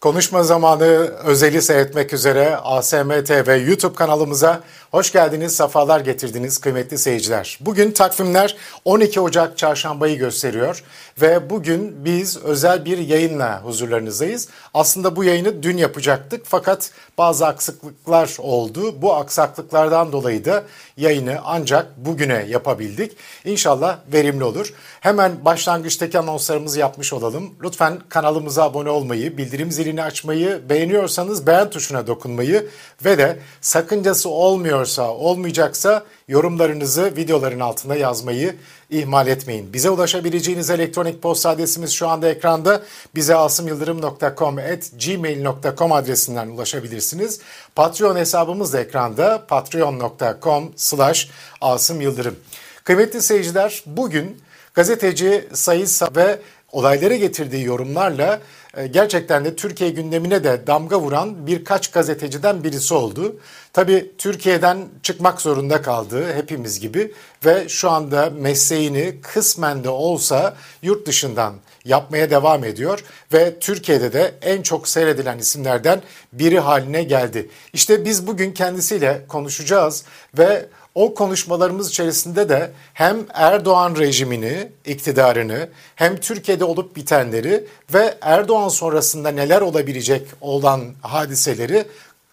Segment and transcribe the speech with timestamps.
[0.00, 0.84] Konuşma zamanı
[1.24, 4.60] özeli seyretmek üzere ASM TV YouTube kanalımıza
[4.90, 7.58] hoş geldiniz, sefalar getirdiniz kıymetli seyirciler.
[7.60, 10.84] Bugün takvimler 12 Ocak çarşambayı gösteriyor
[11.20, 14.48] ve bugün biz özel bir yayınla huzurlarınızdayız.
[14.74, 19.02] Aslında bu yayını dün yapacaktık fakat bazı aksaklıklar oldu.
[19.02, 20.64] Bu aksaklıklardan dolayı da
[20.96, 23.16] yayını ancak bugüne yapabildik.
[23.44, 24.72] İnşallah verimli olur.
[25.00, 27.54] Hemen başlangıçtaki anonslarımızı yapmış olalım.
[27.62, 32.68] Lütfen kanalımıza abone olmayı, bildirim zilini açmayı, beğeniyorsanız beğen tuşuna dokunmayı
[33.04, 38.56] ve de sakıncası olmuyorsa, olmayacaksa yorumlarınızı videoların altına yazmayı
[38.90, 39.72] ihmal etmeyin.
[39.72, 42.82] Bize ulaşabileceğiniz elektronik posta adresimiz şu anda ekranda.
[43.14, 47.40] Bize asımyıldırım.com at gmail.com adresinden ulaşabilirsiniz.
[47.74, 52.36] Patreon hesabımız da ekranda patreon.com slash asımyıldırım.
[52.84, 54.42] Kıymetli seyirciler bugün
[54.74, 56.38] gazeteci Sayıs ve
[56.72, 58.40] olaylara getirdiği yorumlarla
[58.76, 63.36] e, gerçekten de Türkiye gündemine de damga vuran birkaç gazeteciden birisi oldu.
[63.72, 67.12] Tabi Türkiye'den çıkmak zorunda kaldı hepimiz gibi
[67.44, 71.54] ve şu anda mesleğini kısmen de olsa yurt dışından
[71.84, 77.48] yapmaya devam ediyor ve Türkiye'de de en çok seyredilen isimlerden biri haline geldi.
[77.72, 80.04] İşte biz bugün kendisiyle konuşacağız
[80.38, 88.68] ve o konuşmalarımız içerisinde de hem Erdoğan rejimini, iktidarını, hem Türkiye'de olup bitenleri ve Erdoğan
[88.68, 91.84] sonrasında neler olabilecek olan hadiseleri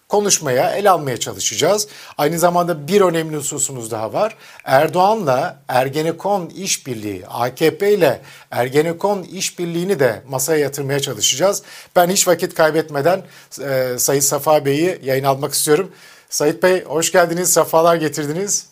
[0.08, 1.88] konuşmaya, el almaya çalışacağız.
[2.18, 4.36] Aynı zamanda bir önemli hususumuz daha var.
[4.64, 11.62] Erdoğan'la Ergenekon işbirliği, AKP ile Ergenekon işbirliğini de masaya yatırmaya çalışacağız.
[11.96, 13.22] Ben hiç vakit kaybetmeden
[13.60, 15.90] e, Sayın Safa Bey'i yayın almak istiyorum.
[16.28, 18.66] Sayit Bey hoş geldiniz, sefalar getirdiniz.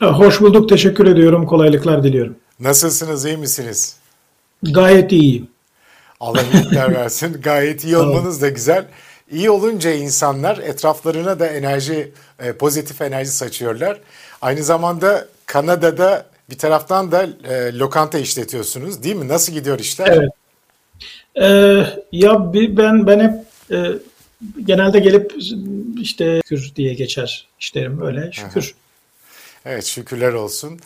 [0.00, 2.36] Hoş bulduk, teşekkür ediyorum, kolaylıklar diliyorum.
[2.60, 3.96] Nasılsınız, iyi misiniz?
[4.62, 5.48] Gayet iyiyim.
[6.20, 7.36] Allah iyilikler versin.
[7.42, 8.86] Gayet iyi olmanız da güzel.
[9.30, 14.00] İyi olunca insanlar etraflarına da enerji, e, pozitif enerji saçıyorlar.
[14.42, 19.28] Aynı zamanda Kanada'da bir taraftan da e, lokanta işletiyorsunuz değil mi?
[19.28, 20.06] Nasıl gidiyor işler?
[20.08, 20.30] Evet.
[21.36, 23.34] Ee, ya ben ben hep
[23.76, 23.98] e,
[24.64, 25.34] genelde gelip
[26.00, 28.74] işte şükür diye geçer işlerim öyle şükür.
[28.74, 29.72] Aha.
[29.72, 30.80] Evet şükürler olsun.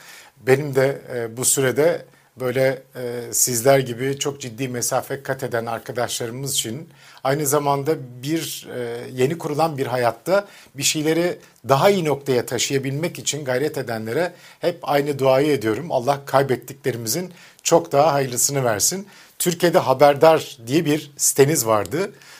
[0.47, 2.05] Benim de e, bu sürede
[2.41, 6.89] böyle e, sizler gibi çok ciddi mesafe kat eden arkadaşlarımız için
[7.25, 11.39] aynı zamanda bir e, yeni kurulan bir hayatta bir şeyleri
[11.69, 15.93] daha iyi noktaya taşıyabilmek için gayret edenlere hep aynı duayı ediyorum.
[15.93, 17.33] Allah kaybettiklerimizin
[17.63, 19.07] çok daha hayırlısını versin.
[19.39, 21.99] Türkiye'de Haberdar diye bir siteniz vardı.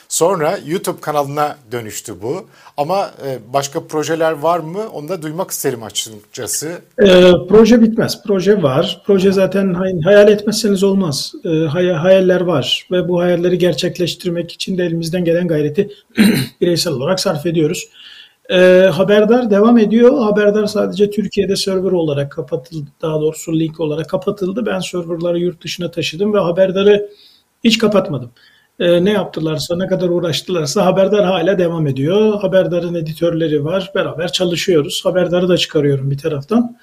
[0.09, 2.45] Sonra YouTube kanalına dönüştü bu.
[2.77, 4.89] Ama e, başka projeler var mı?
[4.93, 6.81] Onu da duymak isterim açıkçası.
[7.01, 7.05] E,
[7.49, 8.23] proje bitmez.
[8.27, 9.01] Proje var.
[9.05, 11.33] Proje zaten hayal etmezseniz olmaz.
[11.45, 15.89] E, hay- hayaller var ve bu hayalleri gerçekleştirmek için de elimizden gelen gayreti
[16.61, 17.87] bireysel olarak sarf ediyoruz.
[18.49, 20.19] E, haberdar devam ediyor.
[20.19, 22.89] Haberdar sadece Türkiye'de server olarak kapatıldı.
[23.01, 24.65] Daha doğrusu link olarak kapatıldı.
[24.65, 27.09] Ben serverları yurt dışına taşıdım ve haberdarı
[27.63, 28.31] hiç kapatmadım
[28.79, 32.41] e, ne yaptılarsa, ne kadar uğraştılarsa Haberdar hala devam ediyor.
[32.41, 35.01] Haberdar'ın editörleri var, beraber çalışıyoruz.
[35.05, 36.77] Haberdar'ı da çıkarıyorum bir taraftan.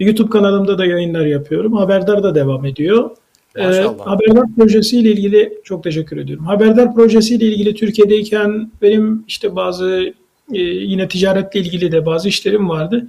[0.00, 1.72] YouTube kanalımda da yayınlar yapıyorum.
[1.72, 3.10] Haberdar da devam ediyor.
[3.56, 3.62] Ee,
[3.98, 6.44] Haberdar projesiyle ilgili çok teşekkür ediyorum.
[6.44, 10.14] Haberdar projesiyle ilgili Türkiye'deyken benim işte bazı
[10.54, 13.06] e, yine ticaretle ilgili de bazı işlerim vardı.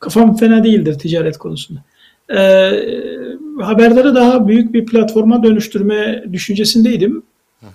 [0.00, 1.80] Kafam fena değildir ticaret konusunda.
[2.30, 2.70] Ee,
[3.60, 7.22] haberdarı daha büyük bir platforma dönüştürme düşüncesindeydim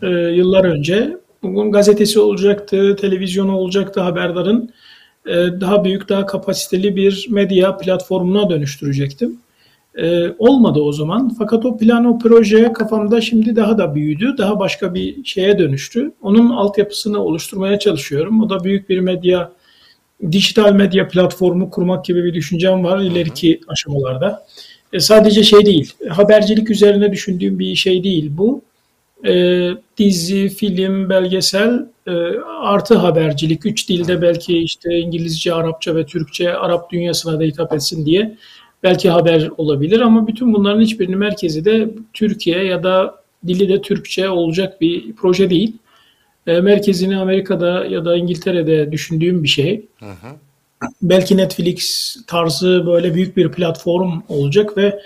[0.01, 1.17] e, yıllar önce.
[1.43, 4.69] Bugün gazetesi olacaktı, televizyonu olacaktı haberdarın.
[5.25, 9.39] E, daha büyük, daha kapasiteli bir medya platformuna dönüştürecektim.
[9.97, 11.35] E, olmadı o zaman.
[11.37, 14.35] Fakat o plan, o proje kafamda şimdi daha da büyüdü.
[14.37, 16.11] Daha başka bir şeye dönüştü.
[16.21, 18.41] Onun altyapısını oluşturmaya çalışıyorum.
[18.41, 19.51] O da büyük bir medya,
[20.31, 24.45] dijital medya platformu kurmak gibi bir düşüncem var ileriki aşamalarda.
[24.93, 28.61] E, sadece şey değil, habercilik üzerine düşündüğüm bir şey değil bu
[29.27, 32.11] e, dizi, film, belgesel e,
[32.61, 33.65] artı habercilik.
[33.65, 38.37] Üç dilde belki işte İngilizce, Arapça ve Türkçe Arap dünyasına da hitap etsin diye
[38.83, 44.29] belki haber olabilir ama bütün bunların hiçbirinin merkezi de Türkiye ya da dili de Türkçe
[44.29, 45.77] olacak bir proje değil.
[46.47, 49.85] E, merkezini Amerika'da ya da İngiltere'de düşündüğüm bir şey.
[49.99, 50.35] Hı hı.
[51.01, 55.01] Belki Netflix tarzı böyle büyük bir platform olacak ve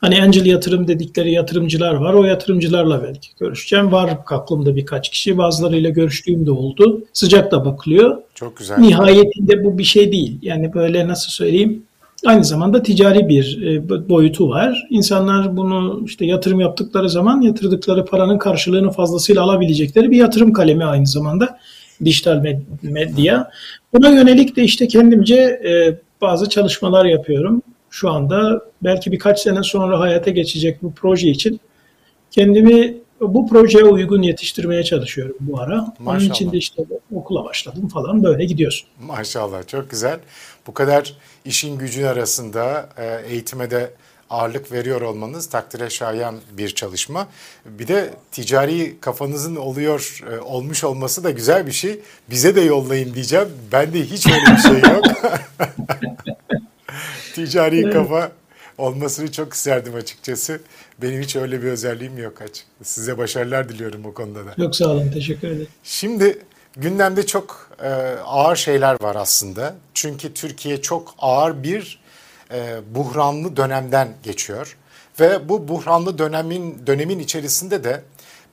[0.00, 2.14] Hani angel yatırım dedikleri yatırımcılar var.
[2.14, 3.92] O yatırımcılarla belki görüşeceğim.
[3.92, 5.38] Var aklımda birkaç kişi.
[5.38, 7.04] Bazılarıyla görüştüğüm de oldu.
[7.12, 8.22] Sıcak da bakılıyor.
[8.34, 8.78] Çok güzel.
[8.78, 10.38] Nihayetinde bu bir şey değil.
[10.42, 11.82] Yani böyle nasıl söyleyeyim?
[12.24, 14.86] Aynı zamanda ticari bir e, boyutu var.
[14.90, 21.06] İnsanlar bunu işte yatırım yaptıkları zaman yatırdıkları paranın karşılığını fazlasıyla alabilecekleri bir yatırım kalemi aynı
[21.06, 21.58] zamanda
[22.04, 23.50] dijital medya.
[23.92, 27.62] Buna yönelik de işte kendimce e, bazı çalışmalar yapıyorum.
[27.90, 31.60] Şu anda belki birkaç sene sonra hayata geçecek bu proje için
[32.30, 35.94] kendimi bu projeye uygun yetiştirmeye çalışıyorum bu ara.
[35.98, 36.20] Maşallah.
[36.20, 38.88] Onun için de işte okula başladım falan böyle gidiyorsun.
[39.00, 40.18] Maşallah çok güzel.
[40.66, 41.14] Bu kadar
[41.48, 43.90] işin gücün arasında e, eğitime de
[44.30, 47.28] ağırlık veriyor olmanız takdire şayan bir çalışma.
[47.66, 52.00] Bir de ticari kafanızın oluyor e, olmuş olması da güzel bir şey.
[52.30, 53.48] Bize de yollayın diyeceğim.
[53.72, 55.04] Ben de hiç öyle bir şey yok.
[57.34, 58.32] ticari kafa
[58.78, 60.60] olmasını çok isterdim açıkçası.
[61.02, 62.66] Benim hiç öyle bir özelliğim yok açık.
[62.82, 64.54] Size başarılar diliyorum o konuda da.
[64.56, 65.68] Çok sağ olun, teşekkür ederim.
[65.84, 66.38] Şimdi
[66.76, 67.88] gündemde çok e,
[68.24, 69.74] ağır şeyler var aslında.
[69.94, 72.00] Çünkü Türkiye çok ağır bir
[72.50, 74.76] e, buhranlı dönemden geçiyor.
[75.20, 78.02] Ve bu buhranlı dönemin dönemin içerisinde de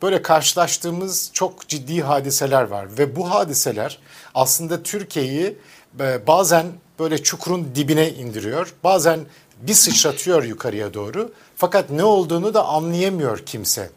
[0.01, 2.87] böyle karşılaştığımız çok ciddi hadiseler var.
[2.97, 3.99] Ve bu hadiseler
[4.35, 5.57] aslında Türkiye'yi
[5.99, 6.65] e, bazen
[6.99, 8.73] böyle çukurun dibine indiriyor.
[8.83, 9.19] Bazen
[9.61, 11.33] bir sıçratıyor yukarıya doğru.
[11.55, 13.89] Fakat ne olduğunu da anlayamıyor kimse.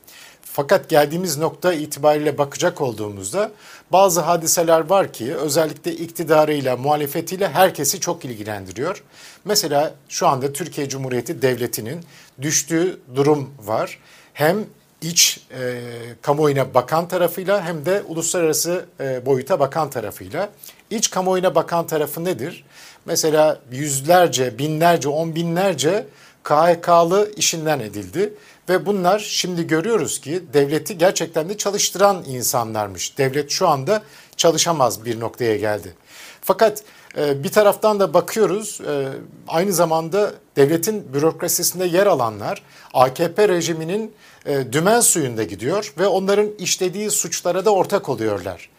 [0.58, 3.50] Fakat geldiğimiz nokta itibariyle bakacak olduğumuzda
[3.92, 9.02] bazı hadiseler var ki özellikle iktidarıyla, muhalefetiyle herkesi çok ilgilendiriyor.
[9.44, 12.00] Mesela şu anda Türkiye Cumhuriyeti Devleti'nin
[12.42, 13.98] düştüğü durum var.
[14.32, 14.66] Hem
[15.02, 15.80] iç e,
[16.22, 20.48] kamuoyuna bakan tarafıyla hem de uluslararası e, boyuta bakan tarafıyla.
[20.90, 22.64] İç kamuoyuna bakan tarafı nedir?
[23.04, 26.06] Mesela yüzlerce, binlerce, on binlerce
[26.48, 28.34] KHK'lı işinden edildi.
[28.68, 33.18] Ve bunlar şimdi görüyoruz ki devleti gerçekten de çalıştıran insanlarmış.
[33.18, 34.02] Devlet şu anda
[34.36, 35.94] çalışamaz bir noktaya geldi.
[36.40, 36.82] Fakat
[37.16, 39.08] e, bir taraftan da bakıyoruz e,
[39.48, 42.62] aynı zamanda devletin bürokrasisinde yer alanlar
[42.94, 44.12] AKP rejiminin
[44.46, 48.70] e, dümen suyunda gidiyor ve onların işlediği suçlara da ortak oluyorlar.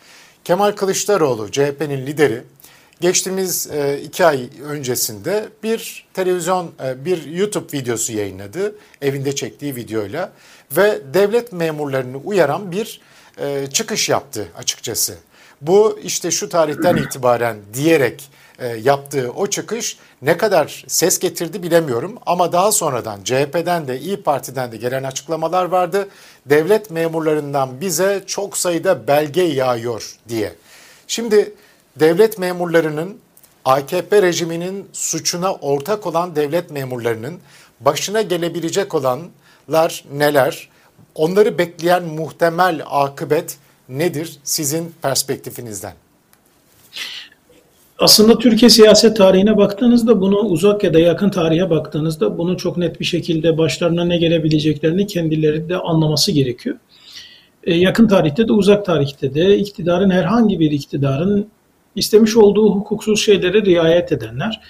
[0.44, 2.44] Kemal Kılıçdaroğlu CHP'nin lideri
[3.02, 8.76] geçtiğimiz e, iki ay öncesinde bir televizyon, e, bir YouTube videosu yayınladı.
[9.02, 10.32] Evinde çektiği videoyla
[10.72, 13.02] ve devlet memurlarını uyaran bir
[13.38, 15.16] e, çıkış yaptı açıkçası.
[15.62, 18.30] Bu işte şu tarihten itibaren diyerek
[18.82, 24.72] yaptığı o çıkış ne kadar ses getirdi bilemiyorum ama daha sonradan CHP'den de İyi Parti'den
[24.72, 26.10] de gelen açıklamalar vardı.
[26.46, 30.56] Devlet memurlarından bize çok sayıda belge yağıyor diye.
[31.08, 31.54] Şimdi
[32.00, 33.18] devlet memurlarının
[33.66, 37.34] AKP rejiminin suçuna ortak olan devlet memurlarının
[37.80, 40.70] başına gelebilecek olanlar neler?
[41.16, 43.58] Onları bekleyen muhtemel akıbet
[43.90, 45.94] nedir sizin perspektifinizden?
[48.00, 53.00] Aslında Türkiye siyaset tarihine baktığınızda bunu uzak ya da yakın tarihe baktığınızda bunu çok net
[53.00, 56.76] bir şekilde başlarına ne gelebileceklerini kendileri de anlaması gerekiyor.
[57.64, 61.48] Ee, yakın tarihte de uzak tarihte de iktidarın herhangi bir iktidarın
[62.00, 64.62] istemiş olduğu hukuksuz şeylere riayet edenler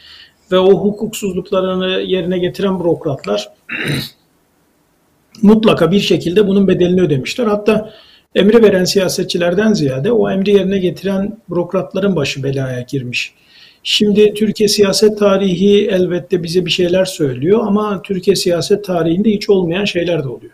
[0.52, 3.50] ve o hukuksuzluklarını yerine getiren bürokratlar
[5.42, 7.46] mutlaka bir şekilde bunun bedelini ödemişler.
[7.46, 7.94] Hatta
[8.36, 13.34] emri veren siyasetçilerden ziyade o emri yerine getiren bürokratların başı belaya girmiş.
[13.84, 19.86] Şimdi Türkiye siyaset tarihi elbette bize bir şeyler söylüyor ama Türkiye siyaset tarihinde hiç olmayan
[19.86, 20.54] şeyler de oluyor.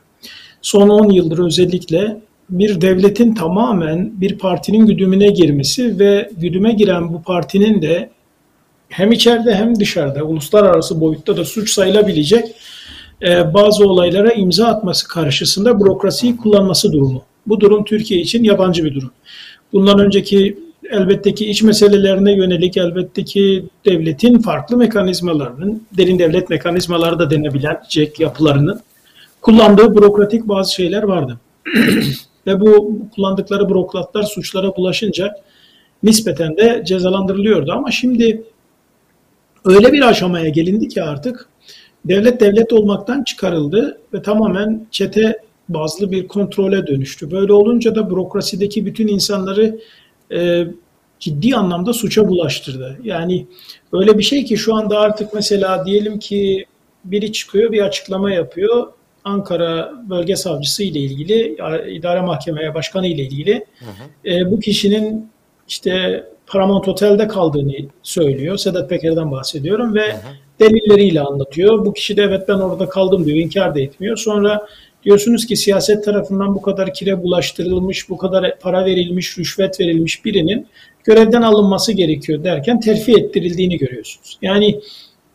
[0.62, 2.18] Son 10 yıldır özellikle
[2.50, 8.10] bir devletin tamamen bir partinin güdümüne girmesi ve güdüme giren bu partinin de
[8.90, 12.56] hem içeride hem dışarıda uluslararası boyutta da suç sayılabilecek
[13.22, 17.24] e, bazı olaylara imza atması karşısında bürokrasiyi kullanması durumu.
[17.48, 19.12] Bu durum Türkiye için yabancı bir durum.
[19.74, 20.58] Bundan önceki
[20.92, 28.20] elbette ki iç meselelerine yönelik elbette ki devletin farklı mekanizmalarının, derin devlet mekanizmaları da denebilecek
[28.20, 28.80] yapılarının
[29.42, 31.40] kullandığı bürokratik bazı şeyler vardı.
[32.48, 35.36] ve bu kullandıkları bürokratlar suçlara bulaşınca
[36.04, 37.72] nispeten de cezalandırılıyordu.
[37.72, 38.44] Ama şimdi
[39.66, 41.50] öyle bir aşamaya gelindi ki artık
[42.06, 45.38] devlet devlet olmaktan çıkarıldı ve tamamen çete
[45.70, 47.32] bazlı bir kontrole dönüştü.
[47.32, 49.80] Böyle olunca da bürokrasideki bütün insanları
[50.32, 50.68] e,
[51.20, 53.00] ciddi anlamda suça bulaştırdı.
[53.04, 53.48] Yani
[53.94, 56.66] öyle bir şey ki şu anda artık mesela diyelim ki
[57.06, 58.88] biri çıkıyor bir açıklama yapıyor.
[59.26, 61.58] Ankara Bölge Savcısı ile ilgili,
[61.90, 64.30] idare mahkemeye başkanı ile ilgili hı hı.
[64.34, 65.30] E, bu kişinin
[65.68, 68.58] işte Paramount Otel'de kaldığını söylüyor.
[68.58, 70.20] Sedat Peker'den bahsediyorum ve hı hı.
[70.60, 71.86] delilleriyle anlatıyor.
[71.86, 74.18] Bu kişi de evet ben orada kaldım diyor, inkar da etmiyor.
[74.18, 74.68] Sonra
[75.06, 80.68] diyorsunuz ki siyaset tarafından bu kadar kire bulaştırılmış, bu kadar para verilmiş, rüşvet verilmiş birinin
[81.04, 84.38] görevden alınması gerekiyor derken terfi ettirildiğini görüyorsunuz.
[84.42, 84.80] Yani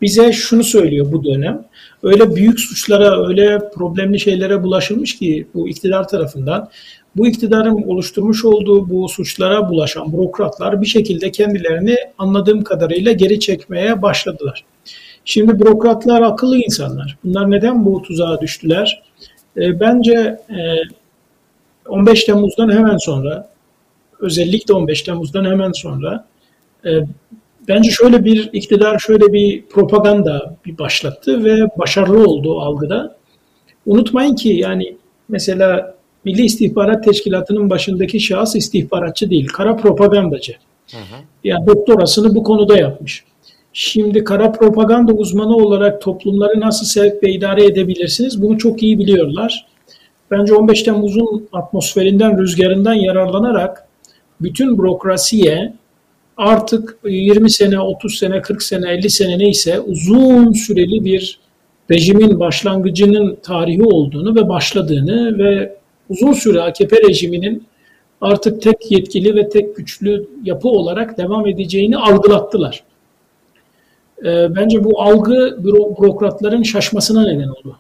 [0.03, 1.65] bize şunu söylüyor bu dönem.
[2.03, 6.71] Öyle büyük suçlara, öyle problemli şeylere bulaşılmış ki bu iktidar tarafından
[7.17, 14.03] bu iktidarın oluşturmuş olduğu bu suçlara bulaşan bürokratlar bir şekilde kendilerini anladığım kadarıyla geri çekmeye
[14.03, 14.65] başladılar.
[15.25, 17.19] Şimdi bürokratlar akıllı insanlar.
[17.25, 19.03] Bunlar neden bu tuzağa düştüler?
[19.57, 20.59] E, bence e,
[21.89, 23.51] 15 Temmuz'dan hemen sonra,
[24.21, 26.27] özellikle 15 Temmuz'dan hemen sonra
[26.87, 26.91] e,
[27.69, 33.17] bence şöyle bir iktidar, şöyle bir propaganda bir başlattı ve başarılı oldu algıda.
[33.87, 34.97] Unutmayın ki yani
[35.29, 40.53] mesela Milli İstihbarat Teşkilatı'nın başındaki şahıs istihbaratçı değil, kara propagandacı.
[40.91, 41.21] Hı hı.
[41.45, 43.25] Yani doktorasını bu konuda yapmış.
[43.73, 49.67] Şimdi kara propaganda uzmanı olarak toplumları nasıl sevk ve idare edebilirsiniz bunu çok iyi biliyorlar.
[50.31, 53.89] Bence 15 Temmuz'un atmosferinden, rüzgarından yararlanarak
[54.41, 55.73] bütün bürokrasiye
[56.41, 61.39] artık 20 sene, 30 sene, 40 sene, 50 sene neyse uzun süreli bir
[61.91, 65.77] rejimin başlangıcının tarihi olduğunu ve başladığını ve
[66.09, 67.67] uzun süre AKP rejiminin
[68.21, 72.83] artık tek yetkili ve tek güçlü yapı olarak devam edeceğini algılattılar.
[74.25, 77.77] E, bence bu algı büro, bürokratların şaşmasına neden oldu.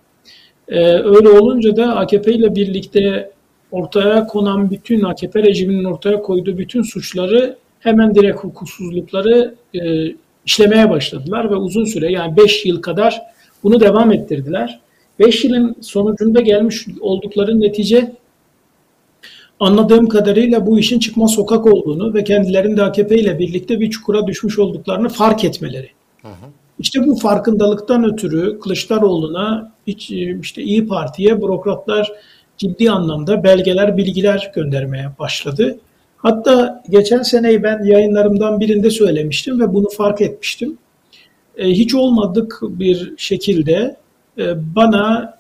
[0.69, 3.31] E, öyle olunca da AKP ile birlikte
[3.71, 9.81] ortaya konan bütün AKP rejiminin ortaya koyduğu bütün suçları hemen direkt hukuksuzlukları e,
[10.47, 13.23] işlemeye başladılar ve uzun süre yani 5 yıl kadar
[13.63, 14.81] bunu devam ettirdiler.
[15.19, 18.13] 5 yılın sonucunda gelmiş oldukları netice
[19.61, 24.59] anladığım kadarıyla bu işin çıkma sokak olduğunu ve kendilerinde AKP ile birlikte bir çukura düşmüş
[24.59, 25.91] olduklarını fark etmeleri.
[26.23, 26.51] Hı hı.
[26.79, 30.11] İşte bu farkındalıktan ötürü Kılıçdaroğlu'na hiç
[30.43, 32.13] işte İyi Parti'ye bürokratlar
[32.59, 35.79] ciddi anlamda belgeler, bilgiler göndermeye başladı.
[36.23, 40.79] Hatta geçen seneyi ben yayınlarımdan birinde söylemiştim ve bunu fark etmiştim.
[41.57, 43.97] E, hiç olmadık bir şekilde
[44.39, 45.39] e, bana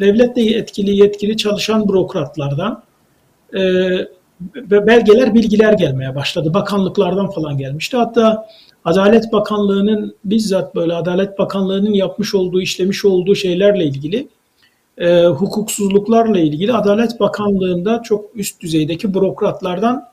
[0.00, 2.82] devletle etkili yetkili çalışan bürokratlardan
[3.54, 3.60] e,
[4.70, 6.54] belgeler, bilgiler gelmeye başladı.
[6.54, 7.96] Bakanlıklardan falan gelmişti.
[7.96, 8.46] Hatta
[8.84, 14.28] Adalet Bakanlığı'nın bizzat böyle Adalet Bakanlığı'nın yapmış olduğu, işlemiş olduğu şeylerle ilgili
[14.98, 20.08] e, hukuksuzluklarla ilgili Adalet Bakanlığı'nda çok üst düzeydeki bürokratlardan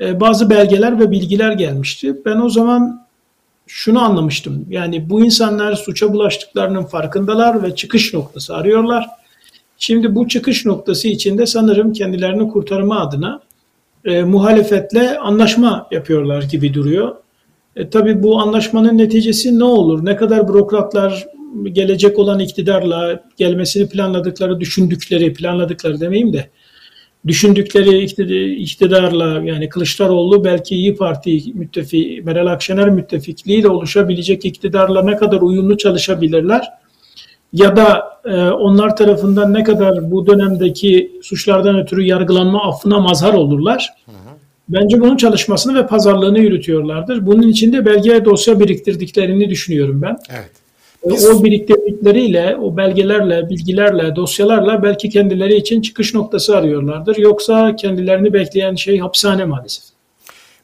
[0.00, 2.16] e, bazı belgeler ve bilgiler gelmişti.
[2.24, 3.06] Ben o zaman
[3.66, 4.66] şunu anlamıştım.
[4.70, 9.06] Yani bu insanlar suça bulaştıklarının farkındalar ve çıkış noktası arıyorlar.
[9.78, 13.40] Şimdi bu çıkış noktası içinde sanırım kendilerini kurtarma adına
[14.04, 17.14] e, muhalefetle anlaşma yapıyorlar gibi duruyor.
[17.76, 20.04] E, tabii bu anlaşmanın neticesi ne olur?
[20.04, 21.26] Ne kadar bürokratlar
[21.72, 26.50] gelecek olan iktidarla gelmesini planladıkları, düşündükleri, planladıkları demeyeyim de
[27.26, 28.04] düşündükleri
[28.54, 35.78] iktidarla yani Kılıçdaroğlu belki İyi Parti müttefik, Meral Akşener müttefikliğiyle oluşabilecek iktidarla ne kadar uyumlu
[35.78, 36.68] çalışabilirler?
[37.52, 43.90] Ya da e, onlar tarafından ne kadar bu dönemdeki suçlardan ötürü yargılanma affına mazhar olurlar?
[44.68, 47.26] Bence bunun çalışmasını ve pazarlığını yürütüyorlardır.
[47.26, 50.16] Bunun için de belge dosya biriktirdiklerini düşünüyorum ben.
[50.30, 50.50] Evet.
[51.06, 51.26] Biz...
[51.26, 57.16] O biriktirdikleriyle, o belgelerle, bilgilerle, dosyalarla belki kendileri için çıkış noktası arıyorlardır.
[57.16, 59.84] Yoksa kendilerini bekleyen şey hapishane maalesef.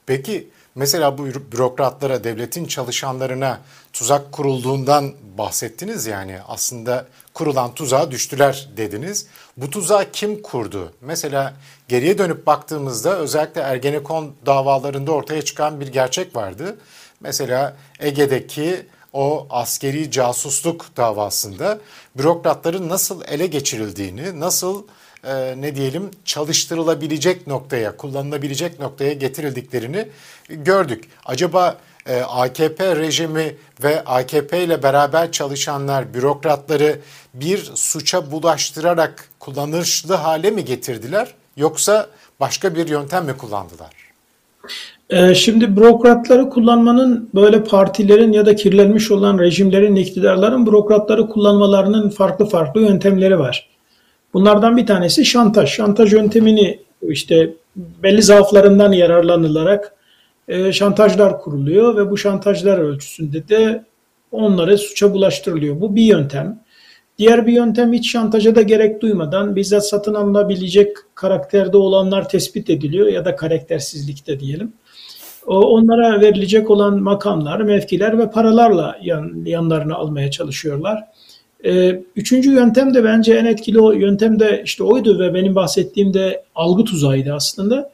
[0.07, 3.61] Peki mesela bu bürokratlara, devletin çalışanlarına
[3.93, 9.27] tuzak kurulduğundan bahsettiniz yani aslında kurulan tuzağa düştüler dediniz.
[9.57, 10.93] Bu tuzağı kim kurdu?
[11.01, 11.55] Mesela
[11.89, 16.77] geriye dönüp baktığımızda özellikle Ergenekon davalarında ortaya çıkan bir gerçek vardı.
[17.21, 21.79] Mesela Ege'deki o askeri casusluk davasında
[22.19, 24.83] bürokratların nasıl ele geçirildiğini, nasıl
[25.25, 30.09] e, ne diyelim çalıştırılabilecek noktaya, kullanılabilecek noktaya getirildiklerini
[30.49, 31.05] gördük.
[31.25, 37.01] Acaba e, AKP rejimi ve AKP ile beraber çalışanlar bürokratları
[37.35, 42.09] bir suça bulaştırarak kullanışlı hale mi getirdiler yoksa
[42.41, 43.93] başka bir yöntem mi kullandılar?
[45.11, 52.47] Ee, şimdi bürokratları kullanmanın böyle partilerin ya da kirlenmiş olan rejimlerin, iktidarların bürokratları kullanmalarının farklı
[52.47, 53.69] farklı yöntemleri var.
[54.35, 55.71] Bunlardan bir tanesi şantaj.
[55.71, 59.95] Şantaj yöntemini işte belli zaaflarından yararlanılarak
[60.49, 63.85] e, şantajlar kuruluyor ve bu şantajlar ölçüsünde de
[64.33, 65.81] onları suça bulaştırılıyor.
[65.81, 66.65] Bu bir yöntem.
[67.19, 73.07] Diğer bir yöntem hiç şantaja da gerek duymadan bizzat satın alınabilecek karakterde olanlar tespit ediliyor
[73.07, 74.73] ya da karaktersizlikte diyelim.
[75.47, 81.05] Onlara verilecek olan makamlar, mevkiler ve paralarla yan, yanlarına almaya çalışıyorlar.
[81.65, 86.15] Ee, üçüncü yöntem de bence en etkili o yöntem de işte oydu ve benim bahsettiğim
[86.15, 87.91] de algı tuzağıydı aslında.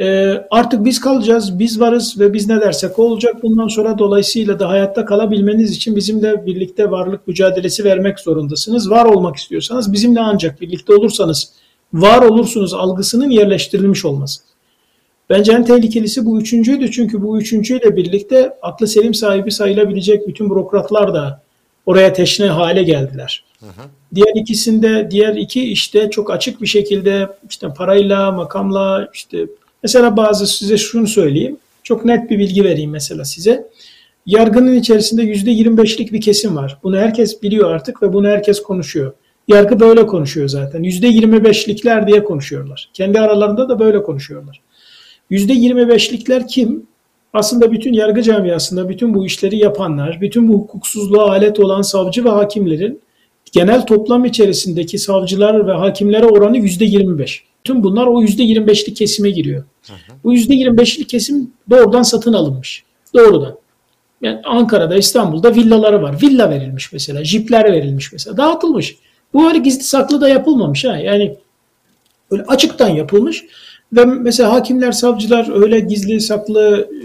[0.00, 3.42] E, artık biz kalacağız, biz varız ve biz ne dersek olacak.
[3.42, 8.90] Bundan sonra dolayısıyla da hayatta kalabilmeniz için bizimle birlikte varlık mücadelesi vermek zorundasınız.
[8.90, 11.52] Var olmak istiyorsanız bizimle ancak birlikte olursanız
[11.92, 14.51] var olursunuz algısının yerleştirilmiş olması.
[15.30, 21.14] Bence en tehlikelisi bu üçüncüydü çünkü bu üçüncüyle birlikte aklı selim sahibi sayılabilecek bütün bürokratlar
[21.14, 21.42] da
[21.86, 23.44] oraya teşne hale geldiler.
[23.60, 23.88] Hı hı.
[24.14, 29.46] Diğer ikisinde, diğer iki işte çok açık bir şekilde işte parayla, makamla, işte
[29.82, 31.56] mesela bazı size şunu söyleyeyim.
[31.82, 33.68] Çok net bir bilgi vereyim mesela size.
[34.26, 36.78] Yargının içerisinde yüzde 25'lik bir kesim var.
[36.82, 39.12] Bunu herkes biliyor artık ve bunu herkes konuşuyor.
[39.48, 40.82] Yargı böyle konuşuyor zaten.
[40.82, 42.90] Yüzde 25'likler diye konuşuyorlar.
[42.94, 44.60] Kendi aralarında da böyle konuşuyorlar.
[45.32, 46.86] Yüzde 25'likler kim?
[47.32, 52.28] Aslında bütün yargı camiasında bütün bu işleri yapanlar, bütün bu hukuksuzluğa alet olan savcı ve
[52.28, 53.00] hakimlerin
[53.52, 57.44] genel toplam içerisindeki savcılar ve hakimlere oranı yüzde 25.
[57.64, 59.64] Tüm bunlar o yüzde 25'lik kesime giriyor.
[59.86, 59.96] Hı hı.
[60.24, 62.84] Bu yüzde 25'lik kesim doğrudan satın alınmış.
[63.14, 63.56] Doğrudan.
[64.22, 66.22] Yani Ankara'da, İstanbul'da villaları var.
[66.22, 68.36] Villa verilmiş mesela, jipler verilmiş mesela.
[68.36, 68.96] Dağıtılmış.
[69.34, 70.96] Bu öyle gizli saklı da yapılmamış ha.
[70.96, 71.36] Yani
[72.30, 73.44] böyle açıktan yapılmış.
[73.92, 76.96] Ve mesela hakimler, savcılar öyle gizli saklı e,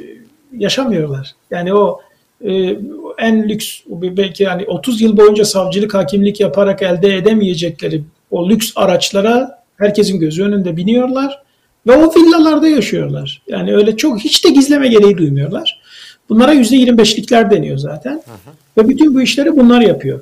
[0.58, 1.32] yaşamıyorlar.
[1.52, 2.02] Yani o
[2.42, 2.78] e,
[3.18, 9.64] en lüks belki yani 30 yıl boyunca savcılık, hakimlik yaparak elde edemeyecekleri o lüks araçlara
[9.78, 11.42] herkesin gözü önünde biniyorlar
[11.88, 13.42] ve o villalarda yaşıyorlar.
[13.48, 15.82] Yani öyle çok hiç de gizleme gereği duymuyorlar.
[16.30, 18.14] Bunlara %25'likler deniyor zaten.
[18.14, 18.84] Hı hı.
[18.84, 20.20] Ve bütün bu işleri bunlar yapıyor.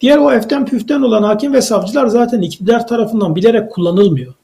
[0.00, 4.34] Diğer o eften püften olan hakim ve savcılar zaten iktidar tarafından bilerek kullanılmıyor.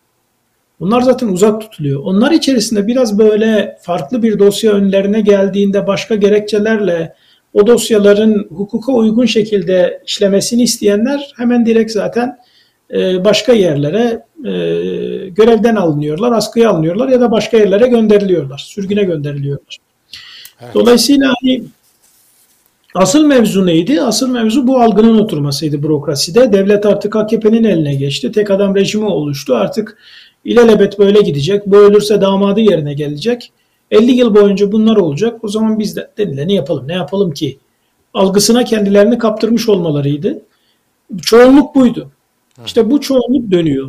[0.83, 2.01] Bunlar zaten uzak tutuluyor.
[2.05, 7.15] Onlar içerisinde biraz böyle farklı bir dosya önlerine geldiğinde başka gerekçelerle
[7.53, 12.39] o dosyaların hukuka uygun şekilde işlemesini isteyenler hemen direkt zaten
[12.95, 14.53] e, başka yerlere e,
[15.29, 19.79] görevden alınıyorlar, askıya alınıyorlar ya da başka yerlere gönderiliyorlar, sürgüne gönderiliyorlar.
[20.61, 20.75] Evet.
[20.75, 21.63] Dolayısıyla hani
[22.95, 24.03] Asıl mevzu neydi?
[24.03, 26.53] Asıl mevzu bu algının oturmasıydı bürokraside.
[26.53, 28.33] Devlet artık AKP'nin eline geçti.
[28.33, 29.55] Tek adam rejimi oluştu.
[29.55, 29.99] Artık
[30.45, 31.67] ilelebet böyle gidecek.
[31.67, 33.53] Bu ölürse damadı yerine gelecek.
[33.91, 35.45] 50 yıl boyunca bunlar olacak.
[35.45, 36.89] O zaman biz de denileni yapalım.
[36.89, 37.59] Ne yapalım ki?
[38.15, 40.43] Algısına kendilerini kaptırmış olmalarıydı.
[41.23, 42.11] Çoğunluk buydu.
[42.67, 43.89] İşte bu çoğunluk dönüyor.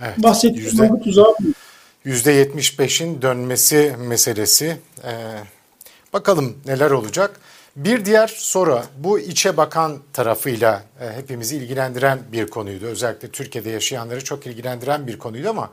[0.00, 1.34] Evet, Bahsettiğim yüzde, tuzağı
[2.06, 4.76] %75'in dönmesi meselesi.
[5.04, 5.12] Ee,
[6.12, 7.40] bakalım neler olacak.
[7.76, 12.86] Bir diğer soru bu içe bakan tarafıyla e, hepimizi ilgilendiren bir konuydu.
[12.86, 15.70] Özellikle Türkiye'de yaşayanları çok ilgilendiren bir konuydu ama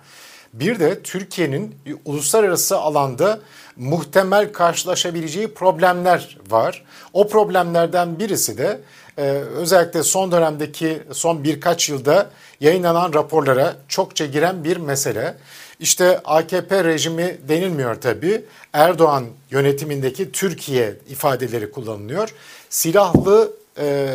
[0.54, 3.40] bir de Türkiye'nin uluslararası alanda
[3.76, 6.86] muhtemel karşılaşabileceği problemler var.
[7.14, 8.80] O problemlerden birisi de
[9.18, 15.36] e, özellikle son dönemdeki son birkaç yılda yayınlanan raporlara çokça giren bir mesele.
[15.82, 18.42] İşte AKP rejimi denilmiyor tabii.
[18.74, 22.34] Erdoğan yönetimindeki Türkiye ifadeleri kullanılıyor.
[22.70, 24.08] Silahlı e,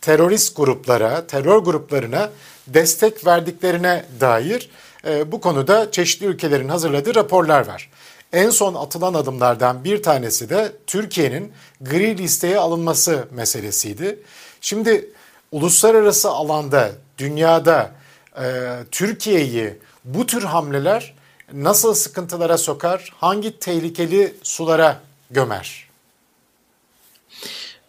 [0.00, 2.30] terörist gruplara, terör gruplarına
[2.66, 4.70] destek verdiklerine dair
[5.06, 7.90] e, bu konuda çeşitli ülkelerin hazırladığı raporlar var.
[8.32, 14.18] En son atılan adımlardan bir tanesi de Türkiye'nin gri listeye alınması meselesiydi.
[14.60, 15.10] Şimdi
[15.52, 17.90] uluslararası alanda, dünyada
[18.36, 18.44] e,
[18.90, 21.14] Türkiye'yi bu tür hamleler
[21.52, 25.90] nasıl sıkıntılara sokar, hangi tehlikeli sulara gömer?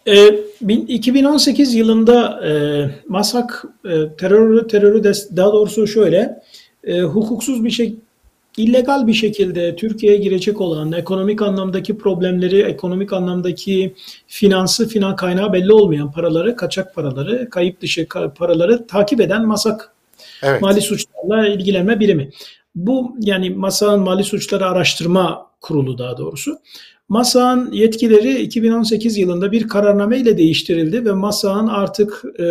[0.06, 0.28] E,
[0.88, 2.52] 2018 yılında e,
[3.08, 6.42] MASAK e, terörü terörü de, daha doğrusu şöyle
[6.84, 7.96] e, hukuksuz bir şey
[8.56, 13.94] illegal bir şekilde Türkiye'ye girecek olan ekonomik anlamdaki problemleri, ekonomik anlamdaki
[14.26, 19.92] finansı, finan kaynağı belli olmayan paraları, kaçak paraları, kayıp dışı paraları takip eden MASAK
[20.42, 20.62] evet.
[20.62, 22.30] mali suçlarla ilgilenme birimi.
[22.74, 26.58] Bu yani MASAK'ın mali suçları araştırma kurulu daha doğrusu.
[27.08, 32.46] MASAK'ın yetkileri 2018 yılında bir kararname ile değiştirildi ve MASAK'ın artık e,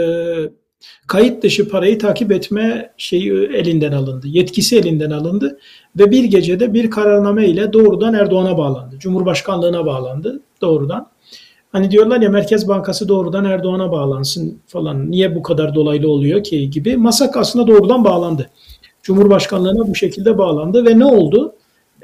[1.07, 4.27] kayıt dışı parayı takip etme şeyi elinden alındı.
[4.27, 5.59] Yetkisi elinden alındı
[5.99, 8.99] ve bir gecede bir kararname ile doğrudan Erdoğan'a bağlandı.
[8.99, 11.07] Cumhurbaşkanlığına bağlandı doğrudan.
[11.71, 15.11] Hani diyorlar ya Merkez Bankası doğrudan Erdoğan'a bağlansın falan.
[15.11, 16.97] Niye bu kadar dolaylı oluyor ki gibi.
[16.97, 18.49] Masak aslında doğrudan bağlandı.
[19.03, 21.55] Cumhurbaşkanlığına bu şekilde bağlandı ve ne oldu?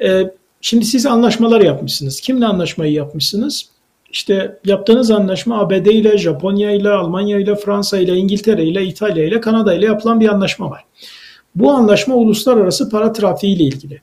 [0.03, 0.23] Ee,
[0.61, 2.21] şimdi siz anlaşmalar yapmışsınız.
[2.21, 3.69] Kimle anlaşmayı yapmışsınız?
[4.11, 9.41] İşte yaptığınız anlaşma ABD ile, Japonya ile, Almanya ile, Fransa ile, İngiltere ile, İtalya ile,
[9.41, 10.85] Kanada ile yapılan bir anlaşma var.
[11.55, 14.01] Bu anlaşma uluslararası para trafiği ile ilgili.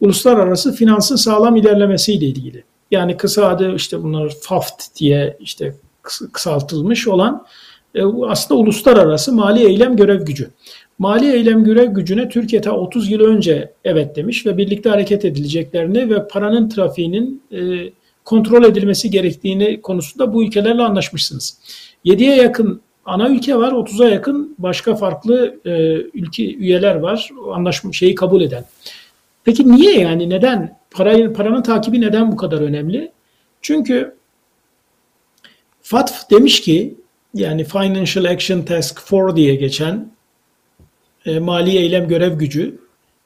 [0.00, 2.64] Uluslararası finansın sağlam ilerlemesi ile ilgili.
[2.94, 5.74] Yani kısa adı işte bunlar FAFT diye işte
[6.32, 7.46] kısaltılmış olan
[7.94, 10.50] e, aslında uluslararası mali eylem görev gücü.
[10.98, 16.10] Mali eylem görev gücüne Türkiye ta 30 yıl önce evet demiş ve birlikte hareket edileceklerini
[16.10, 17.90] ve paranın trafiğinin e,
[18.24, 21.58] kontrol edilmesi gerektiğini konusunda bu ülkelerle anlaşmışsınız.
[22.04, 25.70] 7'ye yakın ana ülke var, 30'a yakın başka farklı e,
[26.14, 28.64] ülke üyeler var anlaşma şeyi kabul eden.
[29.44, 33.12] Peki niye yani neden parayı paranın takibi neden bu kadar önemli?
[33.62, 34.14] Çünkü
[35.82, 36.94] FATF demiş ki
[37.34, 40.12] yani Financial Action Task Force diye geçen
[41.26, 42.78] e, mali eylem görev gücü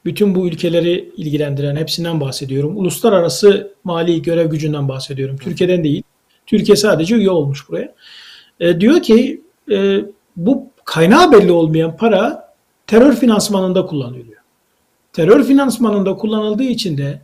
[0.05, 2.77] bütün bu ülkeleri ilgilendiren hepsinden bahsediyorum.
[2.77, 5.37] Uluslararası mali görev gücünden bahsediyorum.
[5.37, 6.03] Türkiye'den değil.
[6.47, 7.95] Türkiye sadece üye olmuş buraya.
[8.61, 10.01] E, diyor ki e,
[10.37, 12.53] bu kaynağı belli olmayan para
[12.87, 14.38] terör finansmanında kullanılıyor.
[15.13, 17.21] Terör finansmanında kullanıldığı için de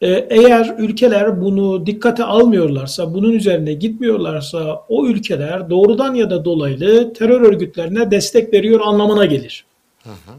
[0.00, 7.12] e, eğer ülkeler bunu dikkate almıyorlarsa, bunun üzerine gitmiyorlarsa o ülkeler doğrudan ya da dolaylı
[7.12, 9.64] terör örgütlerine destek veriyor anlamına gelir.
[10.04, 10.32] Hı hı.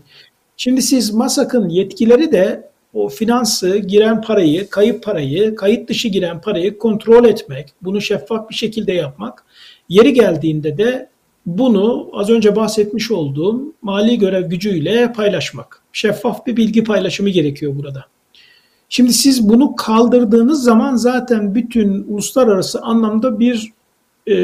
[0.58, 6.78] Şimdi siz MASAK'ın yetkileri de o finansı, giren parayı, kayıp parayı, kayıt dışı giren parayı
[6.78, 9.46] kontrol etmek, bunu şeffaf bir şekilde yapmak,
[9.90, 11.10] yeri geldiğinde de
[11.46, 15.81] bunu az önce bahsetmiş olduğum mali görev gücüyle paylaşmak.
[15.94, 18.06] Şeffaf bir bilgi paylaşımı gerekiyor burada.
[18.90, 23.72] Şimdi siz bunu kaldırdığınız zaman zaten bütün uluslararası anlamda bir
[24.28, 24.36] e,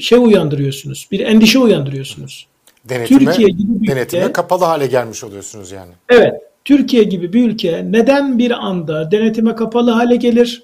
[0.00, 2.46] şey uyandırıyorsunuz, bir endişe uyandırıyorsunuz.
[2.88, 5.92] Denetime, Türkiye gibi bir denetime ülke, kapalı hale gelmiş oluyorsunuz yani.
[6.08, 6.34] Evet.
[6.64, 10.62] Türkiye gibi bir ülke neden bir anda denetime kapalı hale gelir?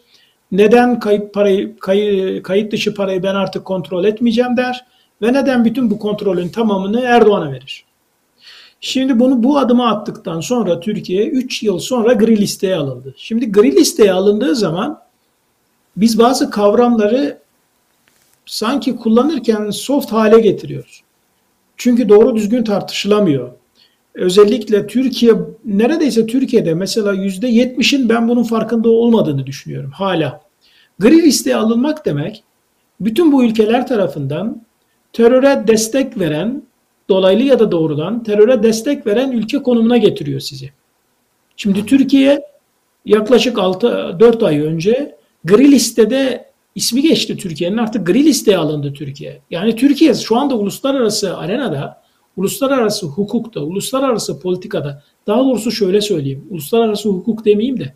[0.53, 4.87] Neden kayıp parayı, kay, kayıt dışı parayı ben artık kontrol etmeyeceğim der?
[5.23, 7.85] Ve neden bütün bu kontrolün tamamını Erdoğan'a verir?
[8.85, 13.15] Şimdi bunu bu adıma attıktan sonra Türkiye 3 yıl sonra gri listeye alındı.
[13.17, 15.01] Şimdi gri listeye alındığı zaman
[15.97, 17.39] biz bazı kavramları
[18.47, 21.03] sanki kullanırken soft hale getiriyoruz.
[21.77, 23.53] Çünkü doğru düzgün tartışılamıyor.
[24.15, 25.33] Özellikle Türkiye,
[25.65, 30.41] neredeyse Türkiye'de mesela yüzde yetmişin ben bunun farkında olmadığını düşünüyorum hala.
[30.99, 32.45] Gri listeye alınmak demek,
[33.01, 34.63] bütün bu ülkeler tarafından
[35.13, 36.63] teröre destek veren,
[37.09, 40.71] dolaylı ya da doğrudan teröre destek veren ülke konumuna getiriyor sizi.
[41.57, 42.43] Şimdi Türkiye
[43.07, 49.41] yaklaşık 6 4 ay önce gri listede ismi geçti Türkiye'nin artık gri listeye alındı Türkiye.
[49.51, 52.03] Yani Türkiye şu anda uluslararası arenada,
[52.37, 57.95] uluslararası hukukta, uluslararası politikada, daha doğrusu şöyle söyleyeyim, uluslararası hukuk demeyeyim de,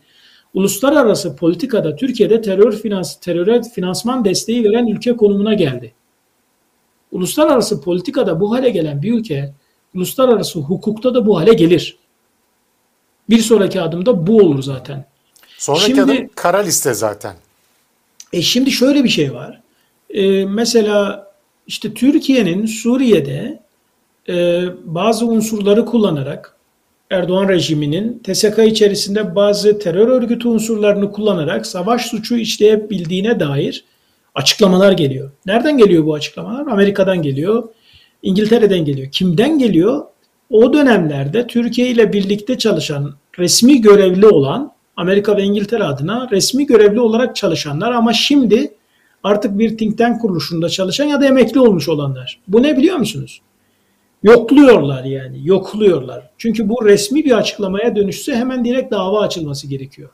[0.55, 5.95] uluslararası politikada Türkiye'de terör finans, teröre finansman desteği veren ülke konumuna geldi.
[7.17, 9.53] Uluslararası politikada bu hale gelen bir ülke,
[9.95, 11.97] uluslararası hukukta da bu hale gelir.
[13.31, 15.07] Bir sonraki adımda bu olur zaten.
[15.59, 17.37] Sonraki Şimdi, adım kara liste zaten.
[18.33, 19.61] E şimdi şöyle bir şey var.
[20.11, 21.31] E, mesela
[21.67, 23.63] işte Türkiye'nin Suriye'de
[24.29, 26.57] e, bazı unsurları kullanarak
[27.11, 33.85] Erdoğan rejiminin TSK içerisinde bazı terör örgütü unsurlarını kullanarak savaş suçu işleyebildiğine dair
[34.37, 35.31] açıklamalar geliyor.
[35.47, 36.67] Nereden geliyor bu açıklamalar?
[36.67, 37.69] Amerika'dan geliyor,
[38.23, 39.11] İngiltere'den geliyor.
[39.13, 40.05] Kimden geliyor?
[40.51, 47.01] O dönemlerde Türkiye ile birlikte çalışan, resmi görevli olan Amerika ve İngiltere adına resmi görevli
[47.01, 48.75] olarak çalışanlar ama şimdi
[49.23, 52.41] artık bir think tank kuruluşunda çalışan ya da emekli olmuş olanlar.
[52.49, 53.41] Bu ne biliyor musunuz?
[54.23, 56.31] Yokluyorlar yani, yokluyorlar.
[56.39, 60.11] Çünkü bu resmi bir açıklamaya dönüşse hemen direkt dava açılması gerekiyor.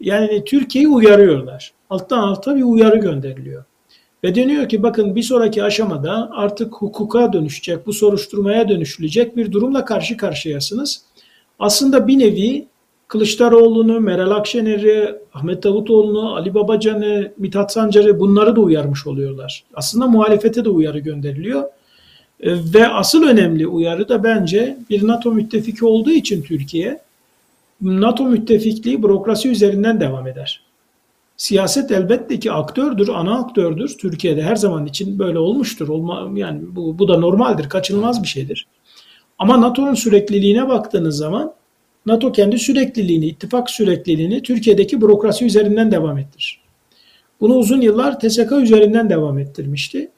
[0.00, 1.75] Yani Türkiye'yi uyarıyorlar.
[1.90, 3.64] Alttan alta bir uyarı gönderiliyor.
[4.24, 9.84] Ve deniyor ki bakın bir sonraki aşamada artık hukuka dönüşecek, bu soruşturmaya dönüşülecek bir durumla
[9.84, 11.02] karşı karşıyasınız.
[11.58, 12.66] Aslında bir nevi
[13.08, 19.64] Kılıçdaroğlu'nu, Meral Akşener'i, Ahmet Davutoğlu'nu, Ali Babacan'ı, Mithat Sancar'ı bunları da uyarmış oluyorlar.
[19.74, 21.62] Aslında muhalefete de uyarı gönderiliyor.
[22.40, 27.00] E, ve asıl önemli uyarı da bence bir NATO müttefiki olduğu için Türkiye,
[27.80, 30.65] NATO müttefikliği bürokrasi üzerinden devam eder.
[31.36, 33.96] Siyaset elbette ki aktördür, ana aktördür.
[33.98, 35.88] Türkiye'de her zaman için böyle olmuştur.
[35.88, 38.66] Olma, yani bu, bu da normaldir, kaçınılmaz bir şeydir.
[39.38, 41.54] Ama NATO'nun sürekliliğine baktığınız zaman
[42.06, 46.60] NATO kendi sürekliliğini, ittifak sürekliliğini Türkiye'deki bürokrasi üzerinden devam ettirir.
[47.40, 50.10] Bunu uzun yıllar TSK üzerinden devam ettirmişti.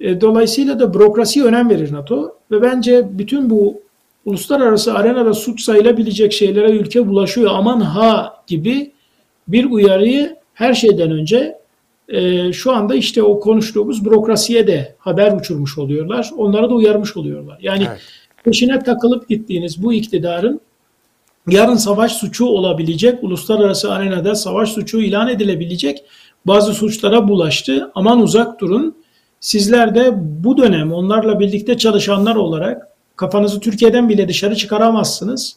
[0.00, 3.82] E, dolayısıyla da bürokrasiye önem verir NATO ve bence bütün bu
[4.24, 8.92] uluslararası arenada suç sayılabilecek şeylere ülke bulaşıyor aman ha gibi
[9.48, 11.58] bir uyarıyı her şeyden önce
[12.08, 16.30] e, şu anda işte o konuştuğumuz bürokrasiye de haber uçurmuş oluyorlar.
[16.36, 17.58] Onlara da uyarmış oluyorlar.
[17.60, 18.00] Yani evet.
[18.44, 20.60] peşine takılıp gittiğiniz bu iktidarın
[21.48, 26.04] yarın savaş suçu olabilecek, uluslararası arenada savaş suçu ilan edilebilecek
[26.46, 27.90] bazı suçlara bulaştı.
[27.94, 28.96] Aman uzak durun.
[29.40, 35.56] Sizler de bu dönem onlarla birlikte çalışanlar olarak kafanızı Türkiye'den bile dışarı çıkaramazsınız.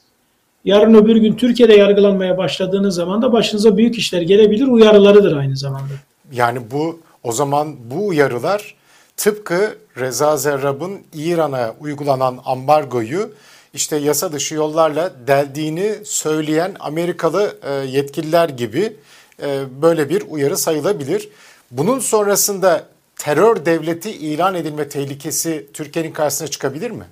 [0.68, 5.94] Yarın öbür gün Türkiye'de yargılanmaya başladığınız zaman da başınıza büyük işler gelebilir uyarılarıdır aynı zamanda.
[6.32, 8.76] Yani bu o zaman bu uyarılar
[9.18, 13.32] tıpkı Reza Zerrab'ın İran'a uygulanan ambargoyu
[13.74, 18.94] işte yasa dışı yollarla deldiğini söyleyen Amerikalı e, yetkililer gibi
[19.42, 21.30] e, böyle bir uyarı sayılabilir.
[21.72, 27.06] Bunun sonrasında terör devleti ilan edilme tehlikesi Türkiye'nin karşısına çıkabilir mi?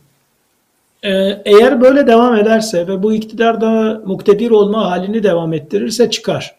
[1.06, 6.56] Ee, eğer böyle devam ederse ve bu iktidar da muktedir olma halini devam ettirirse çıkar.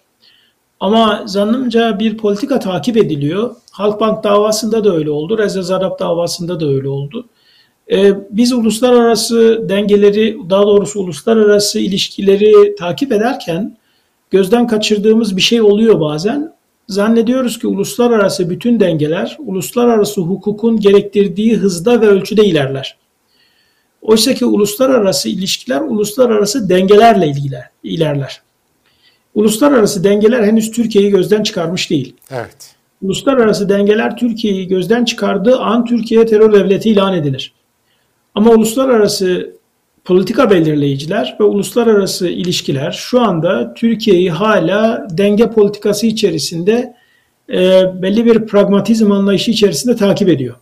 [0.80, 3.54] Ama zannımca bir politika takip ediliyor.
[3.70, 5.38] Halkbank davasında da öyle oldu.
[5.38, 7.26] Reza Zarrab davasında da öyle oldu.
[7.92, 13.76] Ee, biz uluslararası dengeleri, daha doğrusu uluslararası ilişkileri takip ederken
[14.30, 16.52] gözden kaçırdığımız bir şey oluyor bazen.
[16.88, 22.96] Zannediyoruz ki uluslararası bütün dengeler, uluslararası hukukun gerektirdiği hızda ve ölçüde ilerler.
[24.02, 28.42] Oysa ki uluslararası ilişkiler uluslararası dengelerle ilgiler, ilerler.
[29.34, 32.14] Uluslararası dengeler henüz Türkiye'yi gözden çıkarmış değil.
[32.30, 32.74] Evet.
[33.02, 37.52] Uluslararası dengeler Türkiye'yi gözden çıkardığı an Türkiye terör devleti ilan edilir.
[38.34, 39.56] Ama uluslararası
[40.04, 46.96] politika belirleyiciler ve uluslararası ilişkiler şu anda Türkiye'yi hala denge politikası içerisinde
[47.52, 50.54] e, belli bir pragmatizm anlayışı içerisinde takip ediyor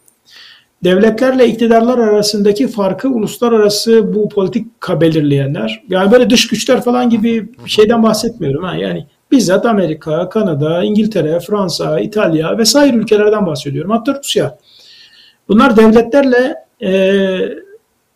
[0.84, 8.02] devletlerle iktidarlar arasındaki farkı uluslararası bu politika belirleyenler, yani böyle dış güçler falan gibi şeyden
[8.02, 8.64] bahsetmiyorum.
[8.64, 8.76] Ha.
[8.76, 13.90] Yani bizzat Amerika, Kanada, İngiltere, Fransa, İtalya vesaire ülkelerden bahsediyorum.
[13.90, 14.58] Hatta Rusya.
[15.48, 17.38] Bunlar devletlerle e,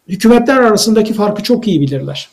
[0.09, 2.28] hükümetler arasındaki farkı çok iyi bilirler.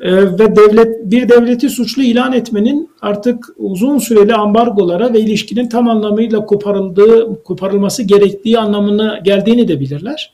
[0.00, 5.88] Ee, ve devlet bir devleti suçlu ilan etmenin artık uzun süreli ambargolara ve ilişkinin tam
[5.88, 10.32] anlamıyla koparıldığı, koparılması gerektiği anlamına geldiğini de bilirler.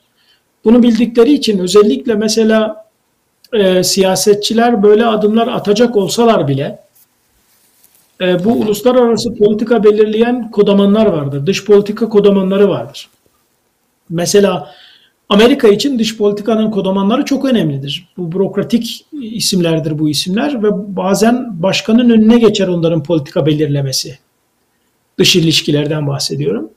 [0.65, 2.85] Bunu bildikleri için özellikle mesela
[3.53, 6.79] e, siyasetçiler böyle adımlar atacak olsalar bile
[8.21, 11.45] e, bu uluslararası politika belirleyen kodamanlar vardır.
[11.45, 13.09] Dış politika kodamanları vardır.
[14.09, 14.71] Mesela
[15.29, 18.09] Amerika için dış politikanın kodamanları çok önemlidir.
[18.17, 24.17] Bu bürokratik isimlerdir bu isimler ve bazen başkanın önüne geçer onların politika belirlemesi.
[25.19, 26.69] Dış ilişkilerden bahsediyorum.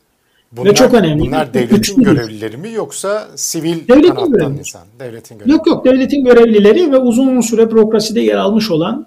[0.53, 1.23] Bunlar, ve çok önemli.
[1.23, 4.83] Bunlar devletin görevlileri mi yoksa sivil devletin kanattan insan?
[5.01, 5.57] Devletin görevlileri.
[5.57, 9.07] Yok yok devletin görevlileri ve uzun süre bürokraside yer almış olan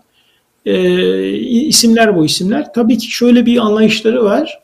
[0.66, 2.74] e, isimler bu isimler.
[2.74, 4.60] Tabii ki şöyle bir anlayışları var.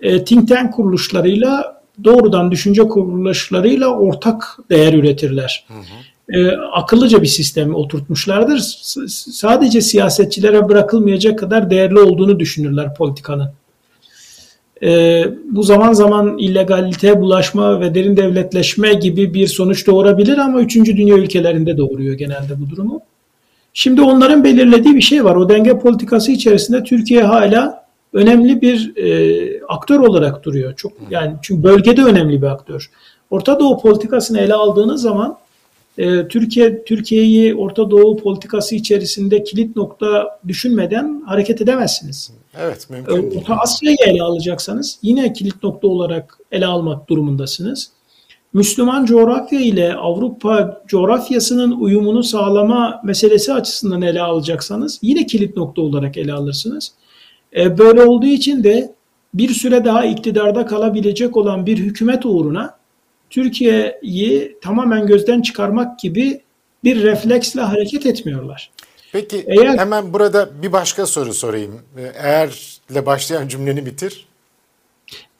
[0.00, 5.64] E, think tank kuruluşlarıyla doğrudan düşünce kuruluşlarıyla ortak değer üretirler.
[5.68, 6.38] Hı hı.
[6.38, 8.58] E, akıllıca bir sistemi oturtmuşlardır.
[8.58, 13.50] S- sadece siyasetçilere bırakılmayacak kadar değerli olduğunu düşünürler politikanın.
[14.82, 20.76] E, bu zaman zaman illegalite, bulaşma ve derin devletleşme gibi bir sonuç doğurabilir ama 3.
[20.76, 23.00] dünya ülkelerinde doğuruyor genelde bu durumu.
[23.74, 25.36] Şimdi onların belirlediği bir şey var.
[25.36, 30.74] O denge politikası içerisinde Türkiye hala önemli bir e, aktör olarak duruyor.
[30.76, 32.90] Çok yani çünkü bölgede önemli bir aktör.
[33.30, 35.38] Orta Doğu politikasını ele aldığınız zaman
[35.98, 42.32] e, Türkiye Türkiye'yi Orta Doğu politikası içerisinde kilit nokta düşünmeden hareket edemezsiniz.
[42.58, 43.40] Evet, mümkün değil.
[43.40, 47.90] Orta Asya'yı ele alacaksanız yine kilit nokta olarak ele almak durumundasınız.
[48.52, 56.16] Müslüman coğrafya ile Avrupa coğrafyasının uyumunu sağlama meselesi açısından ele alacaksanız yine kilit nokta olarak
[56.16, 56.92] ele alırsınız.
[57.56, 58.94] E, böyle olduğu için de
[59.34, 62.78] bir süre daha iktidarda kalabilecek olan bir hükümet uğruna
[63.30, 66.40] Türkiye'yi tamamen gözden çıkarmak gibi
[66.84, 68.70] bir refleksle hareket etmiyorlar.
[69.12, 71.80] Peki Eğer, hemen burada bir başka soru sorayım.
[71.96, 74.28] E, eğerle başlayan cümleni bitir.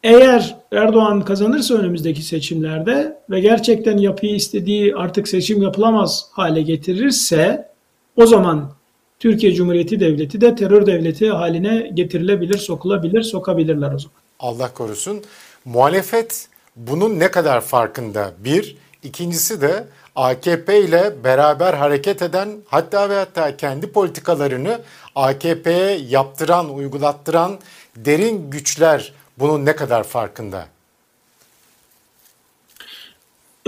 [0.03, 7.69] Eğer Erdoğan kazanırsa önümüzdeki seçimlerde ve gerçekten yapıyı istediği artık seçim yapılamaz hale getirirse
[8.17, 8.78] o zaman
[9.19, 14.19] Türkiye Cumhuriyeti Devleti de terör devleti haline getirilebilir, sokulabilir, sokabilirler o zaman.
[14.41, 15.23] Allah korusun.
[15.65, 18.33] Muhalefet bunun ne kadar farkında?
[18.39, 18.77] Bir.
[19.03, 19.85] ikincisi de
[20.17, 24.81] AKP ile beraber hareket eden hatta ve hatta kendi politikalarını
[25.15, 27.59] AKP'ye yaptıran, uygulattıran
[27.97, 30.67] derin güçler bunun ne kadar farkında?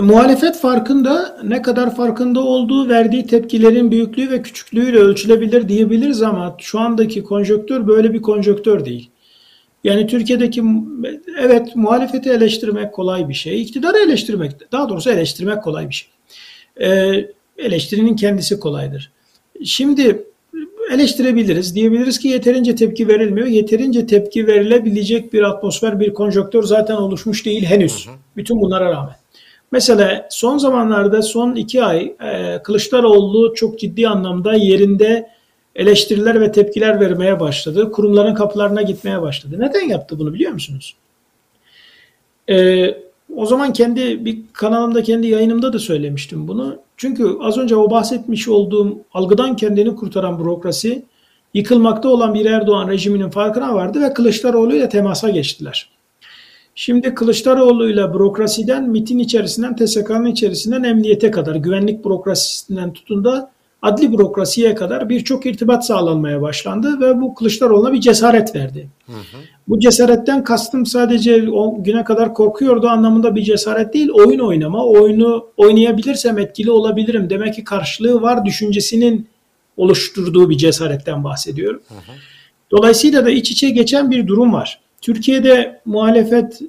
[0.01, 6.79] Muhalefet farkında ne kadar farkında olduğu verdiği tepkilerin büyüklüğü ve küçüklüğüyle ölçülebilir diyebiliriz ama şu
[6.79, 9.09] andaki konjöktür böyle bir konjöktür değil.
[9.83, 10.63] Yani Türkiye'deki
[11.39, 13.61] evet muhalefeti eleştirmek kolay bir şey.
[13.61, 16.09] İktidarı eleştirmek daha doğrusu eleştirmek kolay bir şey.
[16.87, 17.25] Ee,
[17.57, 19.11] eleştirinin kendisi kolaydır.
[19.63, 20.25] Şimdi
[20.93, 21.75] eleştirebiliriz.
[21.75, 23.47] Diyebiliriz ki yeterince tepki verilmiyor.
[23.47, 28.07] Yeterince tepki verilebilecek bir atmosfer, bir konjöktür zaten oluşmuş değil henüz.
[28.37, 29.20] Bütün bunlara rağmen.
[29.71, 35.29] Mesela son zamanlarda son iki ay e, Kılıçdaroğlu çok ciddi anlamda yerinde
[35.75, 37.91] eleştiriler ve tepkiler vermeye başladı.
[37.91, 39.55] Kurumların kapılarına gitmeye başladı.
[39.59, 40.95] Neden yaptı bunu biliyor musunuz?
[42.49, 42.87] E,
[43.35, 46.77] o zaman kendi bir kanalımda kendi yayınımda da söylemiştim bunu.
[46.97, 51.05] Çünkü az önce o bahsetmiş olduğum algıdan kendini kurtaran bürokrasi
[51.53, 55.89] yıkılmakta olan bir Erdoğan rejiminin farkına vardı ve Kılıçdaroğlu ile temasa geçtiler.
[56.75, 64.11] Şimdi Kılıçdaroğlu ile bürokrasiden, MIT'in içerisinden, TSK'nın içerisinden emniyete kadar, güvenlik bürokrasisinden tutun da adli
[64.11, 68.89] bürokrasiye kadar birçok irtibat sağlanmaya başlandı ve bu Kılıçdaroğlu'na bir cesaret verdi.
[69.05, 69.41] Hı hı.
[69.67, 75.47] Bu cesaretten kastım sadece o güne kadar korkuyordu anlamında bir cesaret değil, oyun oynama, oyunu
[75.57, 79.27] oynayabilirsem etkili olabilirim demek ki karşılığı var düşüncesinin
[79.77, 81.81] oluşturduğu bir cesaretten bahsediyorum.
[81.87, 82.15] Hı hı.
[82.71, 84.79] Dolayısıyla da iç içe geçen bir durum var.
[85.01, 86.61] Türkiye'de muhalefet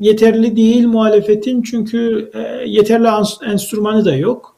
[0.00, 3.08] yeterli değil muhalefetin çünkü e, yeterli
[3.52, 4.56] enstrümanı da yok.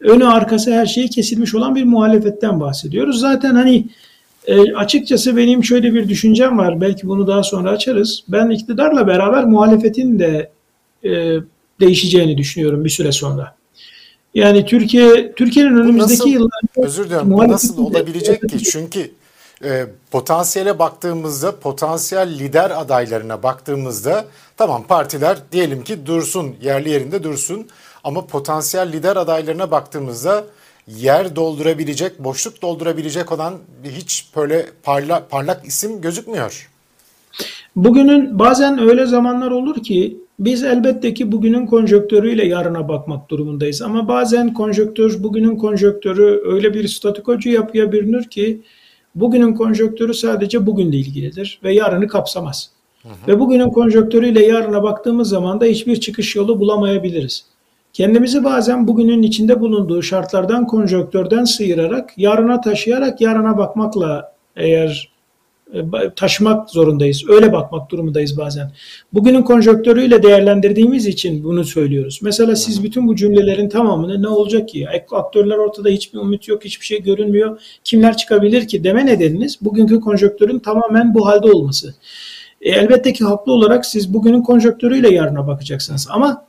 [0.00, 3.20] Önü arkası her şeyi kesilmiş olan bir muhalefetten bahsediyoruz.
[3.20, 3.86] Zaten hani
[4.46, 6.80] e, açıkçası benim şöyle bir düşüncem var.
[6.80, 8.24] Belki bunu daha sonra açarız.
[8.28, 10.50] Ben iktidarla beraber muhalefetin de
[11.04, 11.38] e,
[11.80, 13.56] değişeceğini düşünüyorum bir süre sonra.
[14.34, 18.64] Yani Türkiye Türkiye'nin önümüzdeki yıllarda özür dilerim nasıl olabilecek de, ki?
[18.64, 19.10] Çünkü
[19.64, 24.24] e, potansiyele baktığımızda, potansiyel lider adaylarına baktığımızda
[24.56, 27.66] tamam partiler diyelim ki dursun, yerli yerinde dursun
[28.04, 30.44] ama potansiyel lider adaylarına baktığımızda
[30.88, 36.70] yer doldurabilecek, boşluk doldurabilecek olan hiç böyle parla, parlak isim gözükmüyor.
[37.76, 43.82] Bugünün bazen öyle zamanlar olur ki biz elbette ki bugünün konjöktörüyle yarına bakmak durumundayız.
[43.82, 48.60] Ama bazen konjöktör, bugünün konjöktörü öyle bir statikocu yapıya bürünür ki
[49.14, 52.70] bugünün konjöktörü sadece bugünle ilgilidir ve yarını kapsamaz.
[53.02, 53.12] Hı hı.
[53.28, 57.46] Ve bugünün konjöktörüyle yarına baktığımız zaman da hiçbir çıkış yolu bulamayabiliriz.
[57.92, 65.13] Kendimizi bazen bugünün içinde bulunduğu şartlardan, konjöktörden sıyırarak, yarına taşıyarak, yarına bakmakla eğer
[66.16, 67.22] taşımak zorundayız.
[67.28, 68.72] Öyle bakmak durumundayız bazen.
[69.12, 72.20] Bugünün konjöktörüyle değerlendirdiğimiz için bunu söylüyoruz.
[72.22, 74.88] Mesela siz bütün bu cümlelerin tamamını ne olacak ki?
[75.10, 77.60] Aktörler ortada hiçbir umut yok, hiçbir şey görünmüyor.
[77.84, 81.94] Kimler çıkabilir ki deme nedeniniz bugünkü konjöktörün tamamen bu halde olması.
[82.60, 86.08] E, elbette ki haklı olarak siz bugünün konjöktörüyle yarına bakacaksınız.
[86.10, 86.44] Ama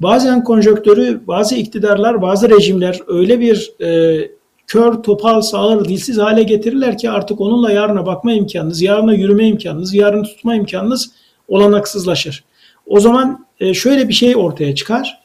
[0.00, 4.37] bazen konjöktörü, bazı iktidarlar, bazı rejimler öyle bir e,
[4.68, 9.94] kör, topal, sağır, dilsiz hale getirirler ki artık onunla yarına bakma imkanınız, yarına yürüme imkanınız,
[9.94, 11.10] yarını tutma imkanınız
[11.48, 12.44] olanaksızlaşır.
[12.86, 15.20] O zaman e, şöyle bir şey ortaya çıkar.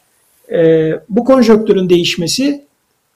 [0.51, 2.65] E, bu konjöktürün değişmesi,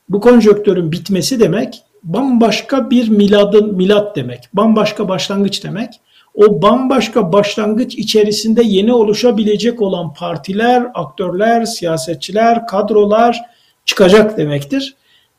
[0.10, 4.50] bu konjöktürün bitmesi demek bambaşka bir miladın milat demek.
[4.54, 5.90] Bambaşka başlangıç demek.
[6.36, 13.42] O bambaşka başlangıç içerisinde yeni oluşabilecek olan partiler, aktörler, siyasetçiler, kadrolar
[13.86, 14.96] çıkacak demektir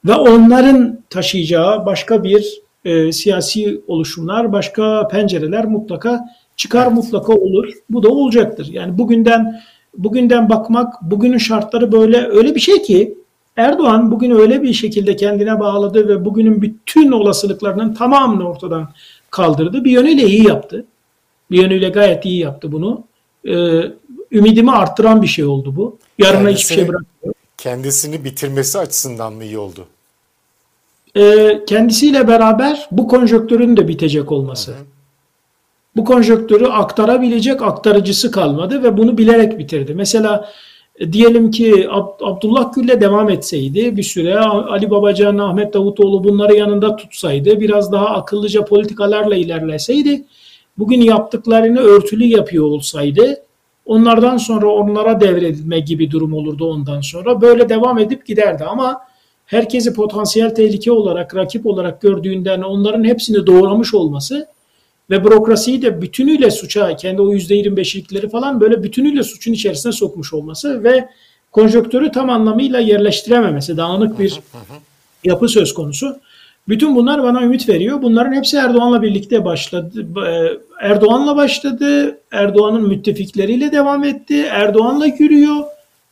[0.09, 6.25] ve onların taşıyacağı başka bir e, siyasi oluşumlar, başka pencereler mutlaka
[6.57, 7.73] çıkar mutlaka olur.
[7.90, 8.68] Bu da olacaktır.
[8.73, 9.61] Yani bugünden
[9.97, 13.14] bugünden bakmak, bugünün şartları böyle öyle bir şey ki
[13.57, 18.88] Erdoğan bugün öyle bir şekilde kendine bağladı ve bugünün bütün olasılıklarının tamamını ortadan
[19.31, 19.85] kaldırdı.
[19.85, 20.85] Bir yönüyle iyi yaptı.
[21.51, 23.05] Bir yönüyle gayet iyi yaptı bunu.
[23.49, 23.83] Ee,
[24.33, 25.99] ümidimi arttıran bir şey oldu bu.
[26.18, 29.87] Yarına Kendisi, hiçbir şey bırakmıyor kendisini bitirmesi açısından mı iyi oldu?
[31.18, 34.70] Ee, kendisiyle beraber bu konjöktörün de bitecek olması.
[34.70, 34.81] Hı hı.
[35.96, 39.94] Bu konjöktörü aktarabilecek aktarıcısı kalmadı ve bunu bilerek bitirdi.
[39.94, 40.48] Mesela
[40.98, 46.54] e, diyelim ki Ab Abdullah Gül'le devam etseydi bir süre Ali Babacan, Ahmet Davutoğlu bunları
[46.54, 50.24] yanında tutsaydı biraz daha akıllıca politikalarla ilerleseydi
[50.78, 53.37] bugün yaptıklarını örtülü yapıyor olsaydı
[53.88, 57.40] Onlardan sonra onlara devredilme gibi durum olurdu ondan sonra.
[57.40, 59.00] Böyle devam edip giderdi ama
[59.48, 64.46] herkesi potansiyel tehlike olarak, rakip olarak gördüğünden onların hepsini doğramış olması
[65.11, 70.84] ve bürokrasiyi de bütünüyle suça, kendi o %25'likleri falan böyle bütünüyle suçun içerisine sokmuş olması
[70.84, 71.09] ve
[71.53, 74.40] konjöktörü tam anlamıyla yerleştirememesi, dağınık bir
[75.24, 76.16] yapı söz konusu.
[76.68, 78.03] Bütün bunlar bana ümit veriyor.
[78.03, 80.07] Bunların hepsi Erdoğan'la birlikte başladı.
[80.26, 80.51] E,
[80.86, 82.18] Erdoğan'la başladı.
[82.32, 84.46] Erdoğan'ın müttefikleriyle devam etti.
[84.51, 85.64] Erdoğan'la yürüyor.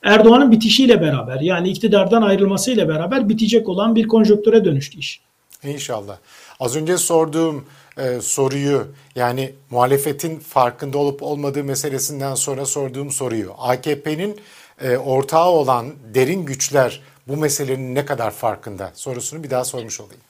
[0.07, 5.21] Erdoğan'ın bitişiyle beraber yani iktidardan ayrılmasıyla beraber bitecek olan bir konjöktüre dönüştü iş.
[5.65, 6.17] İnşallah.
[6.61, 7.65] Az önce sorduğum
[7.99, 8.87] e, soruyu
[9.17, 14.37] yani muhalefetin farkında olup olmadığı meselesinden sonra sorduğum soruyu AKP'nin
[14.81, 20.23] e, ortağı olan derin güçler bu meselenin ne kadar farkında sorusunu bir daha sormuş olayım.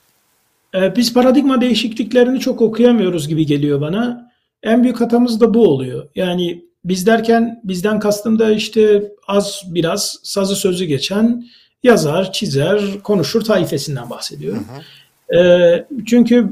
[0.74, 4.30] Ee, biz paradigma değişikliklerini çok okuyamıyoruz gibi geliyor bana.
[4.62, 6.08] En büyük hatamız da bu oluyor.
[6.14, 11.44] Yani biz derken bizden kastım da işte az biraz sazı sözü geçen
[11.82, 14.66] yazar, çizer, konuşur taifesinden bahsediyorum.
[14.68, 14.82] Hı hı.
[15.34, 16.48] E, çünkü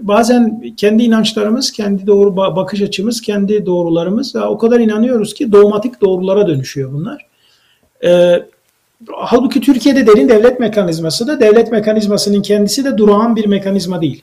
[0.00, 6.46] bazen kendi inançlarımız, kendi doğru bakış açımız, kendi doğrularımız o kadar inanıyoruz ki dogmatik doğrulara
[6.46, 7.26] dönüşüyor bunlar.
[8.04, 8.42] E,
[9.16, 14.22] halbuki Türkiye'de derin devlet mekanizması da devlet mekanizmasının kendisi de durağan bir mekanizma değil.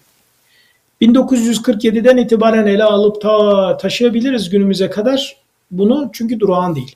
[1.01, 5.36] 1947'den itibaren ele alıp ta taşıyabiliriz günümüze kadar
[5.72, 6.95] bunu çünkü durağan değil.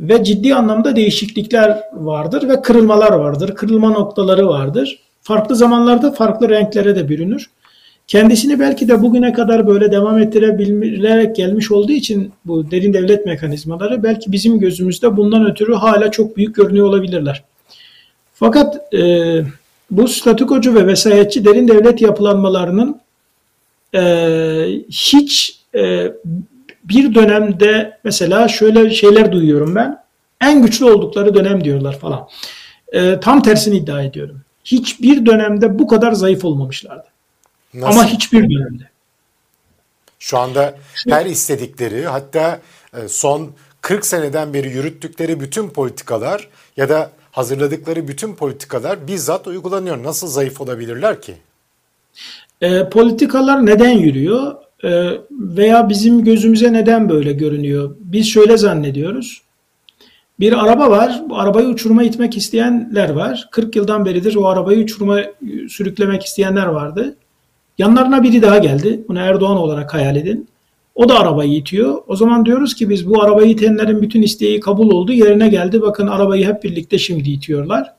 [0.00, 3.54] Ve ciddi anlamda değişiklikler vardır ve kırılmalar vardır.
[3.54, 7.50] Kırılma noktaları vardır farklı zamanlarda farklı renklere de bürünür.
[8.06, 14.02] Kendisini belki de bugüne kadar böyle devam ettirebilerek gelmiş olduğu için bu derin devlet mekanizmaları
[14.02, 17.44] belki bizim gözümüzde bundan ötürü hala çok büyük görünüyor olabilirler.
[18.34, 19.42] Fakat e,
[19.90, 23.00] bu statükocu ve vesayetçi derin devlet yapılanmalarının
[23.94, 24.02] e,
[24.90, 26.12] hiç e,
[26.84, 30.02] bir dönemde mesela şöyle şeyler duyuyorum ben.
[30.40, 32.28] En güçlü oldukları dönem diyorlar falan.
[32.92, 37.06] E, tam tersini iddia ediyorum hiçbir dönemde bu kadar zayıf olmamışlardı.
[37.74, 38.00] Nasıl?
[38.00, 38.90] Ama hiçbir dönemde.
[40.18, 40.74] Şu anda
[41.08, 42.60] her istedikleri hatta
[42.94, 50.02] e, son 40 seneden beri yürüttükleri bütün politikalar ya da hazırladıkları bütün politikalar bizzat uygulanıyor.
[50.02, 51.34] Nasıl zayıf olabilirler ki?
[52.60, 54.54] E, politikalar neden yürüyor?
[54.84, 57.96] E, veya bizim gözümüze neden böyle görünüyor?
[58.00, 59.42] Biz şöyle zannediyoruz.
[60.40, 61.22] Bir araba var.
[61.28, 63.48] Bu arabayı uçuruma itmek isteyenler var.
[63.50, 65.20] 40 yıldan beridir o arabayı uçuruma
[65.68, 67.16] sürüklemek isteyenler vardı.
[67.78, 69.04] Yanlarına biri daha geldi.
[69.08, 70.48] Bunu Erdoğan olarak hayal edin.
[70.94, 72.02] O da arabayı itiyor.
[72.06, 75.12] O zaman diyoruz ki biz bu arabayı itenlerin bütün isteği kabul oldu.
[75.12, 75.82] Yerine geldi.
[75.82, 77.94] Bakın arabayı hep birlikte şimdi itiyorlar.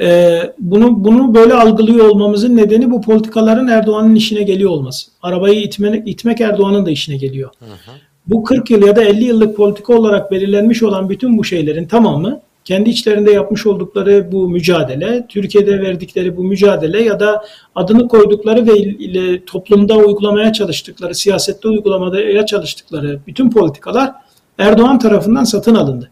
[0.00, 5.10] Ee, bunu bunu böyle algılıyor olmamızın nedeni bu politikaların Erdoğan'ın işine geliyor olması.
[5.22, 7.50] Arabayı itmek, itmek Erdoğan'ın da işine geliyor.
[7.58, 7.96] Hı hı
[8.26, 12.40] bu 40 yıl ya da 50 yıllık politika olarak belirlenmiş olan bütün bu şeylerin tamamı
[12.64, 17.44] kendi içlerinde yapmış oldukları bu mücadele, Türkiye'de verdikleri bu mücadele ya da
[17.74, 24.12] adını koydukları ve ile toplumda uygulamaya çalıştıkları, siyasette uygulamaya çalıştıkları bütün politikalar
[24.58, 26.10] Erdoğan tarafından satın alındı.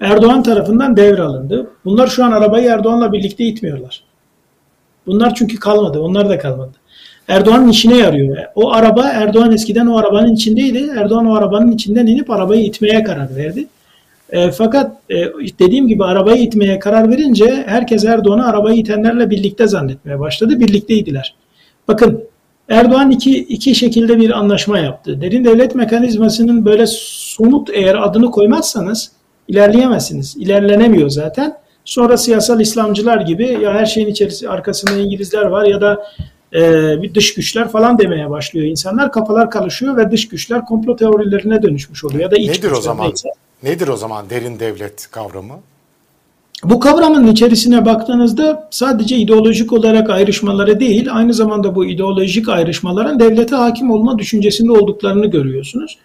[0.00, 1.70] Erdoğan tarafından devralındı.
[1.84, 4.02] Bunlar şu an arabayı Erdoğan'la birlikte itmiyorlar.
[5.06, 6.00] Bunlar çünkü kalmadı.
[6.00, 6.72] Onlar da kalmadı.
[7.28, 8.36] Erdoğan'ın işine yarıyor.
[8.54, 10.90] O araba Erdoğan eskiden o arabanın içindeydi.
[10.96, 13.66] Erdoğan o arabanın içinden inip arabayı itmeye karar verdi.
[14.30, 15.16] E, fakat e,
[15.58, 20.60] dediğim gibi arabayı itmeye karar verince herkes Erdoğan'ı arabayı itenlerle birlikte zannetmeye başladı.
[20.60, 21.34] Birlikteydiler.
[21.88, 22.24] Bakın
[22.68, 25.20] Erdoğan iki, iki şekilde bir anlaşma yaptı.
[25.20, 29.12] Derin devlet mekanizmasının böyle somut eğer adını koymazsanız
[29.48, 30.36] ilerleyemezsiniz.
[30.36, 31.56] İlerlenemiyor zaten.
[31.84, 36.06] Sonra siyasal İslamcılar gibi ya her şeyin içerisinde arkasında İngilizler var ya da
[36.54, 36.62] e,
[37.02, 39.12] bir dış güçler falan demeye başlıyor insanlar.
[39.12, 42.20] Kafalar karışıyor ve dış güçler komplo teorilerine dönüşmüş oluyor.
[42.20, 43.06] Ya da iç Nedir o zaman?
[43.06, 43.28] Neyse.
[43.62, 45.54] Nedir o zaman derin devlet kavramı?
[46.64, 53.56] Bu kavramın içerisine baktığınızda sadece ideolojik olarak ayrışmaları değil, aynı zamanda bu ideolojik ayrışmaların devlete
[53.56, 55.98] hakim olma düşüncesinde olduklarını görüyorsunuz.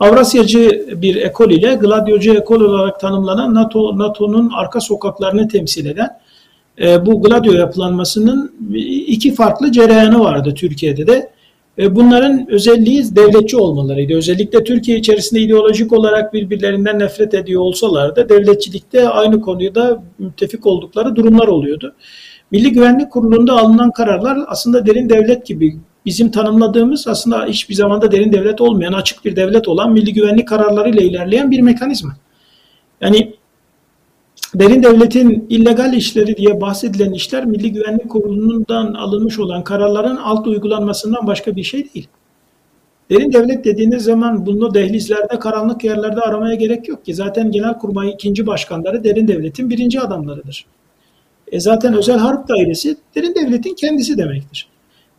[0.00, 6.18] Avrasyacı bir ekol ile gladyocu ekol olarak tanımlanan NATO NATO'nun arka sokaklarını temsil eden
[6.80, 8.52] e, bu Gladio yapılanmasının
[9.06, 11.30] iki farklı cereyanı vardı Türkiye'de de.
[11.78, 14.14] E, bunların özelliği devletçi olmalarıydı.
[14.14, 21.16] Özellikle Türkiye içerisinde ideolojik olarak birbirlerinden nefret ediyor olsalar da devletçilikte aynı konuda müttefik oldukları
[21.16, 21.94] durumlar oluyordu.
[22.50, 25.76] Milli Güvenlik Kurulu'nda alınan kararlar aslında derin devlet gibi
[26.06, 31.02] bizim tanımladığımız aslında hiçbir zamanda derin devlet olmayan açık bir devlet olan milli güvenlik kararlarıyla
[31.02, 32.16] ilerleyen bir mekanizma.
[33.00, 33.34] Yani
[34.54, 41.26] derin devletin illegal işleri diye bahsedilen işler Milli Güvenlik Kurulu'ndan alınmış olan kararların alt uygulanmasından
[41.26, 42.08] başka bir şey değil.
[43.10, 47.14] Derin devlet dediğiniz zaman bunu dehlizlerde, karanlık yerlerde aramaya gerek yok ki.
[47.14, 50.66] Zaten Genelkurmay ikinci başkanları derin devletin birinci adamlarıdır.
[51.52, 54.68] E zaten özel harp dairesi derin devletin kendisi demektir.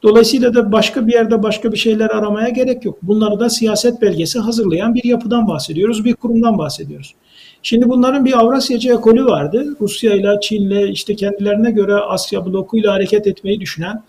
[0.08, 2.97] Dolayısıyla da başka bir yerde başka bir şeyler aramaya gerek yok.
[3.01, 7.16] Bunları da siyaset belgesi hazırlayan bir yapıdan bahsediyoruz, bir kurumdan bahsediyoruz.
[7.64, 9.76] Şimdi bunların bir Avrasyacı ekolü vardı.
[9.82, 14.03] Rusya ile Çin ile işte kendilerine göre Asya blokuyla hareket etmeyi düşünen,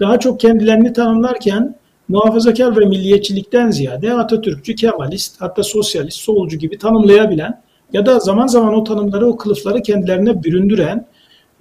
[0.00, 1.74] daha çok kendilerini tanımlarken
[2.08, 7.62] muhafazakar ve milliyetçilikten ziyade Atatürkçü, Kemalist, hatta sosyalist, solcu gibi tanımlayabilen
[7.92, 11.06] ya da zaman zaman o tanımları, o kılıfları kendilerine büründüren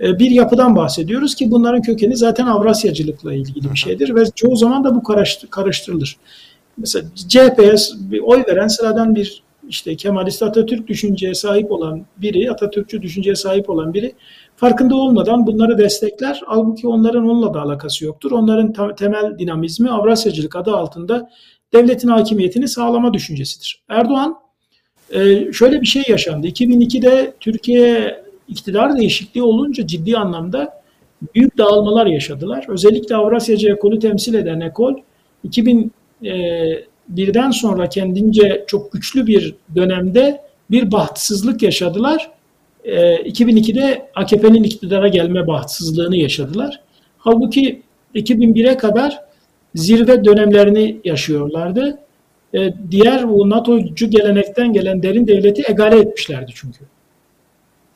[0.01, 4.95] bir yapıdan bahsediyoruz ki bunların kökeni zaten Avrasyacılıkla ilgili bir şeydir ve çoğu zaman da
[4.95, 5.03] bu
[5.49, 6.17] karıştırılır.
[6.77, 7.75] Mesela CHP'ye
[8.21, 13.93] oy veren sıradan bir işte Kemalist Atatürk düşünceye sahip olan biri, Atatürkçü düşünceye sahip olan
[13.93, 14.13] biri
[14.55, 16.41] farkında olmadan bunları destekler.
[16.45, 18.31] Halbuki onların onunla da alakası yoktur.
[18.31, 21.29] Onların temel dinamizmi Avrasyacılık adı altında
[21.73, 23.83] devletin hakimiyetini sağlama düşüncesidir.
[23.89, 24.41] Erdoğan
[25.13, 26.47] Ee, şöyle bir şey yaşandı.
[26.47, 28.21] 2002'de Türkiye
[28.51, 30.81] iktidar değişikliği olunca ciddi anlamda
[31.35, 32.65] büyük dağılmalar yaşadılar.
[32.67, 34.93] Özellikle Avrasyacı ekolü temsil eden ekol
[35.47, 40.41] 2001'den sonra kendince çok güçlü bir dönemde
[40.71, 42.31] bir bahtsızlık yaşadılar.
[42.85, 46.79] 2002'de AKP'nin iktidara gelme bahtsızlığını yaşadılar.
[47.17, 47.81] Halbuki
[48.15, 49.19] 2001'e kadar
[49.75, 51.97] zirve dönemlerini yaşıyorlardı.
[52.91, 56.79] Diğer bu NATO'cu gelenekten gelen derin devleti egale etmişlerdi çünkü.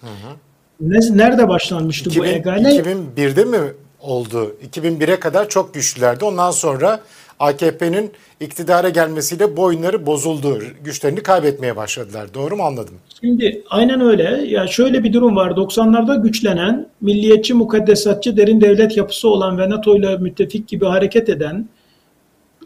[0.05, 1.17] Hı hı.
[1.17, 2.69] Nerede başlanmıştı 2000, bu egale?
[2.69, 3.59] 2001'de mi
[4.01, 4.55] oldu?
[4.71, 6.25] 2001'e kadar çok güçlülerdi.
[6.25, 6.99] Ondan sonra
[7.39, 10.63] AKP'nin iktidara gelmesiyle boyunları bozuldu.
[10.83, 12.33] Güçlerini kaybetmeye başladılar.
[12.33, 12.93] Doğru mu anladım?
[13.21, 14.23] Şimdi aynen öyle.
[14.47, 15.51] Ya şöyle bir durum var.
[15.51, 21.67] 90'larda güçlenen, milliyetçi, mukaddesatçı, derin devlet yapısı olan ve NATO ile müttefik gibi hareket eden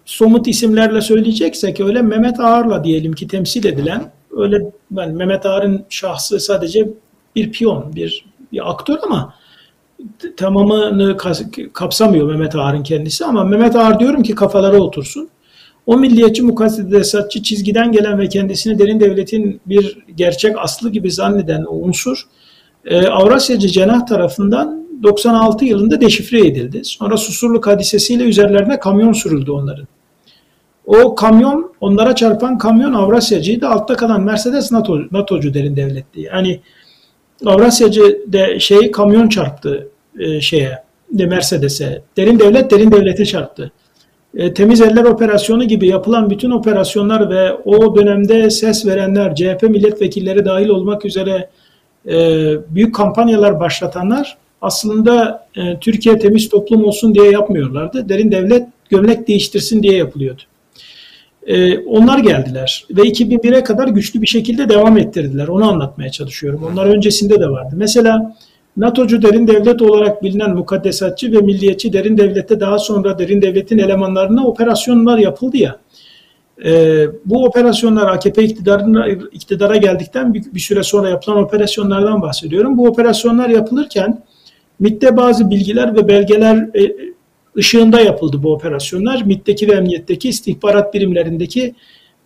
[0.05, 6.39] somut isimlerle söyleyeceksek öyle Mehmet Ağar'la diyelim ki temsil edilen öyle ben Mehmet Ağar'ın şahsı
[6.39, 6.87] sadece
[7.39, 9.33] bir piyon, bir, bir aktör ama
[10.37, 11.17] tamamını
[11.73, 15.29] kapsamıyor Mehmet Ağar'ın kendisi ama Mehmet Ağar diyorum ki kafalara otursun.
[15.85, 21.75] O milliyetçi mukaddesatçı çizgiden gelen ve kendisini derin devletin bir gerçek aslı gibi zanneden o
[21.75, 22.23] unsur
[22.85, 26.81] e, Avrasyacı cenah tarafından 96 yılında deşifre edildi.
[26.83, 29.87] Sonra Susurluk hadisesiyle üzerlerine kamyon sürüldü onların.
[30.85, 33.67] O kamyon, onlara çarpan kamyon Avrasyacıydı.
[33.67, 36.21] Altta kalan Mercedes NATO, NATO'cu derin devletti.
[36.21, 36.59] Yani
[37.45, 39.87] Avrasyacı de şey kamyon çarptı
[40.19, 42.01] e, şeye de Mercedes'e.
[42.17, 43.71] Derin devlet derin devlete çarptı.
[44.35, 50.45] E, temiz eller operasyonu gibi yapılan bütün operasyonlar ve o dönemde ses verenler, CHP milletvekilleri
[50.45, 51.49] dahil olmak üzere
[52.07, 52.15] e,
[52.69, 58.09] büyük kampanyalar başlatanlar aslında e, Türkiye temiz toplum olsun diye yapmıyorlardı.
[58.09, 60.41] Derin devlet gömlek değiştirsin diye yapılıyordu.
[61.49, 65.47] Ee, onlar geldiler ve 2001'e kadar güçlü bir şekilde devam ettirdiler.
[65.47, 66.67] Onu anlatmaya çalışıyorum.
[66.71, 67.75] Onlar öncesinde de vardı.
[67.77, 68.35] Mesela
[68.77, 74.47] NATO'cu derin devlet olarak bilinen mukaddesatçı ve milliyetçi derin devlette daha sonra derin devletin elemanlarına
[74.47, 75.77] operasyonlar yapıldı ya.
[76.65, 82.77] E, bu operasyonlar AKP iktidarına, iktidara geldikten bir, bir süre sonra yapılan operasyonlardan bahsediyorum.
[82.77, 84.23] Bu operasyonlar yapılırken
[84.79, 86.95] MİT'te bazı bilgiler ve belgeler e,
[87.57, 89.21] ışığında yapıldı bu operasyonlar.
[89.21, 91.75] MİT'teki ve emniyetteki istihbarat birimlerindeki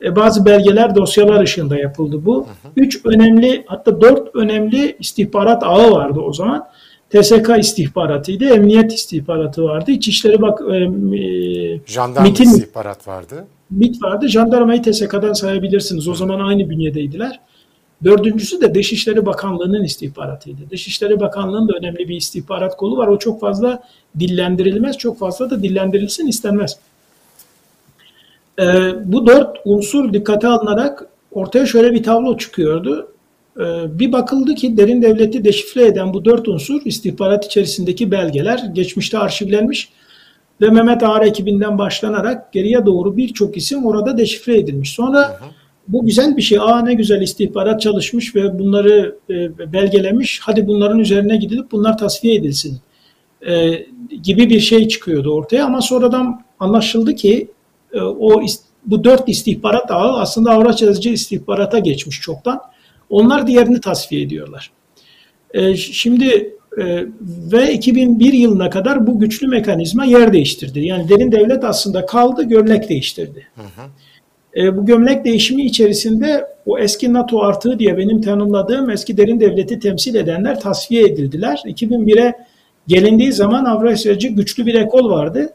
[0.04, 2.38] e, bazı belgeler, dosyalar ışığında yapıldı bu.
[2.38, 2.72] Hı hı.
[2.76, 6.68] Üç önemli, hatta dört önemli istihbarat ağı vardı o zaman.
[7.10, 10.62] TSK istihbaratıydı, emniyet istihbaratı vardı, İçişleri bak...
[10.62, 13.46] E Jandarma MİT'in, istihbarat vardı.
[13.70, 16.08] MİT vardı, jandarmayı TSK'dan sayabilirsiniz.
[16.08, 17.40] O zaman aynı bünyedeydiler.
[18.04, 20.70] Dördüncüsü de Dışişleri Bakanlığı'nın istihbaratıydı.
[20.70, 23.08] Dışişleri Bakanlığı'nın da önemli bir istihbarat kolu var.
[23.08, 23.84] O çok fazla
[24.20, 26.78] dillendirilmez, çok fazla da dillendirilsin istenmez.
[28.60, 28.64] Ee,
[29.06, 33.08] bu dört unsur dikkate alınarak ortaya şöyle bir tablo çıkıyordu.
[33.60, 39.18] Ee, bir bakıldı ki derin devleti deşifre eden bu dört unsur istihbarat içerisindeki belgeler geçmişte
[39.18, 39.90] arşivlenmiş
[40.62, 44.92] ve Mehmet Ağar ekibinden başlanarak geriye doğru birçok isim orada deşifre edilmiş.
[44.92, 46.60] Sonra hı hı bu güzel bir şey.
[46.60, 50.40] Aa ne güzel istihbarat çalışmış ve bunları e, belgelemiş.
[50.44, 52.80] Hadi bunların üzerine gidilip bunlar tasfiye edilsin
[53.48, 53.72] e,
[54.24, 55.66] gibi bir şey çıkıyordu ortaya.
[55.66, 57.48] Ama sonradan anlaşıldı ki
[57.94, 58.42] e, o
[58.86, 62.62] bu dört istihbarat ağı aslında Avrasyacı istihbarata geçmiş çoktan.
[63.10, 64.72] Onlar diğerini tasfiye ediyorlar.
[65.54, 67.06] E, şimdi e,
[67.52, 70.80] ve 2001 yılına kadar bu güçlü mekanizma yer değiştirdi.
[70.80, 73.48] Yani derin devlet aslında kaldı, gömlek değiştirdi.
[73.56, 73.90] Hı hı.
[74.58, 79.80] E, bu gömlek değişimi içerisinde o eski NATO artığı diye benim tanımladığım eski derin devleti
[79.80, 81.62] temsil edenler tasfiye edildiler.
[81.66, 82.34] 2001'e
[82.88, 85.50] gelindiği zaman Avrasyacı güçlü bir ekol vardı.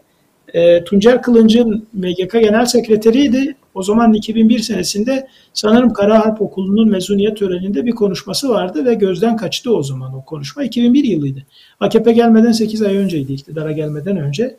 [0.55, 3.55] E, Tuncer Kılıncı'nın MGK Genel Sekreteriydi.
[3.75, 9.37] O zaman 2001 senesinde sanırım Kara Harp Okulu'nun mezuniyet töreninde bir konuşması vardı ve gözden
[9.37, 10.65] kaçtı o zaman o konuşma.
[10.65, 11.43] 2001 yılıydı.
[11.81, 14.57] AKP gelmeden 8 ay önceydi iktidara gelmeden önce.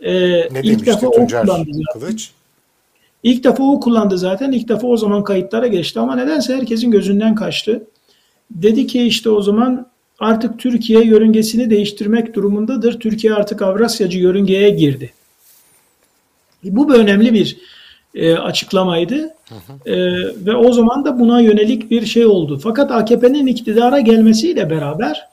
[0.00, 0.12] E,
[0.52, 1.46] ne ilk defa Tuncer.
[1.92, 2.30] Kılıç?
[3.26, 4.52] İlk defa o kullandı zaten.
[4.52, 7.86] İlk defa o zaman kayıtlara geçti ama nedense herkesin gözünden kaçtı.
[8.50, 9.86] Dedi ki işte o zaman
[10.18, 13.00] artık Türkiye yörüngesini değiştirmek durumundadır.
[13.00, 15.12] Türkiye artık Avrasyacı yörüngeye girdi.
[16.64, 17.56] Bu bir önemli bir
[18.14, 19.16] e, açıklamaydı.
[19.48, 19.90] Hı hı.
[19.90, 19.96] E,
[20.46, 22.60] ve o zaman da buna yönelik bir şey oldu.
[22.62, 25.28] Fakat AKP'nin iktidara gelmesiyle beraber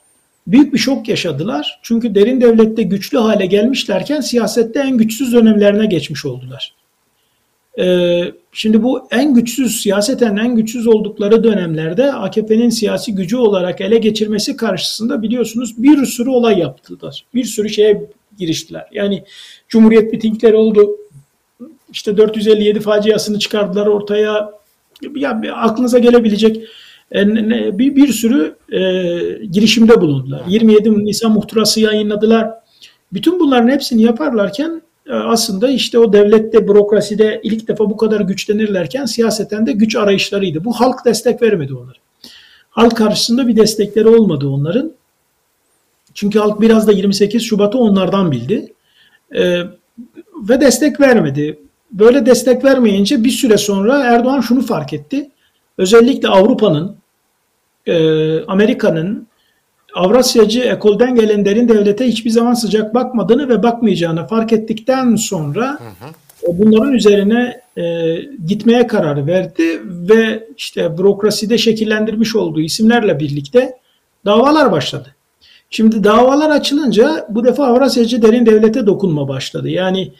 [0.47, 1.79] büyük bir şok yaşadılar.
[1.83, 6.82] Çünkü derin devlette güçlü hale gelmişlerken siyasette en güçsüz dönemlerine geçmiş oldular.
[7.79, 13.97] Ee, şimdi bu en güçsüz, siyaseten en güçsüz oldukları dönemlerde AKP'nin siyasi gücü olarak ele
[13.97, 17.25] geçirmesi karşısında biliyorsunuz bir sürü olay yaptılar.
[17.33, 18.85] Bir sürü şeye giriştiler.
[18.91, 19.23] Yani
[19.67, 20.97] Cumhuriyet mitingleri oldu.
[21.91, 24.51] İşte 457 faciasını çıkardılar ortaya.
[25.15, 26.67] ya aklınıza gelebilecek
[27.79, 28.79] bir, bir sürü e,
[29.45, 30.41] girişimde bulundular.
[30.47, 32.49] 27 Nisan muhtırası yayınladılar.
[33.13, 39.05] Bütün bunların hepsini yaparlarken e, aslında işte o devlette, bürokraside ilk defa bu kadar güçlenirlerken
[39.05, 40.65] siyaseten de güç arayışlarıydı.
[40.65, 41.97] Bu halk destek vermedi onlara.
[42.69, 44.91] Halk karşısında bir destekleri olmadı onların.
[46.13, 48.73] Çünkü halk biraz da 28 Şubat'ı onlardan bildi.
[49.35, 49.61] Ee,
[50.49, 51.59] ve destek vermedi.
[51.91, 55.29] Böyle destek vermeyince bir süre sonra Erdoğan şunu fark etti.
[55.77, 56.95] Özellikle Avrupa'nın,
[57.85, 57.95] e,
[58.45, 59.27] Amerika'nın,
[59.95, 66.05] Avrasyacı ekolden gelen derin devlete hiçbir zaman sıcak bakmadığını ve bakmayacağını fark ettikten sonra hı
[66.05, 66.57] hı.
[66.59, 68.15] bunların üzerine e,
[68.47, 73.77] gitmeye karar verdi ve işte bürokraside şekillendirmiş olduğu isimlerle birlikte
[74.25, 75.15] davalar başladı.
[75.69, 79.69] Şimdi davalar açılınca bu defa Avrasyacı derin devlete dokunma başladı.
[79.69, 80.11] Yani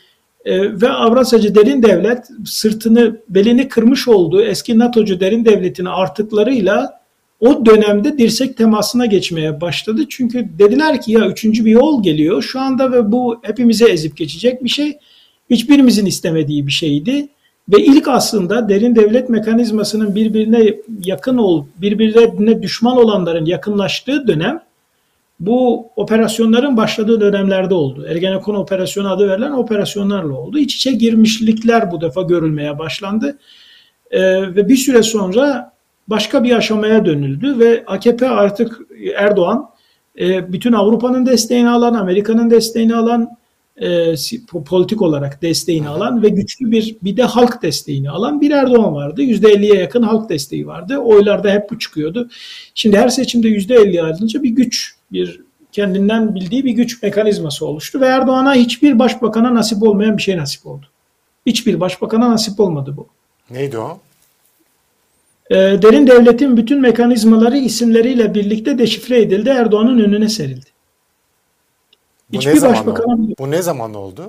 [0.45, 7.03] e, ve Avrasyacı derin devlet sırtını belini kırmış olduğu eski NATO'cu derin devletini artıklarıyla
[7.40, 10.02] o dönemde dirsek temasına geçmeye başladı.
[10.10, 14.64] Çünkü dediler ki ya üçüncü bir yol geliyor şu anda ve bu hepimize ezip geçecek
[14.64, 14.98] bir şey.
[15.50, 17.28] Hiçbirimizin istemediği bir şeydi.
[17.70, 20.74] Ve ilk aslında derin devlet mekanizmasının birbirine
[21.06, 24.64] yakın ol, birbirine düşman olanların yakınlaştığı dönem
[25.40, 28.06] bu operasyonların başladığı dönemlerde oldu.
[28.10, 30.60] Ergenekon operasyonu adı verilen operasyonlarla oldu.
[30.60, 33.38] İç içe girmişlikler bu defa görülmeye başlandı.
[34.12, 35.72] Ee, ve bir süre sonra
[36.08, 38.80] başka bir aşamaya dönüldü ve AKP artık
[39.16, 39.70] Erdoğan
[40.20, 43.38] e, bütün Avrupa'nın desteğini alan, Amerika'nın desteğini alan,
[43.82, 44.14] e,
[44.66, 49.22] politik olarak desteğini alan ve güçlü bir bir de halk desteğini alan bir Erdoğan vardı.
[49.22, 50.97] %50'ye yakın halk desteği vardı.
[50.97, 52.30] Oylarda hep bu çıkıyordu.
[52.76, 55.41] Şimdi her seçimde %50 alınca bir güç, bir
[55.72, 60.68] kendinden bildiği bir güç mekanizması oluştu ve Erdoğan'a hiçbir başbakana nasip olmayan bir şey nasip
[60.68, 60.86] oldu.
[61.45, 63.08] Hiçbir başbakana nasip olmadı bu.
[63.49, 63.99] Neydi o?
[65.54, 69.49] E, derin devletin bütün mekanizmaları isimleriyle birlikte deşifre edildi.
[69.49, 70.66] Erdoğan'ın önüne serildi.
[72.30, 73.34] Bu Hiçbir ne zaman oldu?
[73.39, 74.22] Bu ne zaman oldu?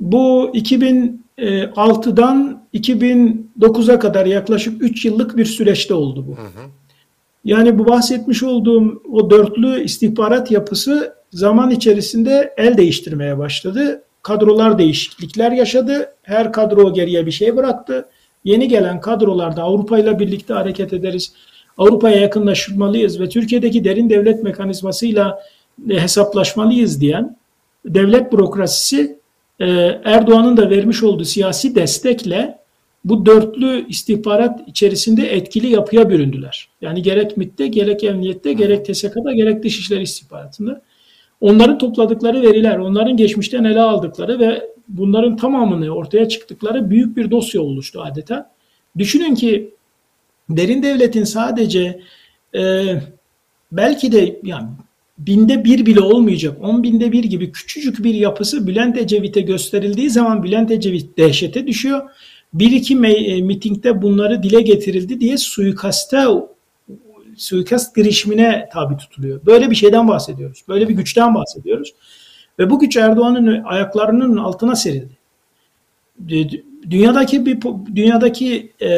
[0.00, 6.32] Bu 2006'dan 2009'a kadar yaklaşık 3 yıllık bir süreçte oldu bu.
[6.32, 6.68] Hı hı.
[7.44, 14.02] Yani bu bahsetmiş olduğum o dörtlü istihbarat yapısı zaman içerisinde el değiştirmeye başladı.
[14.22, 16.14] Kadrolar değişiklikler yaşadı.
[16.22, 18.08] Her kadro geriye bir şey bıraktı.
[18.44, 21.32] Yeni gelen kadrolarda Avrupa ile birlikte hareket ederiz.
[21.78, 25.40] Avrupa'ya yakınlaşmalıyız ve Türkiye'deki derin devlet mekanizmasıyla
[25.88, 27.36] hesaplaşmalıyız diyen
[27.84, 29.18] devlet bürokrasisi
[29.60, 29.66] e,
[30.04, 32.58] Erdoğan'ın da vermiş olduğu siyasi destekle
[33.04, 36.68] bu dörtlü istihbarat içerisinde etkili yapıya büründüler.
[36.80, 40.82] Yani gerek MİT'te, gerek Emniyet'te, gerek TSK'da, gerek Dışişleri istihbaratında.
[41.40, 47.62] Onların topladıkları veriler, onların geçmişten ele aldıkları ve bunların tamamını ortaya çıktıkları büyük bir dosya
[47.62, 48.50] oluştu adeta.
[48.98, 49.74] Düşünün ki
[50.48, 52.00] derin devletin sadece
[52.54, 52.84] e,
[53.72, 54.68] belki de yani
[55.18, 60.42] binde bir bile olmayacak, on binde bir gibi küçücük bir yapısı Bülent Ecevit'e gösterildiği zaman
[60.42, 62.02] Bülent Ecevit dehşete düşüyor.
[62.54, 66.26] Bir iki e, mitingde bunları dile getirildi diye suikaste
[67.36, 69.46] suikast girişimine tabi tutuluyor.
[69.46, 70.62] Böyle bir şeyden bahsediyoruz.
[70.68, 71.94] Böyle bir güçten bahsediyoruz.
[72.58, 75.14] Ve bu güç Erdoğan'ın ayaklarının altına serildi.
[76.90, 77.58] Dünyadaki bir
[77.96, 78.88] dünyadaki e,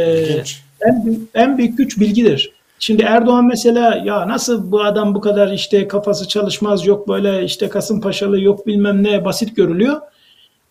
[0.80, 2.52] en, en büyük güç bilgidir.
[2.78, 7.68] Şimdi Erdoğan mesela ya nasıl bu adam bu kadar işte kafası çalışmaz yok böyle işte
[7.68, 10.00] Kasımpaşalı yok bilmem ne basit görülüyor.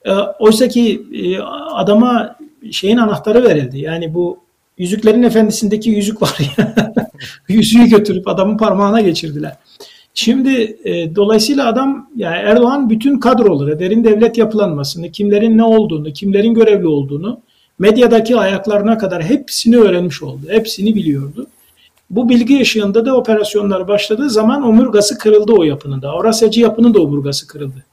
[0.06, 1.40] E, Oysa ki e,
[1.74, 2.36] adama
[2.72, 3.80] şeyin anahtarı verildi.
[3.80, 4.46] Yani bu
[4.78, 6.74] Yüzüklerin Efendisi'ndeki yüzük var ya.
[7.48, 9.56] yüzüğü götürüp adamın parmağına geçirdiler.
[10.18, 16.54] Şimdi e, dolayısıyla adam yani Erdoğan bütün kadroları, derin devlet yapılanmasını, kimlerin ne olduğunu, kimlerin
[16.54, 17.40] görevli olduğunu,
[17.80, 20.42] medyadaki ayaklarına kadar hepsini öğrenmiş oldu.
[20.50, 21.48] Hepsini biliyordu.
[22.10, 26.10] Bu bilgi ışığında da operasyonlar başladığı zaman omurgası kırıldı o yapının da.
[26.10, 27.86] Avrasyacı yapının da omurgası kırıldı.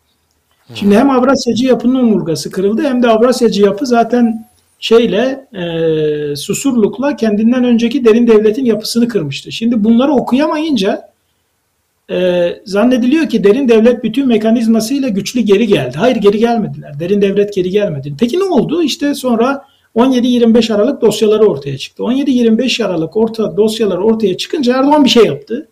[0.75, 4.49] Şimdi hem Avrasyacı yapının omurgası kırıldı hem de Avrasyacı yapı zaten
[4.79, 9.53] şeyle e, susurlukla kendinden önceki derin devletin yapısını kırmıştı.
[9.53, 11.12] Şimdi bunları okuyamayınca
[12.13, 15.97] e, zannediliyor ki derin devlet bütün mekanizmasıyla güçlü geri geldi.
[15.99, 17.01] Hayır geri gelmediler.
[17.01, 18.15] Derin devlet geri gelmedi.
[18.21, 18.83] Peki ne oldu?
[18.83, 19.65] İşte sonra
[19.97, 22.03] 17-25 Aralık dosyaları ortaya çıktı.
[22.03, 25.69] 17-25 Aralık orta dosyaları ortaya çıkınca Erdoğan bir şey yaptı.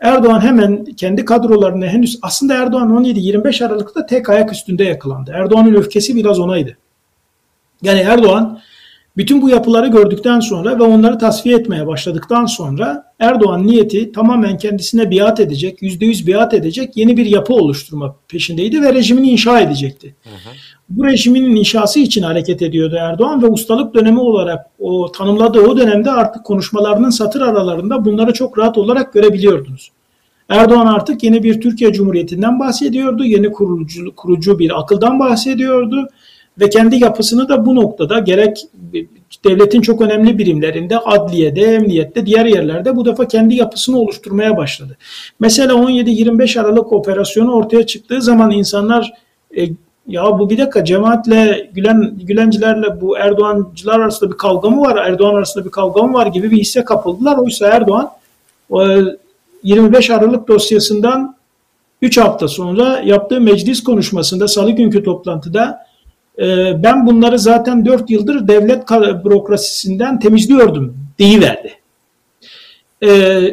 [0.00, 5.32] Erdoğan hemen kendi kadrolarını henüz aslında Erdoğan 17-25 Aralık'ta tek ayak üstünde yakalandı.
[5.34, 6.76] Erdoğan'ın öfkesi biraz onaydı.
[7.82, 8.60] Yani Erdoğan
[9.16, 15.10] Bütün bu yapıları gördükten sonra ve onları tasfiye etmeye başladıktan sonra Erdoğan niyeti tamamen kendisine
[15.10, 20.14] biat edecek, %100 biat edecek yeni bir yapı oluşturma peşindeydi ve rejimini inşa edecekti.
[20.24, 20.54] Hı hı.
[20.88, 26.10] Bu rejimin inşası için hareket ediyordu Erdoğan ve ustalık dönemi olarak o tanımladığı o dönemde
[26.10, 29.90] artık konuşmalarının satır aralarında bunları çok rahat olarak görebiliyordunuz.
[30.48, 36.08] Erdoğan artık yeni bir Türkiye Cumhuriyeti'nden bahsediyordu, yeni kurucu, kurucu bir akıldan bahsediyordu
[36.60, 38.66] ve kendi yapısını da bu noktada gerek
[39.44, 44.96] devletin çok önemli birimlerinde, adliyede, emniyette, diğer yerlerde bu defa kendi yapısını oluşturmaya başladı.
[45.40, 49.12] Mesela 17-25 Aralık operasyonu ortaya çıktığı zaman insanlar
[49.56, 49.68] e,
[50.06, 54.96] ya bu bir dakika cemaatle Gülen Gülencilerle bu Erdoğancılar arasında bir kavga mı var?
[54.96, 57.38] Erdoğan arasında bir kavga mı var gibi bir hisse kapıldılar.
[57.38, 58.10] Oysa Erdoğan
[59.62, 61.36] 25 Aralık dosyasından
[62.02, 65.85] 3 hafta sonra yaptığı meclis konuşmasında salı günkü toplantıda
[66.82, 68.90] ben bunları zaten 4 yıldır devlet
[69.24, 71.72] bürokrasisinden temizliyordum deyiverdi.
[73.02, 73.08] E,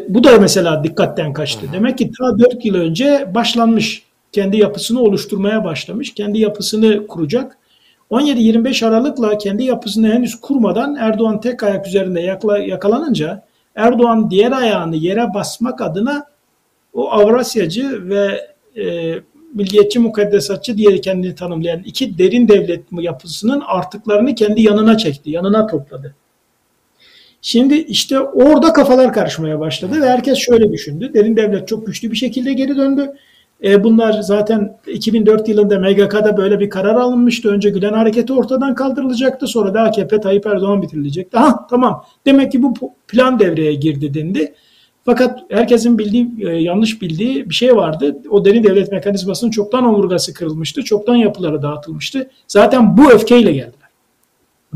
[0.09, 1.67] bu da mesela dikkatten kaçtı.
[1.73, 6.13] Demek ki ta 4 yıl önce başlanmış kendi yapısını oluşturmaya başlamış.
[6.13, 7.57] Kendi yapısını kuracak.
[8.11, 13.43] 17-25 Aralık'la kendi yapısını henüz kurmadan Erdoğan tek ayak üzerinde yakla, yakalanınca
[13.75, 16.25] Erdoğan diğer ayağını yere basmak adına
[16.93, 18.47] o Avrasyacı ve
[18.81, 19.15] e,
[19.54, 26.16] milliyetçi mukaddesatçı diye kendini tanımlayan iki derin devlet yapısının artıklarını kendi yanına çekti, yanına topladı.
[27.41, 31.12] Şimdi işte orada kafalar karışmaya başladı ve herkes şöyle düşündü.
[31.14, 33.14] Derin devlet çok güçlü bir şekilde geri döndü.
[33.64, 37.49] E bunlar zaten 2004 yılında MGK'da böyle bir karar alınmıştı.
[37.49, 39.47] Önce Gülen hareketi ortadan kaldırılacaktı.
[39.47, 41.38] Sonra da AKP Tayyip Erdoğan bitirilecekti.
[41.38, 42.74] Ha tamam demek ki bu
[43.08, 44.54] plan devreye girdi dendi.
[45.06, 48.18] Fakat herkesin bildiği, e, yanlış bildiği bir şey vardı.
[48.30, 50.84] O derin devlet mekanizmasının çoktan omurgası kırılmıştı.
[50.84, 52.30] Çoktan yapıları dağıtılmıştı.
[52.47, 53.89] Zaten bu öfkeyle geldiler.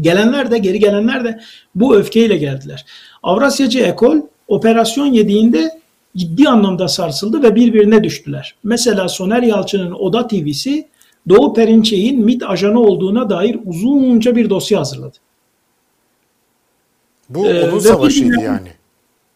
[0.02, 1.40] Gelenler de, geri gelenler de
[1.76, 2.86] bu öfkeyle geldiler.
[3.24, 4.18] Avrasyacı Ekol
[4.48, 5.80] operasyon yediğinde
[6.18, 8.56] ciddi anlamda sarsıldı ve birbirine düştüler.
[8.64, 10.88] Mesela Soner Yalçın'ın Oda TV'si
[11.30, 15.18] Doğu Perinçek'in MİT ajanı olduğuna dair uzunca bir dosya hazırladı.
[17.30, 18.70] Bu ee, onun savaşıydı yani.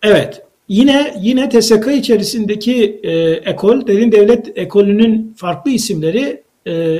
[0.01, 0.43] Evet.
[0.71, 6.99] Yine yine TSK içerisindeki e, ekol, derin devlet ekolünün farklı isimleri e,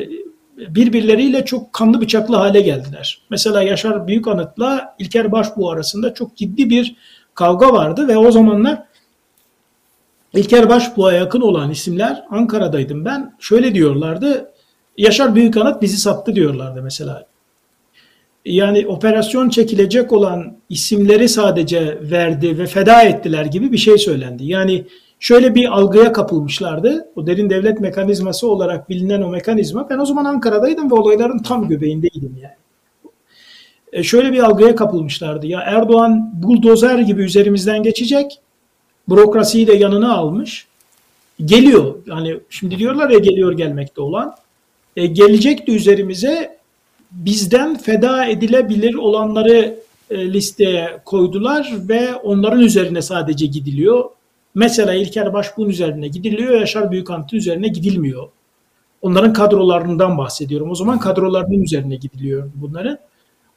[0.58, 3.22] birbirleriyle çok kanlı bıçaklı hale geldiler.
[3.30, 6.96] Mesela Yaşar Büyükanıt'la İlker Başbuğ arasında çok ciddi bir
[7.36, 8.84] kavga vardı ve o zamanlar
[10.34, 13.36] İlker Başbuğ'a yakın olan isimler Ankara'daydım ben.
[13.40, 14.52] Şöyle diyorlardı.
[14.98, 17.31] Yaşar Büyükanıt bizi sattı diyorlardı mesela.
[18.46, 24.46] Yani operasyon çekilecek olan isimleri sadece verdi ve feda ettiler gibi bir şey söylendi.
[24.46, 24.86] Yani
[25.20, 27.08] şöyle bir algıya kapılmışlardı.
[27.16, 29.90] O derin devlet mekanizması olarak bilinen o mekanizma.
[29.90, 32.56] Ben o zaman Ankara'daydım ve olayların tam göbeğindeydim yani.
[33.94, 35.48] E şöyle bir algıya kapılmışlardı.
[35.48, 38.40] Ya Erdoğan buldozer gibi üzerimizden geçecek
[39.10, 40.68] bürokrasiyi de yanına almış.
[41.46, 41.96] Geliyor.
[42.06, 44.36] Yani şimdi diyorlar ya geliyor gelmekte olan.
[44.96, 46.61] E, gelecekti üzerimize
[47.12, 54.10] bizden feda edilebilir olanları e, listeye koydular ve onların üzerine sadece gidiliyor.
[54.56, 58.28] Mesela İlker Başbuğ'un üzerine gidiliyor, Yaşar Büyükantı üzerine gidilmiyor.
[59.02, 60.72] Onların kadrolarından bahsediyorum.
[60.72, 62.98] O zaman kadrolarının üzerine gidiliyor bunların.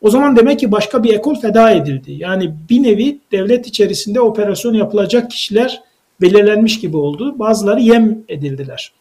[0.00, 2.12] O zaman demek ki başka bir ekol feda edildi.
[2.12, 5.82] Yani bir nevi devlet içerisinde operasyon yapılacak kişiler
[6.20, 7.38] belirlenmiş gibi oldu.
[7.38, 8.92] Bazıları yem edildiler.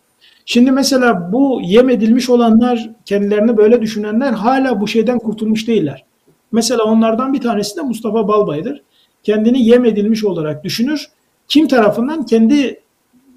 [0.45, 6.05] Şimdi mesela bu yem edilmiş olanlar, kendilerini böyle düşünenler hala bu şeyden kurtulmuş değiller.
[6.51, 8.81] Mesela onlardan bir tanesi de Mustafa Balbay'dır.
[9.23, 11.07] Kendini yem edilmiş olarak düşünür.
[11.47, 12.79] Kim tarafından kendi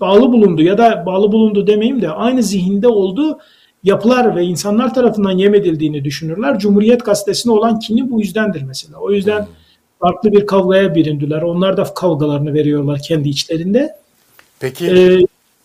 [0.01, 3.39] bağlı bulundu ya da bağlı bulundu demeyeyim de aynı zihinde olduğu
[3.85, 6.59] yapılar ve insanlar tarafından yem edildiğini düşünürler.
[6.59, 8.99] Cumhuriyet gazetesine olan kini bu yüzdendir mesela.
[8.99, 9.47] O yüzden hmm.
[10.01, 11.43] farklı bir kavgaya birindiler.
[11.43, 13.97] Onlar da kavgalarını veriyorlar kendi içlerinde.
[14.61, 15.21] Peki ee,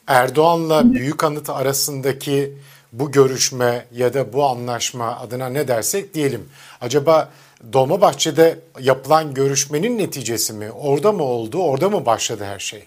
[0.08, 2.54] Erdoğan'la Büyük Anıt arasındaki
[2.94, 6.50] bu görüşme ya da bu anlaşma adına ne dersek diyelim.
[6.82, 7.30] Acaba
[7.74, 10.72] Dolmabahçe'de yapılan görüşmenin neticesi mi?
[10.72, 11.58] Orada mı oldu?
[11.58, 12.84] Orada mı başladı her şey?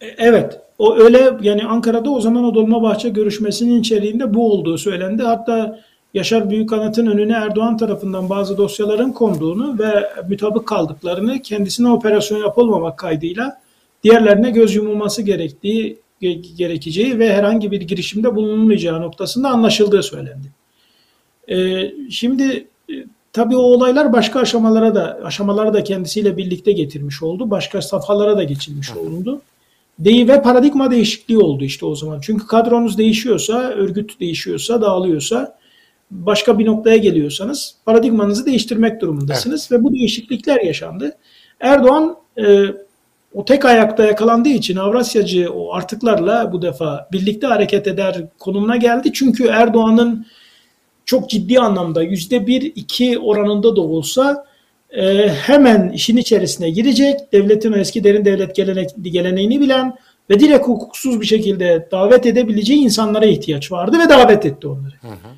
[0.00, 0.60] E, evet.
[0.78, 5.22] O öyle yani Ankara'da o zaman o Dolmabahçe görüşmesinin içeriğinde bu olduğu söylendi.
[5.22, 5.80] Hatta
[6.14, 13.60] Yaşar Büyükanıt'ın önüne Erdoğan tarafından bazı dosyaların konduğunu ve mütabık kaldıklarını kendisine operasyon yapılmamak kaydıyla
[14.04, 15.98] diğerlerine göz yumulması gerektiği
[16.32, 20.46] gerekeceği ve herhangi bir girişimde bulunmayacağı noktasında anlaşıldığı söylendi.
[21.48, 22.94] Ee, şimdi e,
[23.32, 27.50] tabii o olaylar başka aşamalara da aşamalara da kendisiyle birlikte getirmiş oldu.
[27.50, 29.42] Başka safhalara da geçilmiş olundu.
[29.98, 32.20] Değil ve paradigma değişikliği oldu işte o zaman.
[32.20, 35.58] Çünkü kadronuz değişiyorsa, örgüt değişiyorsa, dağılıyorsa
[36.10, 39.80] başka bir noktaya geliyorsanız paradigmanızı değiştirmek durumundasınız evet.
[39.80, 41.16] ve bu değişiklikler yaşandı.
[41.60, 42.64] Erdoğan e,
[43.34, 49.10] o tek ayakta yakalandığı için Avrasyacı o artıklarla bu defa birlikte hareket eder konumuna geldi.
[49.12, 50.26] Çünkü Erdoğan'ın
[51.04, 54.44] çok ciddi anlamda yüzde bir iki oranında da olsa
[54.90, 57.32] e, hemen işin içerisine girecek.
[57.32, 59.96] Devletin o eski derin devlet gelenek, geleneğini bilen
[60.30, 64.94] ve direkt hukuksuz bir şekilde davet edebileceği insanlara ihtiyaç vardı ve davet etti onları.
[65.00, 65.34] Hı hı.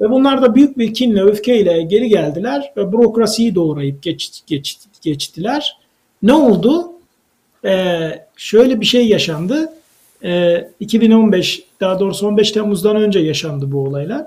[0.00, 5.76] Ve bunlar da büyük bir kinle, öfkeyle geri geldiler ve bürokrasiyi doğrayıp geç, geç, geçtiler.
[6.22, 6.92] Ne oldu?
[7.64, 9.72] Ee, şöyle bir şey yaşandı.
[10.24, 14.26] Ee, 2015, daha doğrusu 15 Temmuz'dan önce yaşandı bu olaylar.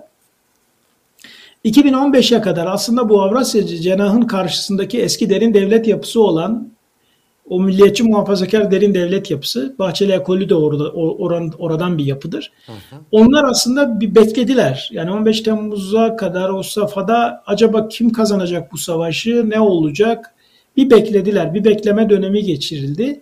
[1.66, 6.74] 2015'e kadar aslında bu Avrasyacı cenahın karşısındaki eski derin devlet yapısı olan
[7.50, 12.52] o milliyetçi muhafazakar derin devlet yapısı, Bahçeli ekolü de orada, oran, oradan bir yapıdır.
[12.66, 13.00] Hı hı.
[13.12, 14.90] Onlar aslında bir beklediler.
[14.94, 20.36] Yani 15 Temmuz'a kadar o safhada acaba kim kazanacak bu savaşı, ne olacak?
[20.78, 23.22] Bir beklediler, bir bekleme dönemi geçirildi.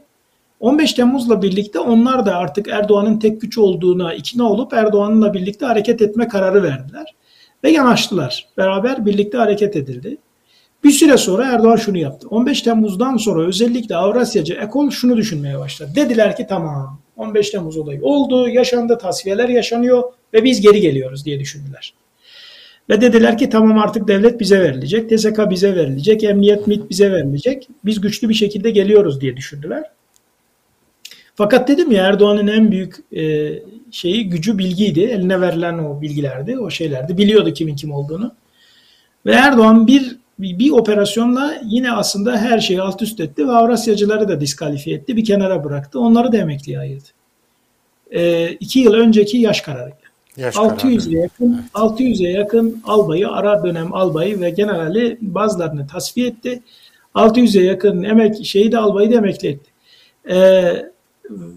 [0.59, 6.01] 15 Temmuz'la birlikte onlar da artık Erdoğan'ın tek güç olduğuna ikna olup Erdoğan'la birlikte hareket
[6.01, 7.15] etme kararı verdiler.
[7.63, 8.47] Ve yanaştılar.
[8.57, 10.17] Beraber birlikte hareket edildi.
[10.83, 12.27] Bir süre sonra Erdoğan şunu yaptı.
[12.29, 15.91] 15 Temmuz'dan sonra özellikle Avrasyacı ekol şunu düşünmeye başladı.
[15.95, 21.39] Dediler ki tamam 15 Temmuz olayı oldu, yaşandı, tasfiyeler yaşanıyor ve biz geri geliyoruz diye
[21.39, 21.93] düşündüler.
[22.89, 27.67] Ve dediler ki tamam artık devlet bize verilecek, TSK bize verilecek, emniyet MİT bize verilecek.
[27.85, 29.83] Biz güçlü bir şekilde geliyoruz diye düşündüler.
[31.35, 33.53] Fakat dedim ya Erdoğan'ın en büyük e,
[33.91, 34.99] şeyi gücü bilgiydi.
[34.99, 37.17] Eline verilen o bilgilerdi, o şeylerdi.
[37.17, 38.35] Biliyordu kimin kim olduğunu.
[39.25, 44.41] Ve Erdoğan bir bir, operasyonla yine aslında her şeyi alt üst etti ve Avrasyacıları da
[44.41, 45.17] diskalifiye etti.
[45.17, 45.99] Bir kenara bıraktı.
[45.99, 47.07] Onları da emekliye ayırdı.
[48.11, 50.00] E, iki yıl önceki yaş kararıyla.
[50.37, 51.71] Yaş 600'e yakın, evet.
[51.73, 56.61] 600'e yakın albayı, ara dönem albayı ve generali bazılarını tasfiye etti.
[57.15, 59.71] 600'e yakın emek şeyi de albayı da emekli etti.
[60.29, 60.85] Ee,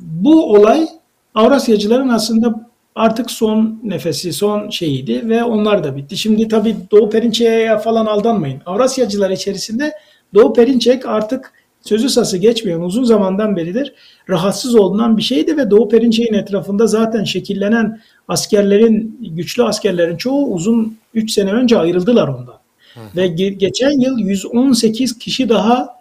[0.03, 0.89] bu olay
[1.35, 6.17] Avrasyacıların aslında artık son nefesi, son şeyiydi ve onlar da bitti.
[6.17, 8.61] Şimdi tabii Doğu Perinçek'e falan aldanmayın.
[8.67, 9.93] Avrasyacılar içerisinde
[10.35, 11.53] Doğu Perinçek artık
[11.85, 13.93] sözü sası geçmeyen uzun zamandan beridir
[14.29, 20.99] rahatsız olunan bir şeydi ve Doğu Perinçek'in etrafında zaten şekillenen askerlerin, güçlü askerlerin çoğu uzun
[21.15, 22.59] 3 sene önce ayrıldılar ondan.
[22.95, 23.01] Hı.
[23.17, 25.95] Ve ge- geçen yıl 118 kişi daha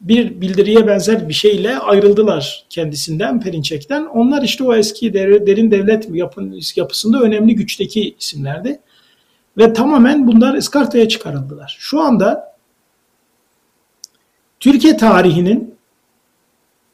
[0.00, 4.04] bir bildiriye benzer bir şeyle ayrıldılar kendisinden, Perinçek'ten.
[4.04, 6.08] Onlar işte o eski derin devlet
[6.76, 8.80] yapısında önemli güçteki isimlerdi.
[9.58, 11.76] Ve tamamen bunlar ıskartaya çıkarıldılar.
[11.80, 12.53] Şu anda
[14.64, 15.74] Türkiye tarihinin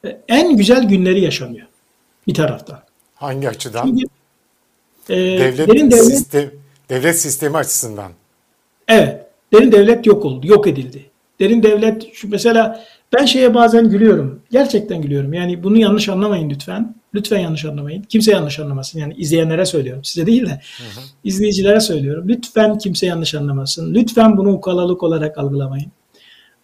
[0.04, 1.66] e, en güzel günleri yaşanıyor
[2.26, 2.78] bir taraftan.
[3.14, 3.86] Hangi açıdan?
[3.86, 4.06] Çünkü,
[5.08, 6.50] e, devlet, derin devlet, sistem,
[6.88, 8.12] devlet sistemi açısından.
[8.88, 9.26] Evet.
[9.52, 11.10] Derin devlet yok oldu, yok edildi.
[11.40, 14.42] Derin devlet şu mesela ben şeye bazen gülüyorum.
[14.50, 15.32] Gerçekten gülüyorum.
[15.32, 16.94] Yani bunu yanlış anlamayın lütfen.
[17.14, 18.02] Lütfen yanlış anlamayın.
[18.02, 18.98] Kimse yanlış anlamasın.
[18.98, 20.04] Yani izleyenlere söylüyorum.
[20.04, 21.04] Size değil de hı hı.
[21.24, 22.28] izleyicilere söylüyorum.
[22.28, 23.94] Lütfen kimse yanlış anlamasın.
[23.94, 25.92] Lütfen bunu ukalalık olarak algılamayın.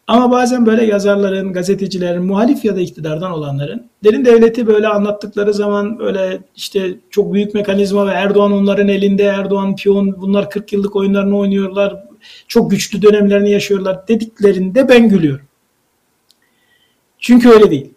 [0.07, 5.98] Ama bazen böyle yazarların, gazetecilerin, muhalif ya da iktidardan olanların derin devleti böyle anlattıkları zaman
[5.98, 11.38] böyle işte çok büyük mekanizma ve Erdoğan onların elinde, Erdoğan piyon, bunlar 40 yıllık oyunlarını
[11.38, 12.04] oynuyorlar,
[12.48, 15.46] çok güçlü dönemlerini yaşıyorlar dediklerinde ben gülüyorum.
[17.18, 17.94] Çünkü öyle değil.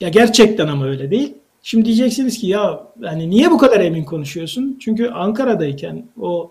[0.00, 1.34] Ya gerçekten ama öyle değil.
[1.62, 4.78] Şimdi diyeceksiniz ki ya hani niye bu kadar emin konuşuyorsun?
[4.80, 6.50] Çünkü Ankara'dayken o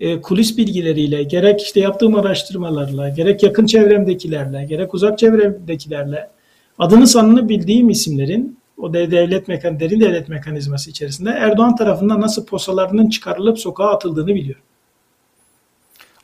[0.00, 6.30] e, kulis bilgileriyle, gerek işte yaptığım araştırmalarla, gerek yakın çevremdekilerle, gerek uzak çevremdekilerle
[6.78, 13.08] adını sanını bildiğim isimlerin o devlet mekan derin devlet mekanizması içerisinde Erdoğan tarafından nasıl posalarının
[13.08, 14.62] çıkarılıp sokağa atıldığını biliyorum.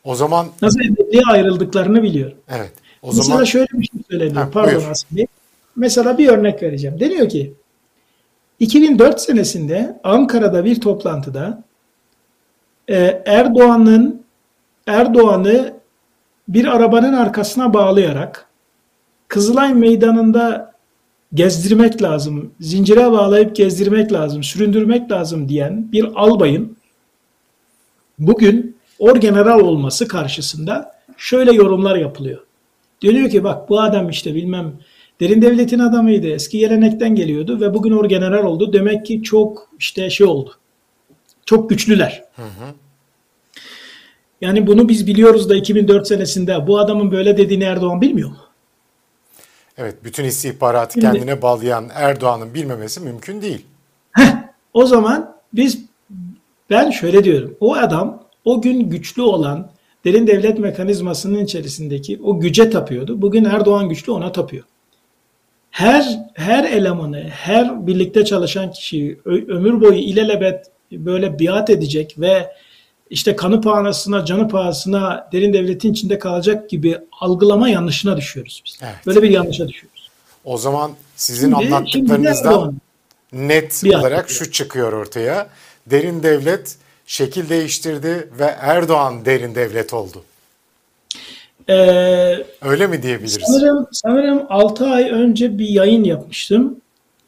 [0.04, 2.38] O zaman nasıl ebediye ayrıldıklarını biliyorum.
[2.48, 2.72] Evet.
[3.02, 4.50] O Mesela zaman şöyle bir şey söyleniyor.
[4.52, 5.26] Pardon Asim
[5.76, 7.00] Mesela bir örnek vereceğim.
[7.00, 7.54] Deniyor ki
[8.60, 11.64] 2004 senesinde Ankara'da bir toplantıda
[12.88, 14.24] e, Erdoğan'ın
[14.86, 15.74] Erdoğan'ı
[16.48, 18.46] bir arabanın arkasına bağlayarak
[19.28, 20.74] Kızılay Meydanı'nda
[21.34, 26.76] gezdirmek lazım, zincire bağlayıp gezdirmek lazım, süründürmek lazım diyen bir albayın
[28.18, 32.40] bugün orgeneral olması karşısında şöyle yorumlar yapılıyor.
[33.02, 34.72] Dönüyor ki bak bu adam işte bilmem
[35.20, 36.26] derin devletin adamıydı.
[36.26, 38.72] Eski gelenekten geliyordu ve bugün orgeneral oldu.
[38.72, 40.50] Demek ki çok işte şey oldu.
[41.46, 42.24] Çok güçlüler.
[42.36, 42.74] Hı hı.
[44.40, 48.36] Yani bunu biz biliyoruz da 2004 senesinde bu adamın böyle dediğini Erdoğan bilmiyor mu?
[49.78, 53.66] Evet, bütün istihbaratı Şimdi, kendine bağlayan Erdoğan'ın bilmemesi mümkün değil.
[54.12, 54.32] Heh,
[54.74, 55.78] o zaman biz
[56.70, 57.56] ben şöyle diyorum.
[57.60, 59.70] O adam o gün güçlü olan
[60.04, 63.22] derin devlet mekanizmasının içerisindeki o güce tapıyordu.
[63.22, 64.64] Bugün Erdoğan güçlü ona tapıyor.
[65.70, 70.66] Her her elemanı, her birlikte çalışan kişiyi ömür boyu ilelebet
[70.98, 72.50] böyle biat edecek ve
[73.10, 78.78] işte kanı pahasına, canı pahasına derin devletin içinde kalacak gibi algılama yanlışına düşüyoruz biz.
[78.82, 79.06] Evet.
[79.06, 80.10] Böyle bir yanlışa düşüyoruz.
[80.44, 82.74] O zaman sizin şimdi, anlattıklarınızdan
[83.30, 85.48] şimdi net bir olarak şu çıkıyor ortaya.
[85.86, 86.76] Derin devlet
[87.06, 90.22] şekil değiştirdi ve Erdoğan derin devlet oldu.
[91.68, 93.38] Ee, Öyle mi diyebiliriz?
[93.46, 96.76] Sanırım, sanırım 6 ay önce bir yayın yapmıştım.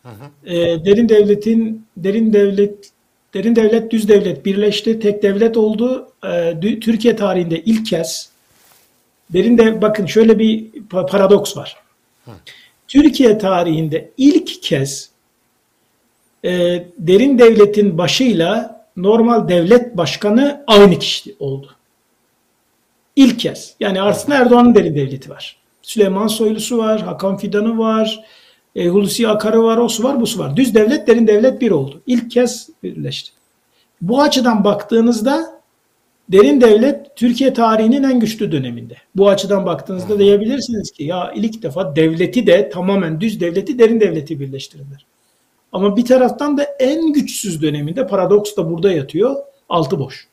[0.02, 0.50] Hı hı.
[0.52, 2.90] Ee, derin devletin derin devlet
[3.34, 6.12] derin devlet düz devlet birleşti, tek devlet oldu.
[6.26, 8.30] Ee, Türkiye tarihinde ilk kez
[9.30, 11.76] derin de bakın şöyle bir paradoks var.
[12.24, 12.30] Hı.
[12.88, 15.10] Türkiye tarihinde ilk kez
[16.44, 21.70] e, derin devletin başıyla normal devlet başkanı aynı kişi oldu.
[23.16, 23.74] İlk kez.
[23.80, 25.56] Yani aslında Erdoğan'ın derin devleti var.
[25.82, 28.24] Süleyman Soylusu var, Hakan Fidan'ı var,
[28.76, 30.56] e, Hulusi Akar'ı var, osu var, busu var.
[30.56, 32.02] Düz devlet, derin devlet bir oldu.
[32.06, 33.30] İlk kez birleşti.
[34.00, 35.60] Bu açıdan baktığınızda
[36.28, 38.96] derin devlet Türkiye tarihinin en güçlü döneminde.
[39.14, 44.40] Bu açıdan baktığınızda diyebilirsiniz ki ya ilk defa devleti de tamamen düz devleti derin devleti
[44.40, 45.06] birleştirdiler.
[45.72, 49.36] Ama bir taraftan da en güçsüz döneminde paradoks da burada yatıyor.
[49.68, 50.28] Altı boş.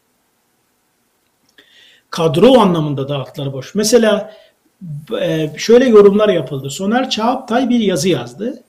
[2.09, 3.75] Kadro anlamında da altları boş.
[3.75, 4.33] Mesela
[5.57, 6.69] şöyle yorumlar yapıldı.
[6.69, 8.63] Soner Çağaptay bir yazı yazdı.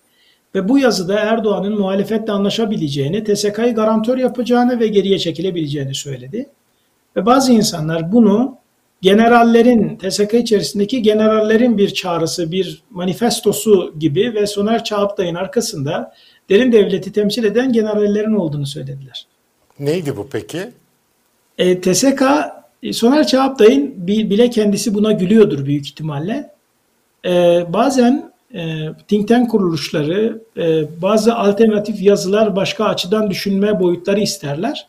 [0.54, 6.46] Ve bu yazıda Erdoğan'ın muhalefetle anlaşabileceğini, TSK'yı garantör yapacağını ve geriye çekilebileceğini söyledi.
[7.16, 8.56] Ve bazı insanlar bunu
[9.02, 16.14] generallerin, TSK içerisindeki generallerin bir çağrısı, bir manifestosu gibi ve Soner Çağaptay'ın arkasında
[16.50, 19.26] derin devleti temsil eden generallerin olduğunu söylediler.
[19.78, 20.70] Neydi bu peki?
[21.58, 22.22] E, TSK,
[22.84, 26.50] e, Soner Çağaptay'ın bile kendisi buna gülüyordur büyük ihtimalle.
[27.24, 34.86] E, bazen e, think tank kuruluşları e, bazı alternatif yazılar başka açıdan düşünme boyutları isterler.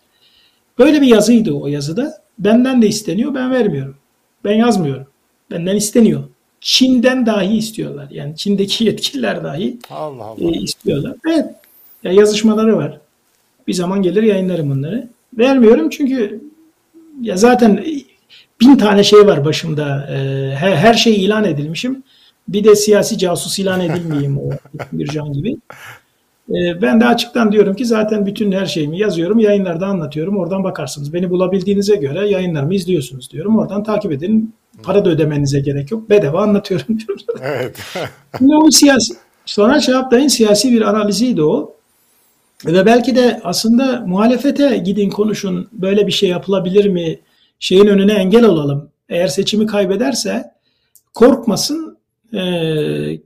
[0.80, 2.22] Böyle bir yazıydı o yazıda.
[2.40, 3.96] Benden de isteniyor, ben vermiyorum.
[4.44, 5.08] Ben yazmıyorum.
[5.52, 6.24] Benden isteniyor.
[6.62, 8.08] Çin'den dahi istiyorlar.
[8.12, 10.52] Yani Çin'deki yetkililer dahi Allah Allah.
[10.52, 11.14] E, istiyorlar.
[11.28, 11.46] Evet.
[12.04, 13.00] Ya yazışmaları var.
[13.68, 15.08] Bir zaman gelir yayınlarım bunları.
[15.38, 16.42] Vermiyorum çünkü
[17.22, 17.86] ya zaten
[18.62, 20.08] bin tane şey var başımda.
[20.12, 20.16] E,
[20.56, 22.04] her, her şey ilan edilmişim.
[22.48, 24.50] Bir de siyasi casus ilan edilmeyeyim o
[24.94, 25.58] Gürcan gibi.
[26.50, 30.38] E, ben de açıktan diyorum ki zaten bütün her şeyimi yazıyorum, yayınlarda anlatıyorum.
[30.38, 31.14] Oradan bakarsınız.
[31.14, 33.58] Beni bulabildiğinize göre yayınlarımı izliyorsunuz diyorum.
[33.58, 34.54] Oradan takip edin.
[34.84, 36.10] Para da ödemenize gerek yok.
[36.10, 37.26] Bedava anlatıyorum diyorum.
[37.42, 37.78] Evet.
[38.38, 39.14] Şimdi o siyasi,
[39.46, 41.75] sonra Şahaptay'ın siyasi bir analiziydi o.
[42.66, 47.20] Ve belki de aslında muhalefete gidin konuşun böyle bir şey yapılabilir mi?
[47.60, 48.90] Şeyin önüne engel olalım.
[49.10, 50.52] Eğer seçimi kaybederse
[51.14, 51.98] korkmasın
[52.34, 53.20] e,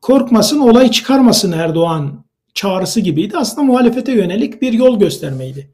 [0.00, 3.36] korkmasın olay çıkarmasın Erdoğan çağrısı gibiydi.
[3.36, 5.70] Aslında muhalefete yönelik bir yol göstermeydi.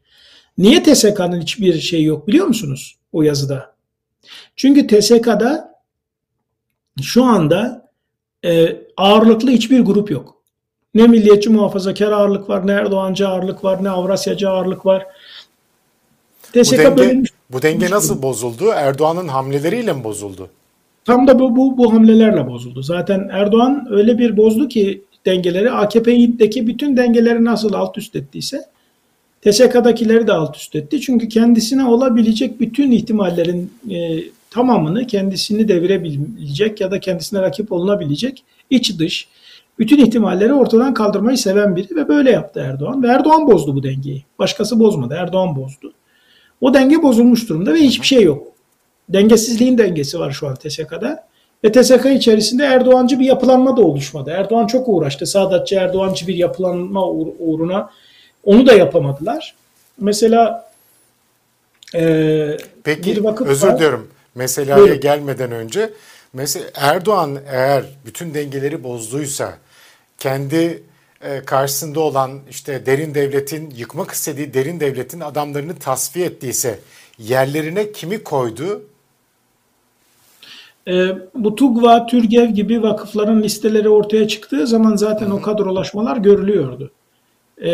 [0.58, 3.74] Niye TSK'nın hiçbir şey yok biliyor musunuz o yazıda?
[4.56, 5.74] Çünkü TSK'da
[7.02, 7.90] şu anda
[8.44, 10.37] e, ağırlıklı hiçbir grup yok.
[10.94, 15.06] Ne milliyetçi muhafazakar ağırlık var, ne Erdoğancı ağırlık var, ne Avrasyacı ağırlık var.
[16.42, 17.30] TSK bu denge, bölünmüş.
[17.50, 18.64] Bu denge nasıl bozuldu?
[18.74, 20.48] Erdoğan'ın hamleleriyle mi bozuldu?
[21.04, 22.82] Tam da bu, bu, bu hamlelerle bozuldu.
[22.82, 28.64] Zaten Erdoğan öyle bir bozdu ki dengeleri AKP'deki bütün dengeleri nasıl alt üst ettiyse
[29.42, 31.00] TSK'dakileri de alt üst etti.
[31.00, 34.18] Çünkü kendisine olabilecek bütün ihtimallerin e,
[34.50, 39.28] tamamını kendisini devirebilecek ya da kendisine rakip olunabilecek iç dış
[39.78, 43.02] bütün ihtimalleri ortadan kaldırmayı seven biri ve böyle yaptı Erdoğan.
[43.02, 44.24] Ve Erdoğan bozdu bu dengeyi.
[44.38, 45.14] Başkası bozmadı.
[45.14, 45.92] Erdoğan bozdu.
[46.60, 48.46] O denge bozulmuş durumda ve hiçbir şey yok.
[49.08, 51.28] Dengesizliğin dengesi var şu an TSK'da.
[51.64, 54.30] Ve TSK içerisinde Erdoğancı bir yapılanma da oluşmadı.
[54.30, 55.26] Erdoğan çok uğraştı.
[55.26, 57.08] Sadatçı Erdoğancı bir yapılanma
[57.38, 57.90] uğruna
[58.44, 59.54] onu da yapamadılar.
[60.00, 60.70] Mesela
[61.94, 63.76] e, Peki bir vakıf özür var.
[63.76, 64.08] diliyorum.
[64.34, 65.00] Meseleye Buyurun.
[65.00, 65.90] gelmeden önce
[66.32, 69.54] mesela Erdoğan eğer bütün dengeleri bozduysa
[70.18, 70.82] kendi
[71.22, 76.78] e, karşısında olan işte derin devletin yıkmak istediği derin devletin adamlarını tasfiye ettiyse
[77.18, 78.82] yerlerine kimi koydu?
[80.88, 85.34] E, bu TUGVA, TÜRGEV gibi vakıfların listeleri ortaya çıktığı zaman zaten Hı-hı.
[85.34, 86.90] o kadrolaşmalar görülüyordu.
[87.62, 87.70] E,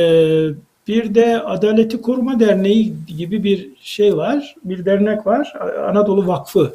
[0.88, 5.53] bir de Adaleti Koruma Derneği gibi bir şey var, bir dernek var,
[5.90, 6.74] Anadolu Vakfı.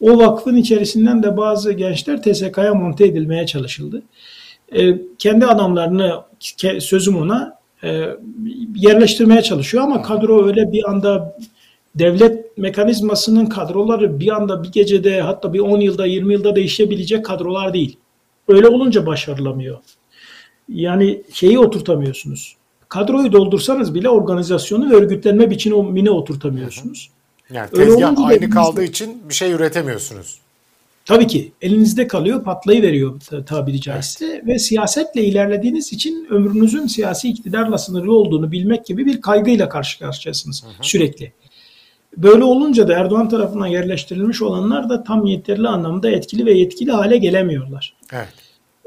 [0.00, 4.02] O vakfın içerisinden de bazı gençler TSK'ya monte edilmeye çalışıldı.
[4.72, 6.22] E, kendi adamlarını,
[6.80, 8.02] sözüm ona, e,
[8.76, 11.38] yerleştirmeye çalışıyor ama kadro öyle bir anda
[11.94, 17.74] devlet mekanizmasının kadroları bir anda bir gecede hatta bir 10 yılda 20 yılda değişebilecek kadrolar
[17.74, 17.96] değil.
[18.48, 19.78] Öyle olunca başarılamıyor.
[20.68, 22.56] Yani şeyi oturtamıyorsunuz.
[22.88, 27.10] Kadroyu doldursanız bile organizasyonu ve örgütlenme biçimini oturtamıyorsunuz.
[27.50, 30.38] Yani tezgah aynı kaldığı için bir şey üretemiyorsunuz.
[31.06, 34.46] Tabii ki elinizde kalıyor, patlayıveriyor tabiri caizse evet.
[34.46, 40.64] ve siyasetle ilerlediğiniz için ömrünüzün siyasi iktidarla sınırlı olduğunu bilmek gibi bir kaygıyla karşı karşıyasınız
[40.64, 40.72] hı hı.
[40.80, 41.32] sürekli.
[42.16, 47.16] Böyle olunca da Erdoğan tarafından yerleştirilmiş olanlar da tam yeterli anlamda etkili ve yetkili hale
[47.16, 47.96] gelemiyorlar.
[48.12, 48.28] Evet.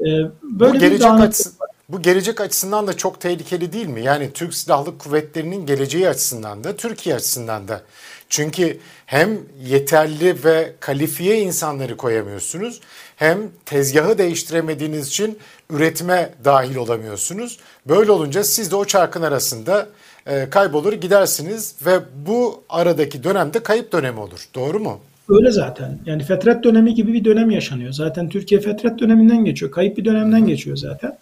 [0.00, 0.04] Ee,
[0.42, 1.50] böyle bu gelecek açısı,
[1.88, 4.02] bu gelecek açısından da çok tehlikeli değil mi?
[4.02, 7.82] Yani Türk Silahlı Kuvvetleri'nin geleceği açısından da Türkiye açısından da.
[8.30, 12.80] Çünkü hem yeterli ve kalifiye insanları koyamıyorsunuz
[13.16, 15.38] hem tezgahı değiştiremediğiniz için
[15.70, 17.58] üretime dahil olamıyorsunuz.
[17.88, 19.88] Böyle olunca siz de o çarkın arasında
[20.26, 24.48] e, kaybolur gidersiniz ve bu aradaki dönemde kayıp dönemi olur.
[24.54, 25.00] Doğru mu?
[25.28, 25.98] Öyle zaten.
[26.06, 27.92] Yani fetret dönemi gibi bir dönem yaşanıyor.
[27.92, 29.72] Zaten Türkiye fetret döneminden geçiyor.
[29.72, 31.18] Kayıp bir dönemden geçiyor zaten.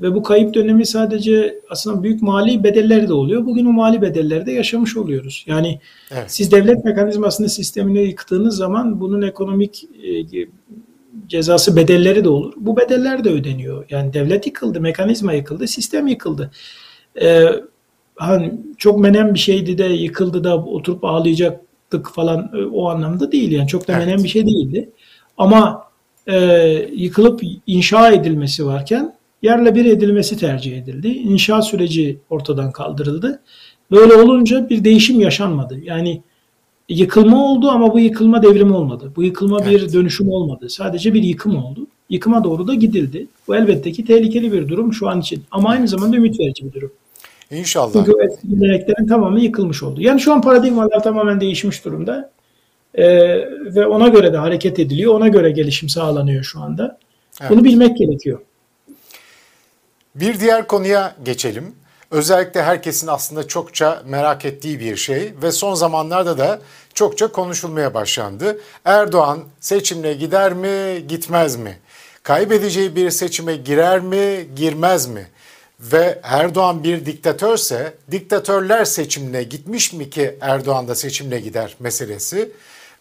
[0.00, 3.46] Ve bu kayıp dönemi sadece aslında büyük mali bedelleri de oluyor.
[3.46, 5.44] Bugün o mali bedelleri de yaşamış oluyoruz.
[5.46, 5.80] Yani
[6.10, 6.24] evet.
[6.26, 10.26] siz devlet mekanizmasını sistemini yıktığınız zaman bunun ekonomik e,
[11.26, 12.52] cezası bedelleri de olur.
[12.56, 13.84] Bu bedeller de ödeniyor.
[13.90, 16.50] Yani devlet yıkıldı, mekanizma yıkıldı, sistem yıkıldı.
[17.22, 17.46] Ee,
[18.16, 23.52] hani çok menem bir şeydi de yıkıldı da oturup ağlayacaktık falan e, o anlamda değil.
[23.52, 24.06] Yani çok da evet.
[24.06, 24.90] menem bir şey değildi.
[25.38, 25.84] Ama
[26.26, 26.36] e,
[26.92, 31.08] yıkılıp inşa edilmesi varken yerle bir edilmesi tercih edildi.
[31.08, 33.40] İnşa süreci ortadan kaldırıldı.
[33.90, 35.78] Böyle olunca bir değişim yaşanmadı.
[35.82, 36.22] Yani
[36.88, 39.12] yıkılma oldu ama bu yıkılma devrim olmadı.
[39.16, 39.70] Bu yıkılma evet.
[39.70, 40.68] bir dönüşüm olmadı.
[40.68, 41.86] Sadece bir yıkım oldu.
[42.10, 43.26] Yıkıma doğru da gidildi.
[43.48, 45.42] Bu elbette ki tehlikeli bir durum şu an için.
[45.50, 46.92] Ama aynı zamanda ümit verici bir durum.
[47.50, 47.92] İnşallah.
[47.92, 48.12] Çünkü
[48.50, 50.00] geleneklerin tamamı yıkılmış oldu.
[50.00, 52.30] Yani şu an paradigmalar tamamen değişmiş durumda.
[52.94, 53.06] Ee,
[53.74, 55.14] ve ona göre de hareket ediliyor.
[55.14, 56.98] Ona göre gelişim sağlanıyor şu anda.
[57.40, 57.50] Evet.
[57.50, 58.40] Bunu bilmek gerekiyor.
[60.14, 61.74] Bir diğer konuya geçelim.
[62.10, 66.60] Özellikle herkesin aslında çokça merak ettiği bir şey ve son zamanlarda da
[66.94, 68.60] çokça konuşulmaya başlandı.
[68.84, 71.78] Erdoğan seçimle gider mi, gitmez mi?
[72.22, 75.26] Kaybedeceği bir seçime girer mi, girmez mi?
[75.80, 82.52] Ve Erdoğan bir diktatörse diktatörler seçimle gitmiş mi ki Erdoğan da seçimle gider meselesi.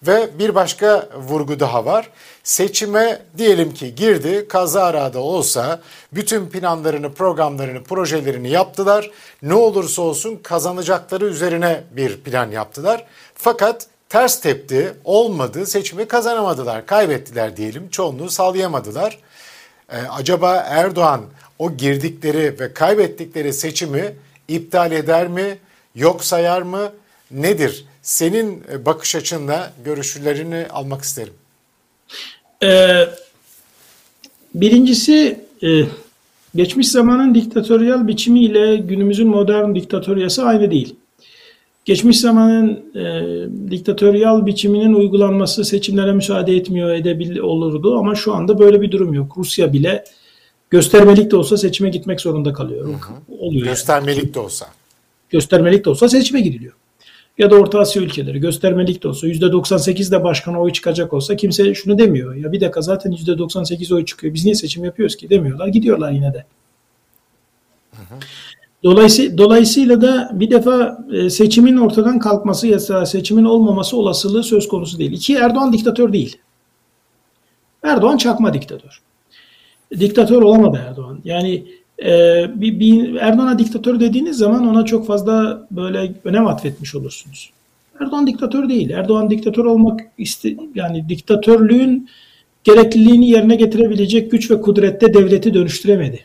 [0.08, 2.10] Ve bir başka vurgu daha var.
[2.43, 5.80] Seçime diyelim ki girdi, kazara olsa
[6.14, 9.12] bütün planlarını, programlarını, projelerini yaptılar.
[9.41, 13.06] Ne olursa olsun kazanacakları üzerine bir plan yaptılar.
[13.36, 19.20] Fakat ters tepti, olmadı, seçimi kazanamadılar, kaybettiler diyelim, çoğunluğu sağlayamadılar.
[19.91, 21.22] Ee, acaba Erdoğan
[21.60, 24.16] o girdikleri ve kaybettikleri seçimi
[24.47, 25.58] iptal eder mi,
[25.95, 26.91] yok sayar mı,
[27.32, 27.86] nedir?
[28.02, 31.34] Senin e, bakış açınla görüşlerini almak isterim.
[32.64, 33.08] Ee,
[34.56, 35.84] birincisi e,
[36.56, 40.95] geçmiş zamanın diktatöryal biçimi ile günümüzün modern diktatöryası aynı değil.
[41.86, 48.82] Geçmiş zamanın e, diktatöryal biçiminin uygulanması seçimlere müsaade etmiyor edebil olurdu ama şu anda böyle
[48.82, 49.34] bir durum yok.
[49.38, 50.04] Rusya bile
[50.70, 52.88] göstermelik de olsa seçime gitmek zorunda kalıyor.
[52.88, 53.38] Hı hı.
[53.39, 54.34] Oluyor göstermelik yani.
[54.34, 54.68] de olsa.
[55.30, 56.74] Göstermelik de olsa seçime giriliyor
[57.40, 61.74] ya da Orta Asya ülkeleri göstermelik de olsa %98 de başkana oy çıkacak olsa kimse
[61.74, 62.36] şunu demiyor.
[62.36, 64.34] Ya bir dakika zaten %98 oy çıkıyor.
[64.34, 65.68] Biz niye seçim yapıyoruz ki demiyorlar.
[65.68, 66.46] Gidiyorlar yine de.
[68.84, 74.68] Dolayısıyla, dolayısıyla da bir defa e, seçimin ortadan kalkması ya da seçimin olmaması olasılığı söz
[74.68, 75.12] konusu değil.
[75.12, 76.38] İki, Erdoğan diktatör değil.
[77.84, 79.01] Erdoğan çakma diktatör.
[80.00, 81.20] Diktatör olamadı Erdoğan.
[81.24, 81.66] Yani
[82.05, 87.51] ee, bir, bir Erdoğan'a diktatör dediğiniz zaman ona çok fazla böyle önem atfetmiş olursunuz.
[88.01, 88.89] Erdoğan diktatör değil.
[88.89, 92.09] Erdoğan diktatör olmak iste, yani diktatörlüğün
[92.63, 96.20] gerekliliğini yerine getirebilecek güç ve kudrette devleti dönüştüremedi.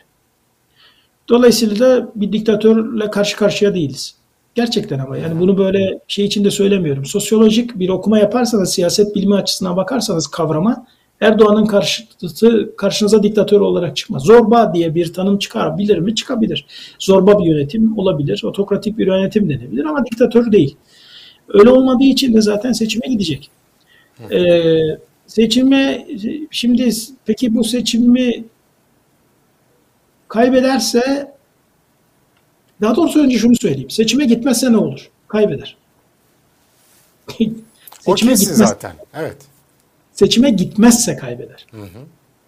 [1.29, 4.15] Dolayısıyla da bir diktatörle karşı karşıya değiliz.
[4.55, 7.05] Gerçekten ama yani bunu böyle şey içinde söylemiyorum.
[7.05, 10.87] Sosyolojik bir okuma yaparsanız, siyaset bilimi açısından bakarsanız kavrama
[11.21, 14.23] Erdoğan'ın karşıtı, karşınıza diktatör olarak çıkmaz.
[14.23, 16.15] Zorba diye bir tanım çıkabilir mi?
[16.15, 16.65] Çıkabilir.
[16.99, 18.43] Zorba bir yönetim olabilir.
[18.43, 20.77] Otokratik bir yönetim denebilir ama diktatör değil.
[21.47, 23.49] Öyle olmadığı için de zaten seçime gidecek.
[24.31, 24.79] Ee,
[25.27, 26.07] seçime
[26.51, 26.89] şimdi
[27.25, 28.43] peki bu seçimi
[30.27, 31.31] kaybederse
[32.81, 33.89] daha doğrusu önce şunu söyleyeyim.
[33.89, 35.09] Seçime gitmezse ne olur?
[35.27, 35.77] Kaybeder.
[37.99, 38.57] seçime gitmez.
[38.57, 38.95] zaten.
[39.13, 39.37] Evet
[40.15, 41.65] seçime gitmezse kaybeder.
[41.71, 41.99] Hı hı.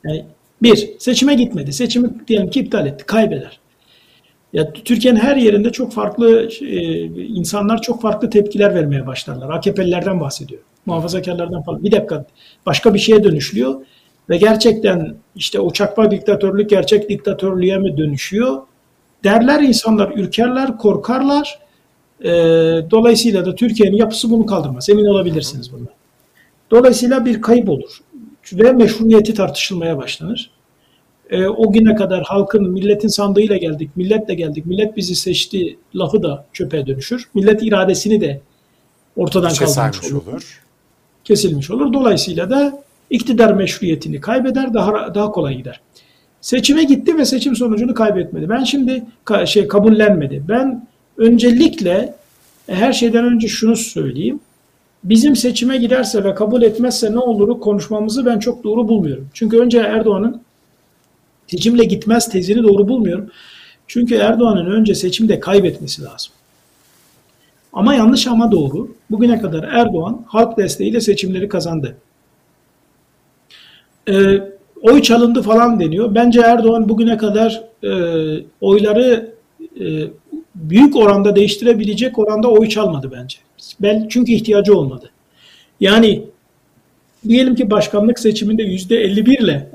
[0.03, 0.26] Yani
[0.61, 1.73] bir, seçime gitmedi.
[1.73, 3.06] Seçimi diyelim ki iptal etti.
[3.06, 3.60] Kaybeder.
[4.53, 9.49] Ya Türkiye'nin her yerinde çok farklı e, insanlar çok farklı tepkiler vermeye başlarlar.
[9.49, 10.61] AKP'lilerden bahsediyor.
[10.85, 11.84] Muhafazakarlardan falan.
[11.84, 12.26] Bir dakika
[12.65, 13.81] başka bir şeye dönüşülüyor
[14.30, 18.61] ve gerçekten işte o çakma diktatörlük gerçek diktatörlüğe mi dönüşüyor?
[19.23, 21.60] Derler insanlar, ürkerler, korkarlar.
[22.23, 22.30] E,
[22.91, 24.89] dolayısıyla da Türkiye'nin yapısı bunu kaldırmaz.
[24.89, 25.97] Emin olabilirsiniz bundan.
[26.72, 27.98] Dolayısıyla bir kayıp olur
[28.53, 30.52] ve meşruiyeti tartışılmaya başlanır.
[31.30, 36.45] E, o güne kadar halkın, milletin sandığıyla geldik, milletle geldik, millet bizi seçti lafı da
[36.53, 37.30] çöpe dönüşür.
[37.34, 38.41] Millet iradesini de
[39.15, 40.27] ortadan İçe kaldırmış olur.
[40.27, 40.61] olur.
[41.23, 41.94] Kesilmiş olur.
[41.94, 45.81] Dolayısıyla da iktidar meşruiyetini kaybeder, daha daha kolay gider.
[46.41, 48.49] Seçime gitti ve seçim sonucunu kaybetmedi.
[48.49, 50.44] Ben şimdi ka- şey kabullenmedi.
[50.49, 50.88] Ben
[51.18, 52.14] öncelikle
[52.69, 54.39] e, her şeyden önce şunu söyleyeyim.
[55.03, 59.28] Bizim seçime giderse ve kabul etmezse ne oluru konuşmamızı ben çok doğru bulmuyorum.
[59.34, 60.41] Çünkü önce Erdoğan'ın
[61.48, 63.30] seçimle gitmez tezini doğru bulmuyorum.
[63.88, 66.32] Çünkü Erdoğan'ın önce seçimde kaybetmesi lazım.
[67.74, 68.95] Ama yanlış ama doğru.
[69.10, 71.98] Bugüne kadar Erdoğan halk desteğiyle seçimleri kazandı.
[74.10, 74.41] Ee,
[74.82, 76.15] oy çalındı falan deniyor.
[76.15, 77.91] Bence Erdoğan bugüne kadar e,
[78.61, 79.34] oyları
[79.80, 79.86] e,
[80.56, 83.38] büyük oranda değiştirebilecek oranda oy çalmadı bence.
[83.82, 85.12] Ben çünkü ihtiyacı olmadı.
[85.80, 86.24] Yani
[87.28, 89.70] diyelim ki başkanlık seçiminde yüzde 51 ile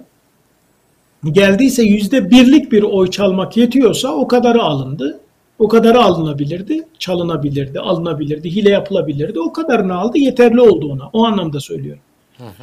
[1.31, 5.21] geldiyse yüzde birlik bir oy çalmak yetiyorsa o kadarı alındı.
[5.59, 9.41] O kadarı alınabilirdi, çalınabilirdi, alınabilirdi, hile yapılabilirdi.
[9.41, 11.11] O kadarını aldı, yeterli oldu ona.
[11.13, 12.03] O anlamda söylüyorum.
[12.39, 12.63] Hı hı.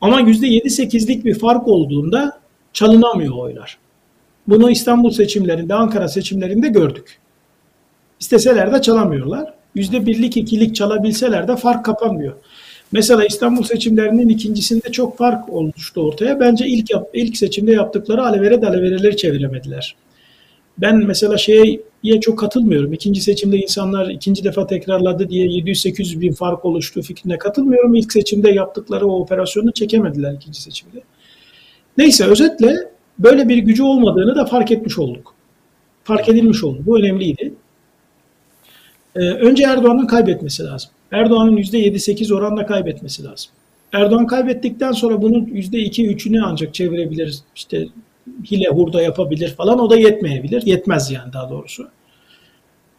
[0.00, 2.40] Ama %7-8'lik bir fark olduğunda
[2.72, 3.78] çalınamıyor oylar.
[4.48, 7.18] Bunu İstanbul seçimlerinde, Ankara seçimlerinde gördük.
[8.20, 9.54] İsteseler de çalamıyorlar.
[9.76, 12.34] %1'lik, 2'lik çalabilseler de fark kapanmıyor.
[12.92, 16.40] Mesela İstanbul seçimlerinin ikincisinde çok fark oluştu ortaya.
[16.40, 19.96] Bence ilk yap, ilk seçimde yaptıkları alevere de alevereleri çeviremediler.
[20.78, 21.80] Ben mesela şeye
[22.20, 22.92] çok katılmıyorum.
[22.92, 27.94] İkinci seçimde insanlar ikinci defa tekrarladı diye 700-800 bin fark oluştu fikrine katılmıyorum.
[27.94, 31.02] İlk seçimde yaptıkları o operasyonu çekemediler ikinci seçimde.
[31.98, 32.76] Neyse özetle
[33.18, 35.34] böyle bir gücü olmadığını da fark etmiş olduk.
[36.04, 36.82] Fark edilmiş oldu.
[36.86, 37.51] Bu önemliydi.
[39.16, 40.90] Ee, önce Erdoğan'ın kaybetmesi lazım.
[41.12, 43.50] Erdoğan'ın %7-8 oranla kaybetmesi lazım.
[43.92, 47.38] Erdoğan kaybettikten sonra bunun %2-3'ünü ancak çevirebilir.
[47.56, 47.86] İşte
[48.50, 50.66] hile hurda yapabilir falan o da yetmeyebilir.
[50.66, 51.88] Yetmez yani daha doğrusu.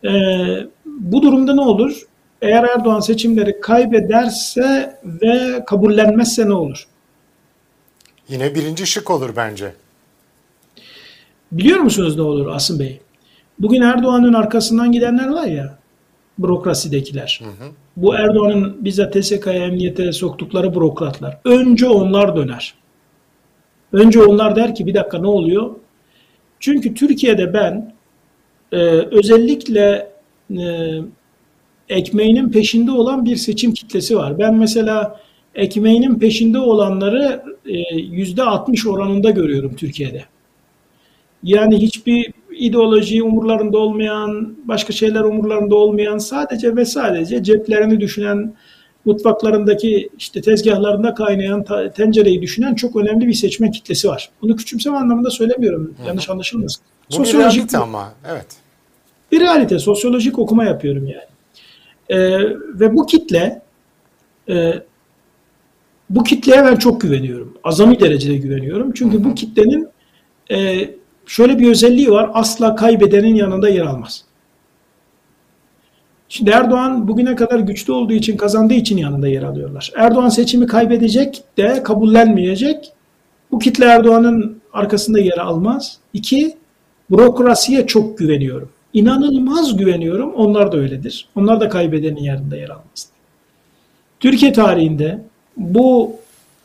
[0.05, 2.01] Ee, bu durumda ne olur?
[2.41, 6.87] Eğer Erdoğan seçimleri kaybederse ve kabullenmezse ne olur?
[8.29, 9.73] Yine birinci şık olur bence.
[11.51, 13.01] Biliyor musunuz ne olur Asım Bey?
[13.59, 15.77] Bugün Erdoğan'ın arkasından gidenler var ya,
[16.39, 17.41] bürokrasidekiler.
[17.43, 17.69] Hı hı.
[17.97, 21.37] Bu Erdoğan'ın bize TSK'ya, emniyete soktukları bürokratlar.
[21.45, 22.73] Önce onlar döner.
[23.93, 25.71] Önce onlar der ki bir dakika ne oluyor?
[26.59, 27.93] Çünkü Türkiye'de ben
[28.71, 28.77] e,
[29.11, 30.11] özellikle
[30.57, 30.97] e,
[31.89, 34.39] ekmeğinin peşinde olan bir seçim kitlesi var.
[34.39, 35.19] Ben mesela
[35.55, 40.25] ekmeğinin peşinde olanları e, yüzde 60 oranında görüyorum Türkiye'de.
[41.43, 48.53] Yani hiçbir ideoloji umurlarında olmayan, başka şeyler umurlarında olmayan, sadece ve sadece ceplerini düşünen,
[49.05, 51.65] mutfaklarındaki işte tezgahlarında kaynayan
[51.95, 54.29] tencereyi düşünen çok önemli bir seçmen kitlesi var.
[54.41, 55.93] Bunu küçümseme anlamında söylemiyorum.
[56.01, 56.07] Hı.
[56.07, 56.83] Yanlış anlaşılmasın.
[57.09, 58.47] Bu sosyolojik bir realite ama evet.
[59.31, 59.79] Bir realite.
[59.79, 61.33] Sosyolojik okuma yapıyorum yani.
[62.09, 62.39] Ee,
[62.79, 63.61] ve bu kitle
[64.49, 64.73] e,
[66.09, 67.57] bu kitleye ben çok güveniyorum.
[67.63, 68.91] Azami derecede güveniyorum.
[68.93, 69.87] Çünkü bu kitlenin
[70.51, 70.89] e,
[71.25, 72.29] şöyle bir özelliği var.
[72.33, 74.25] Asla kaybedenin yanında yer almaz.
[76.29, 79.91] Şimdi Erdoğan bugüne kadar güçlü olduğu için kazandığı için yanında yer alıyorlar.
[79.95, 82.93] Erdoğan seçimi kaybedecek de kabullenmeyecek.
[83.51, 85.97] Bu kitle Erdoğan'ın arkasında yer almaz.
[86.13, 86.57] İki,
[87.11, 88.69] bürokrasiye çok güveniyorum.
[88.93, 90.33] İnanılmaz güveniyorum.
[90.33, 91.27] Onlar da öyledir.
[91.35, 93.07] Onlar da kaybedenin yerinde yer almaz.
[94.19, 95.21] Türkiye tarihinde
[95.57, 96.15] bu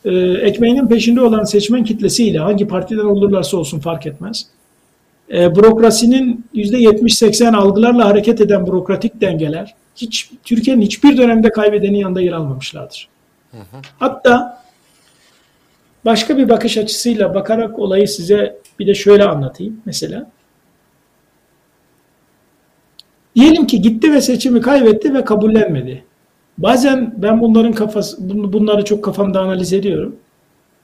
[0.05, 4.47] e, ekmeğinin peşinde olan seçmen kitlesiyle hangi partiden olurlarsa olsun fark etmez
[5.33, 12.33] e, bürokrasinin %70-80 algılarla hareket eden bürokratik dengeler hiç Türkiye'nin hiçbir dönemde kaybedenin yanında yer
[12.33, 13.09] almamışlardır.
[13.51, 13.83] Hı hı.
[13.99, 14.63] Hatta
[16.05, 20.31] başka bir bakış açısıyla bakarak olayı size bir de şöyle anlatayım mesela.
[23.37, 26.05] Diyelim ki gitti ve seçimi kaybetti ve kabullenmedi.
[26.59, 28.17] Bazen ben bunların kafası
[28.53, 30.17] bunları çok kafamda analiz ediyorum.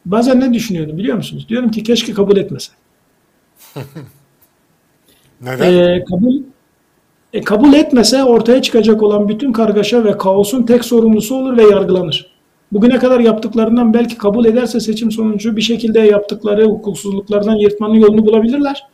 [0.07, 1.47] Bazen ne düşünüyorum biliyor musunuz?
[1.49, 2.73] Diyorum ki keşke kabul etmese.
[5.41, 5.73] Neden?
[5.73, 6.35] E, kabul
[7.33, 12.35] e, kabul etmese ortaya çıkacak olan bütün kargaşa ve kaosun tek sorumlusu olur ve yargılanır.
[12.73, 18.87] Bugüne kadar yaptıklarından belki kabul ederse seçim sonucu bir şekilde yaptıkları hukuksuzluklardan yırtmanın yolunu bulabilirler.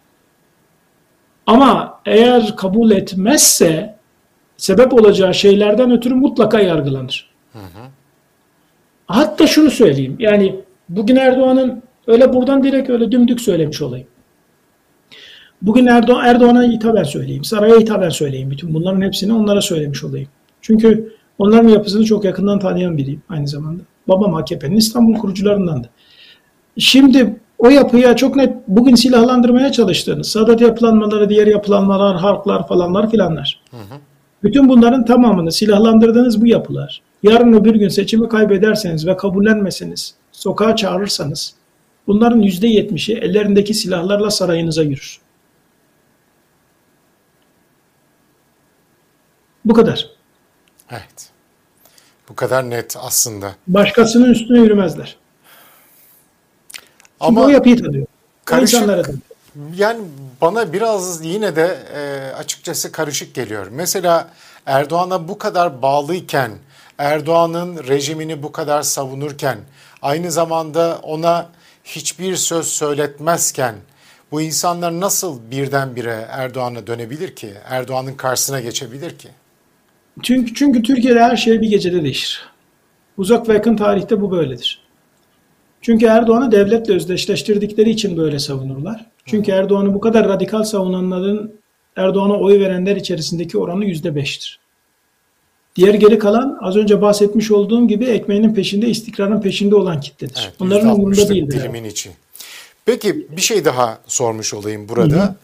[1.46, 3.99] Ama eğer kabul etmezse
[4.60, 7.30] sebep olacağı şeylerden ötürü mutlaka yargılanır.
[7.52, 7.82] Hı hı.
[9.06, 10.16] Hatta şunu söyleyeyim.
[10.18, 10.56] Yani
[10.88, 14.06] bugün Erdoğan'ın öyle buradan direkt öyle dümdük söylemiş olayım.
[15.62, 17.44] Bugün Erdoğan, Erdoğan'a hitaben söyleyeyim.
[17.44, 18.50] Saray'a hitaben söyleyeyim.
[18.50, 20.28] Bütün bunların hepsini onlara söylemiş olayım.
[20.60, 23.82] Çünkü onların yapısını çok yakından tanıyan biriyim aynı zamanda.
[24.08, 25.90] Babam AKP'nin İstanbul kurucularındandı.
[26.78, 33.60] Şimdi o yapıya çok net bugün silahlandırmaya çalıştığınız Sadat yapılanmaları, diğer yapılanmalar, harplar falanlar filanlar.
[33.70, 34.09] Hı hı.
[34.42, 37.02] Bütün bunların tamamını silahlandırdığınız bu yapılar.
[37.22, 41.54] Yarın öbür gün seçimi kaybederseniz ve kabullenmeseniz, sokağa çağırırsanız
[42.06, 45.20] bunların yüzde yetmişi ellerindeki silahlarla sarayınıza yürür.
[49.64, 50.10] Bu kadar.
[50.90, 51.30] Evet.
[52.28, 53.54] Bu kadar net aslında.
[53.66, 55.16] Başkasının üstüne yürümezler.
[57.20, 58.06] Ama o yapıyı tanıyor.
[58.44, 58.88] Karışık,
[59.76, 60.00] yani
[60.40, 63.66] bana biraz yine de e, açıkçası karışık geliyor.
[63.70, 64.28] Mesela
[64.66, 66.50] Erdoğan'a bu kadar bağlıyken,
[66.98, 69.58] Erdoğan'ın rejimini bu kadar savunurken,
[70.02, 71.48] aynı zamanda ona
[71.84, 73.74] hiçbir söz söyletmezken
[74.32, 77.50] bu insanlar nasıl birdenbire Erdoğan'a dönebilir ki?
[77.68, 79.28] Erdoğan'ın karşısına geçebilir ki?
[80.22, 82.50] Çünkü, çünkü Türkiye'de her şey bir gecede değişir.
[83.16, 84.82] Uzak ve yakın tarihte bu böyledir.
[85.82, 89.09] Çünkü Erdoğan'ı devletle özdeşleştirdikleri için böyle savunurlar.
[89.26, 91.60] Çünkü Erdoğan'ı bu kadar radikal savunanların
[91.96, 94.60] Erdoğan'a oy verenler içerisindeki oranı yüzde beştir.
[95.76, 100.42] Diğer geri kalan az önce bahsetmiş olduğum gibi ekmeğinin peşinde, istikrarın peşinde olan kitledir.
[100.44, 101.58] Evet, Bunların umurunda değildir.
[101.60, 102.10] Dilimin içi.
[102.84, 105.16] Peki bir şey daha sormuş olayım burada.
[105.16, 105.34] Hı hı.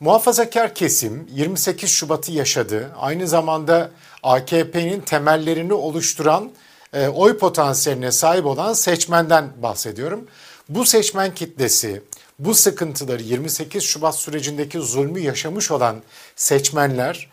[0.00, 2.90] Muhafazakar kesim 28 Şubat'ı yaşadı.
[2.98, 3.90] Aynı zamanda
[4.22, 6.50] AKP'nin temellerini oluşturan
[6.92, 10.26] e, oy potansiyeline sahip olan seçmenden bahsediyorum.
[10.68, 12.02] Bu seçmen kitlesi
[12.44, 16.02] bu sıkıntıları 28 Şubat sürecindeki zulmü yaşamış olan
[16.36, 17.28] seçmenler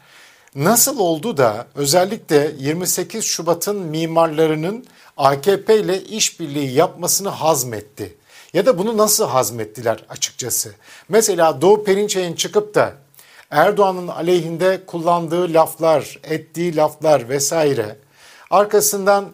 [0.56, 4.86] nasıl oldu da özellikle 28 Şubat'ın mimarlarının
[5.18, 8.18] AKP ile işbirliği yapmasını hazmetti?
[8.54, 10.72] Ya da bunu nasıl hazmettiler açıkçası?
[11.10, 12.94] Mesela Doğu Perinçek'in çıkıp da
[13.52, 17.96] Erdoğan'ın aleyhinde kullandığı laflar, ettiği laflar vesaire
[18.50, 19.30] arkasından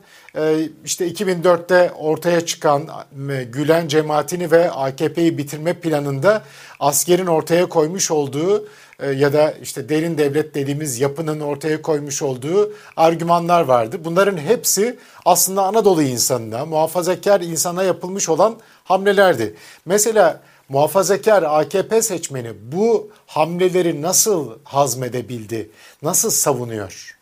[0.86, 2.88] işte 2004'te ortaya çıkan
[3.32, 6.44] e, Gülen cemaatini ve AKP'yi bitirme planında
[6.80, 8.68] askerin ortaya koymuş olduğu
[9.00, 13.98] e, ya da işte derin devlet dediğimiz yapının ortaya koymuş olduğu argümanlar vardı.
[14.06, 19.56] Bunların hepsi aslında Anadolu insanına, muhafazakar insana yapılmış olan hamlelerdi.
[19.86, 25.70] Mesela muhafazakar AKP seçmeni bu hamleleri nasıl hazmedebildi,
[26.02, 27.16] nasıl savunuyor?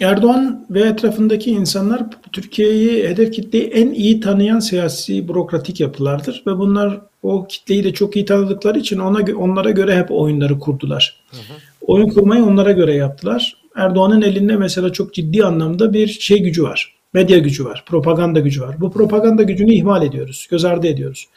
[0.00, 2.02] Erdoğan ve etrafındaki insanlar
[2.32, 8.16] Türkiye'yi hedef kitleyi en iyi tanıyan siyasi bürokratik yapılardır ve bunlar o kitleyi de çok
[8.16, 11.20] iyi tanıdıkları için ona onlara göre hep oyunları kurdular.
[11.30, 11.56] Hı hı.
[11.80, 13.56] Oyun kurmayı onlara göre yaptılar.
[13.76, 16.94] Erdoğan'ın elinde mesela çok ciddi anlamda bir şey gücü var.
[17.12, 18.80] Medya gücü var, propaganda gücü var.
[18.80, 21.28] Bu propaganda gücünü ihmal ediyoruz, göz ardı ediyoruz.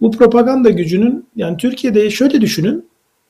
[0.00, 2.88] Bu propaganda gücünün yani Türkiye'de şöyle düşünün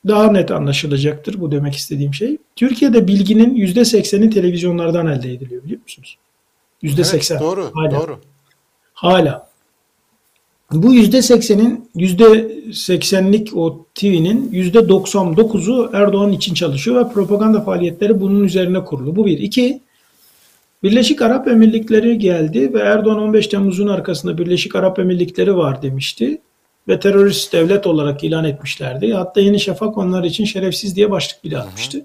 [0.08, 2.36] daha net anlaşılacaktır bu demek istediğim şey.
[2.56, 6.16] Türkiye'de bilginin %80'i televizyonlardan elde ediliyor biliyor musunuz?
[6.82, 7.32] %80.
[7.32, 8.00] Evet, doğru, Hala.
[8.00, 8.18] doğru.
[8.94, 9.48] Hala.
[10.72, 19.16] Bu %80'in %80'lik o TV'nin %99'u Erdoğan için çalışıyor ve propaganda faaliyetleri bunun üzerine kurulu.
[19.16, 19.38] Bu bir.
[19.38, 19.80] İki,
[20.82, 26.38] Birleşik Arap Emirlikleri geldi ve Erdoğan 15 Temmuz'un arkasında Birleşik Arap Emirlikleri var demişti
[26.88, 29.12] ve terörist devlet olarak ilan etmişlerdi.
[29.12, 32.04] Hatta Yeni Şafak onlar için şerefsiz diye başlık bile atmıştı.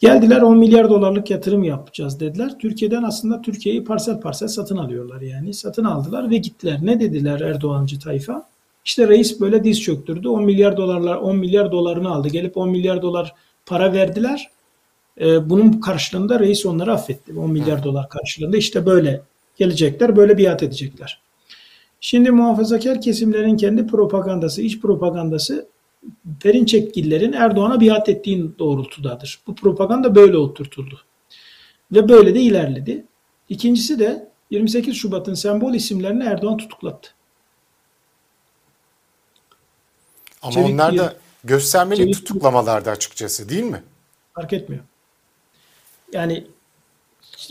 [0.00, 2.58] Geldiler 10 milyar dolarlık yatırım yapacağız dediler.
[2.58, 5.54] Türkiye'den aslında Türkiye'yi parsel parsel satın alıyorlar yani.
[5.54, 6.78] Satın aldılar ve gittiler.
[6.82, 8.46] Ne dediler Erdoğancı tayfa?
[8.84, 10.28] İşte reis böyle diz çöktürdü.
[10.28, 12.28] 10 milyar dolarlar 10 milyar dolarını aldı.
[12.28, 13.34] Gelip 10 milyar dolar
[13.66, 14.50] para verdiler.
[15.20, 17.38] Ee, bunun karşılığında reis onları affetti.
[17.38, 19.20] 10 milyar dolar karşılığında işte böyle
[19.56, 21.23] gelecekler, böyle biat edecekler.
[22.06, 25.68] Şimdi muhafazakar kesimlerin kendi propagandası, iç propagandası
[26.40, 29.40] Perinçekgillerin Erdoğan'a biat ettiğin doğrultudadır.
[29.46, 31.00] Bu propaganda böyle oturtuldu.
[31.92, 33.04] Ve böyle de ilerledi.
[33.48, 37.10] İkincisi de 28 Şubat'ın sembol isimlerini Erdoğan tutuklattı.
[40.42, 43.82] Ama Çevik onlar da göstermeli Çevik tutuklamalardı açıkçası değil mi?
[44.34, 44.84] Fark etmiyor.
[46.12, 46.46] Yani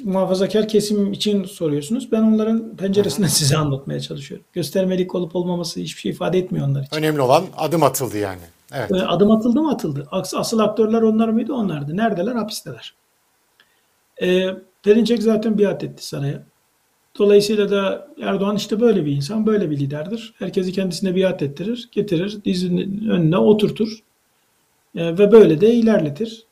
[0.04, 2.12] muhafazakar kesim için soruyorsunuz.
[2.12, 4.46] Ben onların penceresinden size anlatmaya çalışıyorum.
[4.54, 6.98] Göstermelik olup olmaması hiçbir şey ifade etmiyor onlar için.
[6.98, 8.42] Önemli olan adım atıldı yani.
[8.74, 8.92] Evet.
[8.92, 10.08] Ee, adım atıldı mı atıldı.
[10.12, 11.54] Asıl aktörler onlar mıydı?
[11.54, 11.98] Onlardı.
[11.98, 12.36] Neredeler?
[12.36, 12.94] Hapisteler.
[14.22, 14.50] Ee,
[14.84, 16.44] Perinçek zaten biat etti saraya.
[17.20, 20.34] Dolayısıyla da Erdoğan işte böyle bir insan, böyle bir liderdir.
[20.40, 24.00] Herkesi kendisine biat ettirir, getirir, dizinin önüne oturtur.
[24.96, 26.46] E, ve böyle de ilerletir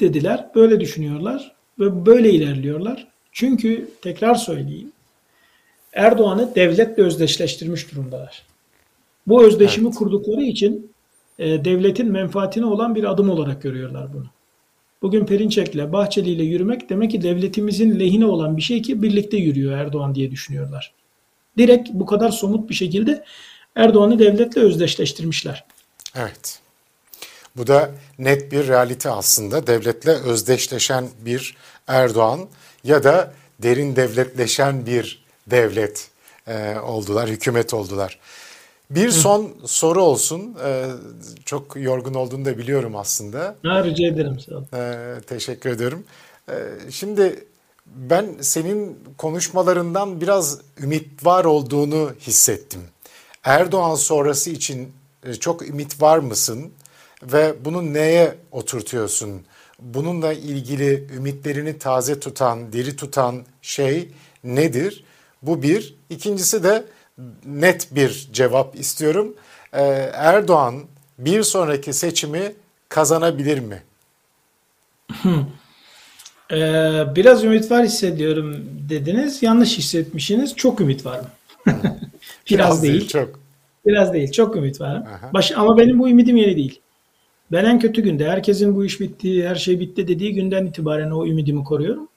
[0.00, 0.48] dediler.
[0.54, 3.08] Böyle düşünüyorlar ve böyle ilerliyorlar.
[3.32, 4.92] Çünkü tekrar söyleyeyim.
[5.92, 8.42] Erdoğan'ı devletle özdeşleştirmiş durumdalar.
[9.26, 9.98] Bu özdeşimi evet.
[9.98, 10.92] kurdukları için
[11.38, 14.26] e, devletin menfaatine olan bir adım olarak görüyorlar bunu.
[15.02, 19.72] Bugün Perinçek'le, Bahçeli ile yürümek demek ki devletimizin lehine olan bir şey ki birlikte yürüyor
[19.72, 20.92] Erdoğan diye düşünüyorlar.
[21.58, 23.24] Direkt bu kadar somut bir şekilde
[23.76, 25.64] Erdoğan'ı devletle özdeşleştirmişler.
[26.16, 26.61] Evet.
[27.56, 29.66] Bu da net bir realite aslında.
[29.66, 31.56] Devletle özdeşleşen bir
[31.86, 32.48] Erdoğan
[32.84, 36.10] ya da derin devletleşen bir devlet
[36.46, 38.18] e, oldular, hükümet oldular.
[38.94, 40.56] Bir son soru olsun.
[40.64, 40.86] Ee,
[41.44, 43.56] çok yorgun olduğunu da biliyorum aslında.
[43.62, 44.40] Ha, rica ederim.
[44.40, 44.64] Sağ ol.
[44.74, 46.04] Ee, teşekkür ederim.
[46.48, 46.54] Ee,
[46.90, 47.44] şimdi
[47.86, 52.80] ben senin konuşmalarından biraz ümit var olduğunu hissettim.
[53.44, 54.92] Erdoğan sonrası için
[55.24, 56.72] e, çok ümit var mısın?
[57.22, 59.42] Ve bunu neye oturtuyorsun?
[59.78, 64.08] Bununla ilgili ümitlerini taze tutan, diri tutan şey
[64.44, 65.04] nedir?
[65.42, 65.94] Bu bir.
[66.10, 66.84] İkincisi de
[67.44, 69.34] net bir cevap istiyorum.
[69.72, 69.82] Ee,
[70.14, 70.74] Erdoğan
[71.18, 72.52] bir sonraki seçimi
[72.88, 73.82] kazanabilir mi?
[76.52, 79.42] Ee, biraz ümit var hissediyorum dediniz.
[79.42, 80.56] Yanlış hissetmişsiniz.
[80.56, 81.20] Çok ümit var.
[81.66, 81.90] biraz,
[82.50, 83.08] biraz değil.
[83.08, 83.40] Çok.
[83.86, 84.32] Biraz değil.
[84.32, 85.02] Çok ümit var.
[85.34, 86.81] Baş, ama benim bu ümidim yeni değil.
[87.52, 91.26] Ben en kötü günde herkesin bu iş bitti, her şey bitti dediği günden itibaren o
[91.26, 92.08] ümidimi koruyorum.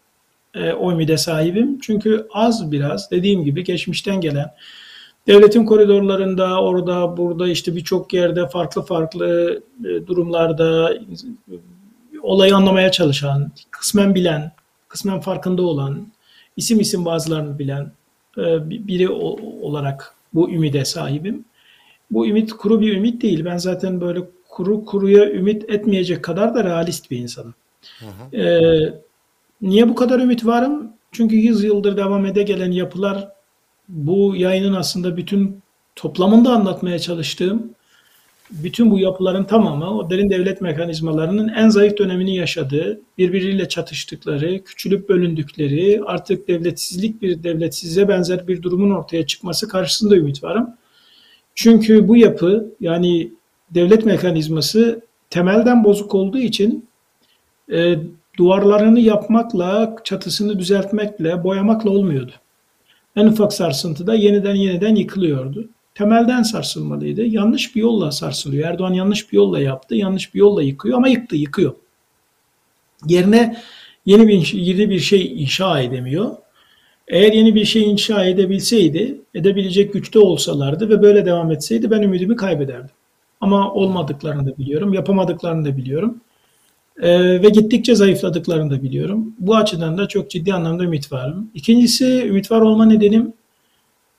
[0.54, 1.80] E, o ümide sahibim.
[1.80, 4.54] Çünkü az biraz dediğim gibi geçmişten gelen
[5.28, 10.94] devletin koridorlarında orada burada işte birçok yerde farklı farklı e, durumlarda
[12.22, 14.52] olayı anlamaya çalışan, kısmen bilen,
[14.88, 16.08] kısmen farkında olan,
[16.58, 17.92] isim isim bazılarını bilen
[18.38, 19.10] e, biri
[19.62, 21.46] olarak bu ümide sahibim.
[22.12, 23.46] Bu ümit kuru bir ümit değil.
[23.46, 24.20] Ben zaten böyle
[24.56, 27.54] kuru kuruya ümit etmeyecek kadar da realist bir insanım.
[28.00, 28.42] Hı hı.
[28.42, 28.94] Ee,
[29.62, 30.92] niye bu kadar ümit varım?
[31.12, 33.30] Çünkü 100 yıldır devam ede gelen yapılar
[33.90, 35.62] bu yayının aslında bütün
[35.96, 37.76] toplamında anlatmaya çalıştığım
[38.52, 45.10] bütün bu yapıların tamamı o derin devlet mekanizmalarının en zayıf dönemini yaşadığı, birbiriyle çatıştıkları, küçülüp
[45.10, 50.70] bölündükleri, artık devletsizlik bir devletsizliğe benzer bir durumun ortaya çıkması karşısında ümit varım.
[51.56, 53.32] Çünkü bu yapı yani
[53.70, 56.90] devlet mekanizması temelden bozuk olduğu için
[57.72, 57.96] e,
[58.38, 62.32] duvarlarını yapmakla, çatısını düzeltmekle, boyamakla olmuyordu.
[63.16, 65.70] En ufak sarsıntıda yeniden yeniden yıkılıyordu.
[65.96, 67.26] Temelden sarsılmalıydı.
[67.26, 68.70] Yanlış bir yolla sarsılıyor.
[68.70, 69.96] Erdoğan yanlış bir yolla yaptı.
[69.96, 71.76] Yanlış bir yolla yıkıyor ama yıktı, yıkıyor.
[73.08, 73.58] Yerine
[74.06, 76.36] yeni bir, yeni bir şey inşa edemiyor.
[77.08, 82.36] Eğer yeni bir şey inşa edebilseydi, edebilecek güçte olsalardı ve böyle devam etseydi ben ümidimi
[82.36, 82.90] kaybederdim.
[83.42, 86.22] Ama olmadıklarını da biliyorum, yapamadıklarını da biliyorum.
[87.02, 89.36] Ee, ve gittikçe zayıfladıklarını da biliyorum.
[89.40, 91.52] Bu açıdan da çok ciddi anlamda ümit varım.
[91.54, 93.34] İkincisi ümit var olma nedenim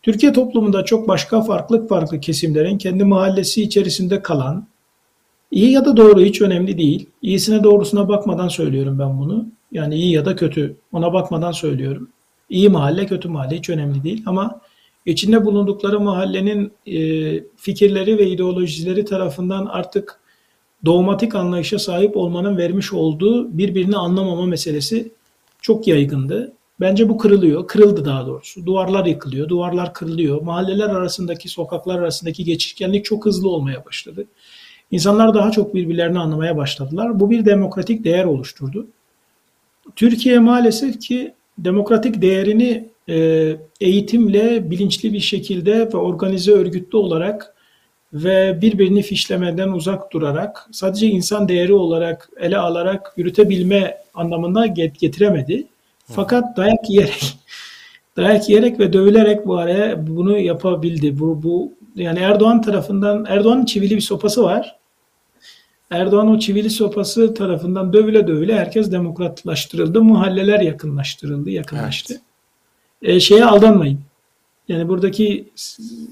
[0.06, 4.66] Türkiye toplumunda çok başka farklı farklı kesimlerin kendi mahallesi içerisinde kalan,
[5.50, 7.06] iyi ya da doğru hiç önemli değil.
[7.22, 9.46] İyisine doğrusuna bakmadan söylüyorum ben bunu.
[9.72, 12.08] Yani iyi ya da kötü ona bakmadan söylüyorum.
[12.50, 14.60] İyi mahalle kötü mahalle hiç önemli değil ama
[15.06, 16.96] içinde bulundukları mahallenin e,
[17.56, 20.20] fikirleri ve ideolojileri tarafından artık
[20.84, 25.12] dogmatik anlayışa sahip olmanın vermiş olduğu birbirini anlamama meselesi
[25.60, 26.52] çok yaygındı.
[26.80, 27.66] Bence bu kırılıyor.
[27.66, 28.66] Kırıldı daha doğrusu.
[28.66, 30.42] Duvarlar yıkılıyor, duvarlar kırılıyor.
[30.42, 34.24] Mahalleler arasındaki, sokaklar arasındaki geçişkenlik çok hızlı olmaya başladı.
[34.90, 37.20] İnsanlar daha çok birbirlerini anlamaya başladılar.
[37.20, 38.86] Bu bir demokratik değer oluşturdu.
[39.96, 42.88] Türkiye maalesef ki demokratik değerini
[43.80, 47.54] eğitimle bilinçli bir şekilde ve organize örgütlü olarak
[48.12, 55.66] ve birbirini fişlemeden uzak durarak sadece insan değeri olarak ele alarak yürütebilme anlamında getiremedi.
[56.06, 57.36] Fakat dayak yiyerek
[58.16, 61.18] dayak yiyerek ve dövülerek bu araya bunu yapabildi.
[61.18, 64.76] Bu, bu yani Erdoğan tarafından Erdoğan'ın çivili bir sopası var.
[65.90, 70.02] Erdoğan o çivili sopası tarafından dövüle dövüle herkes demokratlaştırıldı.
[70.02, 72.14] Mahalleler yakınlaştırıldı, yakınlaştı.
[72.14, 72.25] Evet.
[73.02, 74.00] E, şeye aldanmayın.
[74.68, 75.48] Yani buradaki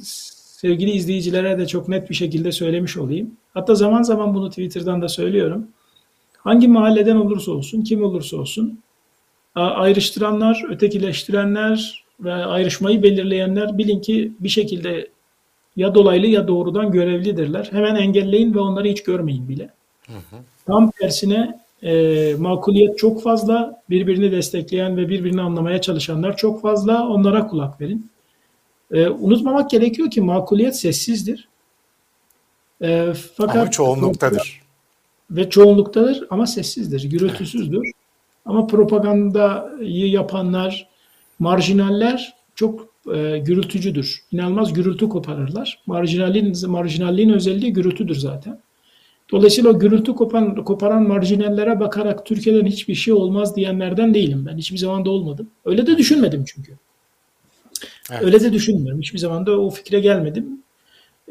[0.02, 3.30] sevgili izleyicilere de çok net bir şekilde söylemiş olayım.
[3.54, 5.68] Hatta zaman zaman bunu Twitter'dan da söylüyorum.
[6.38, 8.80] Hangi mahalleden olursa olsun, kim olursa olsun
[9.54, 15.08] ayrıştıranlar, ötekileştirenler ve ayrışmayı belirleyenler bilin ki bir şekilde
[15.76, 17.68] ya dolaylı ya doğrudan görevlidirler.
[17.72, 19.70] Hemen engelleyin ve onları hiç görmeyin bile.
[20.06, 20.36] Hı hı.
[20.66, 27.08] Tam tersine e, makuliyet çok fazla, birbirini destekleyen ve birbirini anlamaya çalışanlar çok fazla.
[27.08, 28.10] Onlara kulak verin.
[28.92, 31.48] E, unutmamak gerekiyor ki makuliyet sessizdir.
[32.82, 34.60] E, fakat Ama çoğunluktadır.
[35.30, 37.90] ve çoğunluktadır ama sessizdir, gürültüsüzdür.
[38.46, 40.88] Ama propagandayı yapanlar,
[41.38, 44.22] marjinaller çok e, gürültücüdür.
[44.32, 45.82] İnanılmaz gürültü koparırlar.
[45.86, 48.60] Marjinalin, marjinalliğin özelliği gürültüdür zaten.
[49.30, 54.58] Dolayısıyla o gürültü kopan, koparan marjinallere bakarak Türkiye'den hiçbir şey olmaz diyenlerden değilim ben.
[54.58, 55.50] Hiçbir zaman da olmadım.
[55.64, 56.72] Öyle de düşünmedim çünkü.
[58.10, 58.22] Evet.
[58.22, 59.00] Öyle de düşünmüyorum.
[59.00, 60.62] Hiçbir zaman da o fikre gelmedim.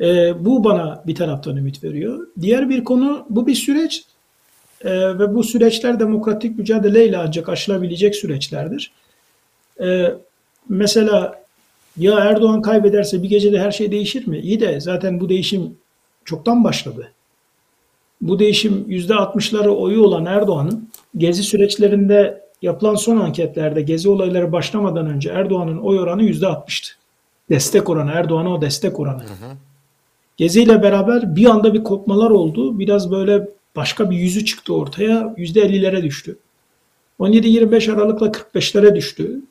[0.02, 2.28] E, bu bana bir taraftan ümit veriyor.
[2.42, 4.04] Diğer bir konu bu bir süreç
[4.82, 8.92] e, ve bu süreçler demokratik mücadeleyle ancak aşılabilecek süreçlerdir.
[9.82, 10.14] E,
[10.70, 11.44] mesela
[11.98, 14.40] ya Erdoğan kaybederse bir gecede her şey değişir mi?
[14.40, 15.78] İyi de zaten bu değişim
[16.26, 17.13] çoktan başladı.
[18.24, 25.30] Bu değişim %60'ları oyu olan Erdoğan'ın gezi süreçlerinde yapılan son anketlerde gezi olayları başlamadan önce
[25.30, 26.92] Erdoğan'ın oy oranı %60'tı.
[27.50, 29.22] Destek oranı, Erdoğan'a o destek oranı.
[29.22, 29.52] Hı hı.
[30.38, 32.80] Gezi ile beraber bir anda bir kopmalar oldu.
[32.80, 35.36] Biraz böyle başka bir yüzü çıktı ortaya.
[35.38, 36.38] %50'lere düştü.
[37.20, 39.42] 17-25 Aralık'la 45'lere düştü.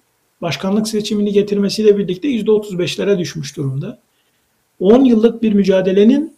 [0.43, 3.99] Başkanlık seçimini getirmesiyle birlikte %35'lere düşmüş durumda.
[4.81, 6.37] 10 yıllık bir mücadelenin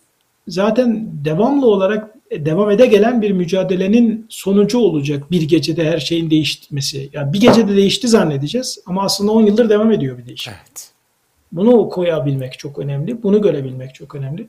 [0.48, 2.13] zaten devamlı olarak
[2.44, 7.10] devam ede gelen bir mücadelenin sonucu olacak bir gecede her şeyin değişmesi.
[7.12, 10.52] Yani bir gecede değişti zannedeceğiz ama aslında 10 yıldır devam ediyor bir değişim.
[10.56, 10.90] Evet.
[11.52, 13.22] Bunu koyabilmek çok önemli.
[13.22, 14.46] Bunu görebilmek çok önemli.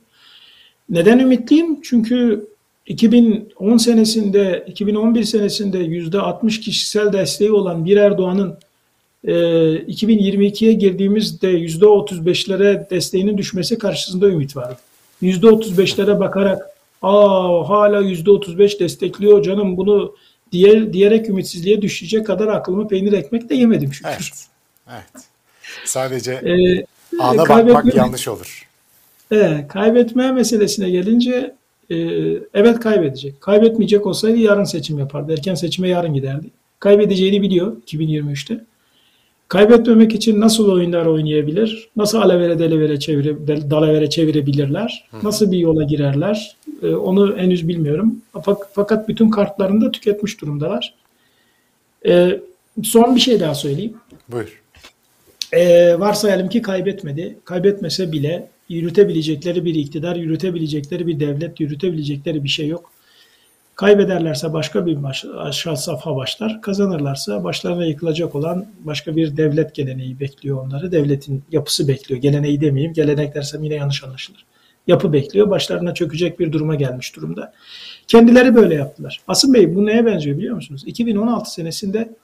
[0.90, 1.82] Neden ümitliyim?
[1.82, 2.48] Çünkü
[2.86, 8.58] 2010 senesinde, 2011 senesinde %60 kişisel desteği olan bir Erdoğan'ın
[9.24, 14.78] 2022'ye girdiğimizde %35'lere desteğinin düşmesi karşısında ümit vardı.
[15.22, 20.14] %35'lere bakarak aa hala %35 destekliyor canım bunu
[20.52, 24.10] diye, diyerek ümitsizliğe düşecek kadar aklımı peynir ekmek de yemedim şükür.
[24.10, 24.46] Evet.
[24.90, 25.24] evet.
[25.84, 26.84] Sadece ee,
[27.18, 28.68] ana bakmak yanlış olur.
[29.30, 31.54] Evet, kaybetme meselesine gelince
[31.90, 31.96] e,
[32.54, 33.40] evet kaybedecek.
[33.40, 35.32] Kaybetmeyecek olsaydı yarın seçim yapardı.
[35.32, 36.46] Erken seçime yarın giderdi.
[36.80, 38.64] Kaybedeceğini biliyor 2023'te.
[39.48, 41.88] Kaybetmemek için nasıl oyunlar oynayabilir?
[41.96, 43.36] Nasıl alavere delevere çevire,
[43.70, 45.08] dalavere çevirebilirler?
[45.22, 46.56] Nasıl bir yola girerler?
[46.82, 48.22] Ee, onu henüz bilmiyorum.
[48.74, 50.94] Fakat bütün kartlarını da tüketmiş durumdalar.
[52.06, 52.40] Ee,
[52.82, 53.94] son bir şey daha söyleyeyim.
[54.28, 54.62] Buyur.
[55.52, 57.38] Ee, varsayalım ki kaybetmedi.
[57.44, 62.90] Kaybetmese bile yürütebilecekleri bir iktidar, yürütebilecekleri bir devlet, yürütebilecekleri bir şey yok.
[63.76, 66.62] Kaybederlerse başka bir baş, aşağı safha başlar.
[66.62, 70.92] Kazanırlarsa başlarına yıkılacak olan başka bir devlet geleneği bekliyor onları.
[70.92, 72.20] Devletin yapısı bekliyor.
[72.20, 72.92] Geleneği demeyeyim.
[72.92, 74.44] Gelenek dersem yine yanlış anlaşılır.
[74.86, 75.50] Yapı bekliyor.
[75.50, 77.52] Başlarına çökecek bir duruma gelmiş durumda.
[78.06, 79.20] Kendileri böyle yaptılar.
[79.28, 80.82] Asım Bey bu neye benziyor biliyor musunuz?
[80.86, 82.16] 2016 senesinde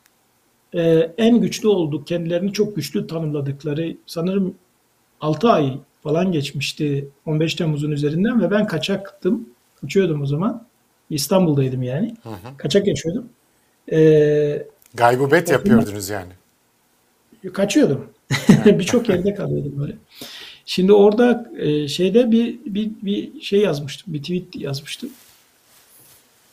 [0.74, 0.82] e,
[1.18, 2.06] en güçlü olduk.
[2.06, 4.54] Kendilerini çok güçlü tanımladıkları sanırım
[5.20, 9.48] 6 ay falan geçmişti 15 Temmuz'un üzerinden ve ben kaçaktım.
[9.80, 10.71] Kaçıyordum o zaman.
[11.14, 12.16] İstanbul'daydım yani.
[12.22, 12.56] Hı hı.
[12.56, 13.28] Kaçak yaşıyordum.
[13.92, 16.32] Ee, Gaybubet yapıyordunuz yani.
[17.52, 18.06] Kaçıyordum.
[18.66, 19.96] Birçok yerde kalıyordum böyle.
[20.66, 24.14] Şimdi orada e, şeyde bir, bir, bir şey yazmıştım.
[24.14, 25.10] Bir tweet yazmıştım.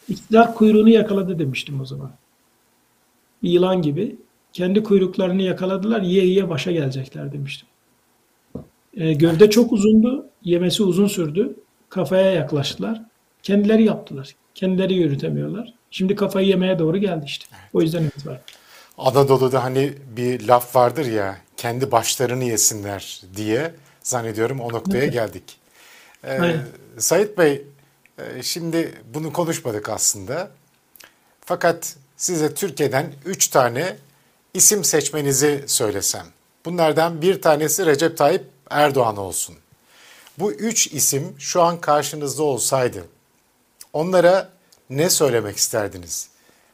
[0.09, 2.11] İktidar kuyruğunu yakaladı demiştim o zaman.
[3.43, 4.15] Bir yılan gibi.
[4.53, 6.01] Kendi kuyruklarını yakaladılar.
[6.01, 7.67] Yiye yiye başa gelecekler demiştim.
[8.93, 10.25] E, gövde çok uzundu.
[10.43, 11.55] Yemesi uzun sürdü.
[11.89, 13.01] Kafaya yaklaştılar.
[13.43, 14.35] Kendileri yaptılar.
[14.55, 15.73] Kendileri yürütemiyorlar.
[15.91, 17.45] Şimdi kafayı yemeye doğru geldi işte.
[17.73, 18.41] O yüzden ümit var.
[18.97, 25.13] Anadolu'da hani bir laf vardır ya kendi başlarını yesinler diye zannediyorum o noktaya evet.
[25.13, 25.43] geldik.
[26.25, 26.55] Ee,
[26.97, 27.63] Sayit Bey
[28.17, 30.51] e, şimdi bunu konuşmadık aslında.
[31.41, 33.95] Fakat size Türkiye'den 3 tane
[34.53, 36.25] isim seçmenizi söylesem.
[36.65, 39.55] Bunlardan bir tanesi Recep Tayyip Erdoğan olsun.
[40.39, 43.05] Bu üç isim şu an karşınızda olsaydı
[43.93, 44.49] Onlara
[44.89, 46.29] ne söylemek isterdiniz?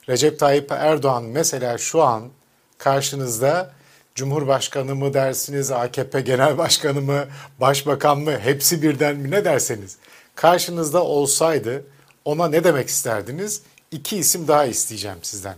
[0.09, 2.29] Recep Tayyip Erdoğan mesela şu an
[2.77, 3.71] karşınızda
[4.15, 7.25] Cumhurbaşkanı mı dersiniz, AKP Genel Başkanı mı,
[7.61, 9.97] Başbakan mı, hepsi birden mi ne derseniz.
[10.35, 11.85] Karşınızda olsaydı
[12.25, 13.61] ona ne demek isterdiniz?
[13.91, 15.55] İki isim daha isteyeceğim sizden.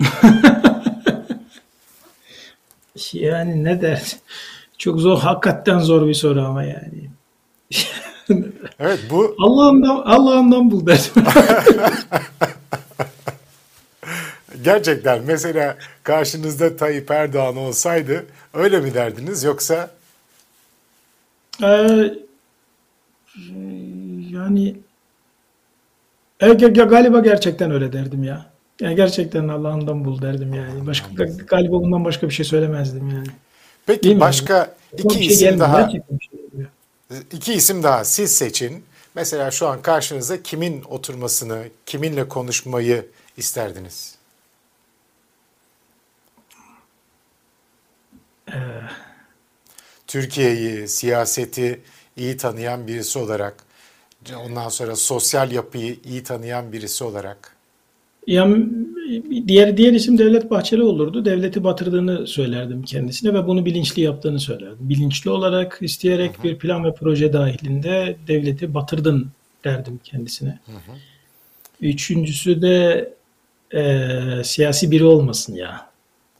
[3.12, 4.16] yani ne der?
[4.78, 7.10] Çok zor, hakikaten zor bir soru ama yani.
[8.80, 9.36] evet bu...
[9.38, 11.24] Allah'ından, Allah'ından bul derdim.
[14.62, 19.90] Gerçekten mesela karşınızda Tayyip Erdoğan olsaydı öyle mi derdiniz yoksa?
[21.62, 22.14] Ee,
[24.30, 24.76] yani
[26.40, 28.46] galiba gerçekten öyle derdim ya.
[28.80, 30.86] Yani gerçekten Allah'ından bul derdim yani.
[30.86, 31.08] Başka
[31.46, 33.26] galiba bundan başka bir şey söylemezdim yani.
[33.86, 35.80] Peki başka iki şey isim daha.
[35.80, 36.66] Gerçekten bir şey
[37.32, 38.84] iki isim daha siz seçin.
[39.14, 43.06] Mesela şu an karşınızda kimin oturmasını, kiminle konuşmayı
[43.36, 44.16] isterdiniz?
[50.06, 51.82] Türkiye'yi, siyaseti
[52.16, 53.64] iyi tanıyan birisi olarak,
[54.36, 57.55] ondan sonra sosyal yapıyı iyi tanıyan birisi olarak.
[58.26, 58.48] Ya
[59.48, 61.24] diğer diğer isim Devlet Bahçeli olurdu.
[61.24, 64.88] Devleti batırdığını söylerdim kendisine ve bunu bilinçli yaptığını söylerdim.
[64.88, 69.28] Bilinçli olarak isteyerek bir plan ve proje dahilinde devleti batırdın
[69.64, 70.58] derdim kendisine.
[71.80, 73.08] Üçüncüsü de
[73.72, 75.90] eee, siyasi biri olmasın ya.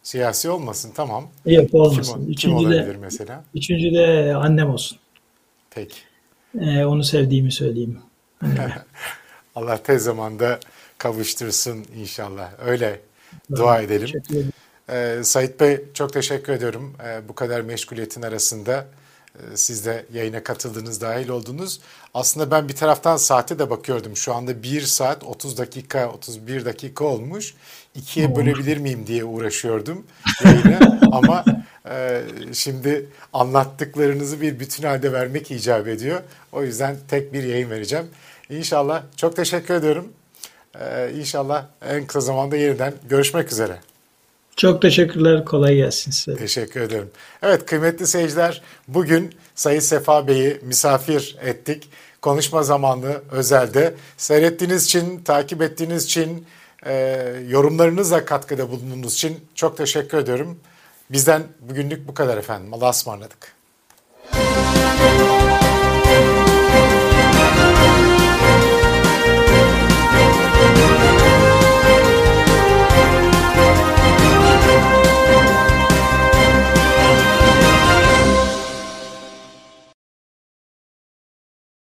[0.02, 1.28] Siyasi olmasın tamam.
[1.46, 2.20] Yok Kim, olmasın.
[2.22, 3.44] kim Üçüncü olabilir de, mesela?
[3.54, 4.98] üçüncü de annem olsun.
[5.70, 5.96] Peki.
[6.60, 7.98] Eee, onu sevdiğimi söyleyeyim.
[9.54, 10.58] Allah tez zamanda
[10.98, 12.50] kavuştursun inşallah.
[12.66, 13.00] Öyle
[13.56, 14.22] dua edelim.
[14.90, 16.94] Ee, Sait Bey çok teşekkür ediyorum.
[17.04, 18.86] Ee, bu kadar meşguliyetin arasında
[19.36, 21.80] e, siz de yayına katıldınız, dahil oldunuz.
[22.14, 24.16] Aslında ben bir taraftan saate de bakıyordum.
[24.16, 27.54] Şu anda 1 saat 30 dakika, 31 dakika olmuş.
[27.94, 30.06] İkiye bölebilir miyim diye uğraşıyordum
[30.44, 31.00] yayını.
[31.12, 31.44] Ama
[31.90, 36.20] e, şimdi anlattıklarınızı bir bütün halde vermek icap ediyor.
[36.52, 38.06] O yüzden tek bir yayın vereceğim.
[38.50, 40.12] İnşallah çok teşekkür ediyorum.
[40.80, 43.78] Ee, inşallah en kısa zamanda yeniden görüşmek üzere.
[44.56, 45.44] Çok teşekkürler.
[45.44, 46.38] Kolay gelsin size.
[46.38, 47.10] Teşekkür ederim.
[47.42, 51.88] Evet kıymetli seyirciler bugün Sayın Sefa Bey'i misafir ettik.
[52.22, 53.94] Konuşma zamanı özelde.
[54.16, 56.46] Seyrettiğiniz için, takip ettiğiniz için,
[56.86, 60.58] e, yorumlarınızla katkıda bulunduğunuz için çok teşekkür ediyorum.
[61.10, 62.74] Bizden bugünlük bu kadar efendim.
[62.74, 63.56] Allah'a ısmarladık.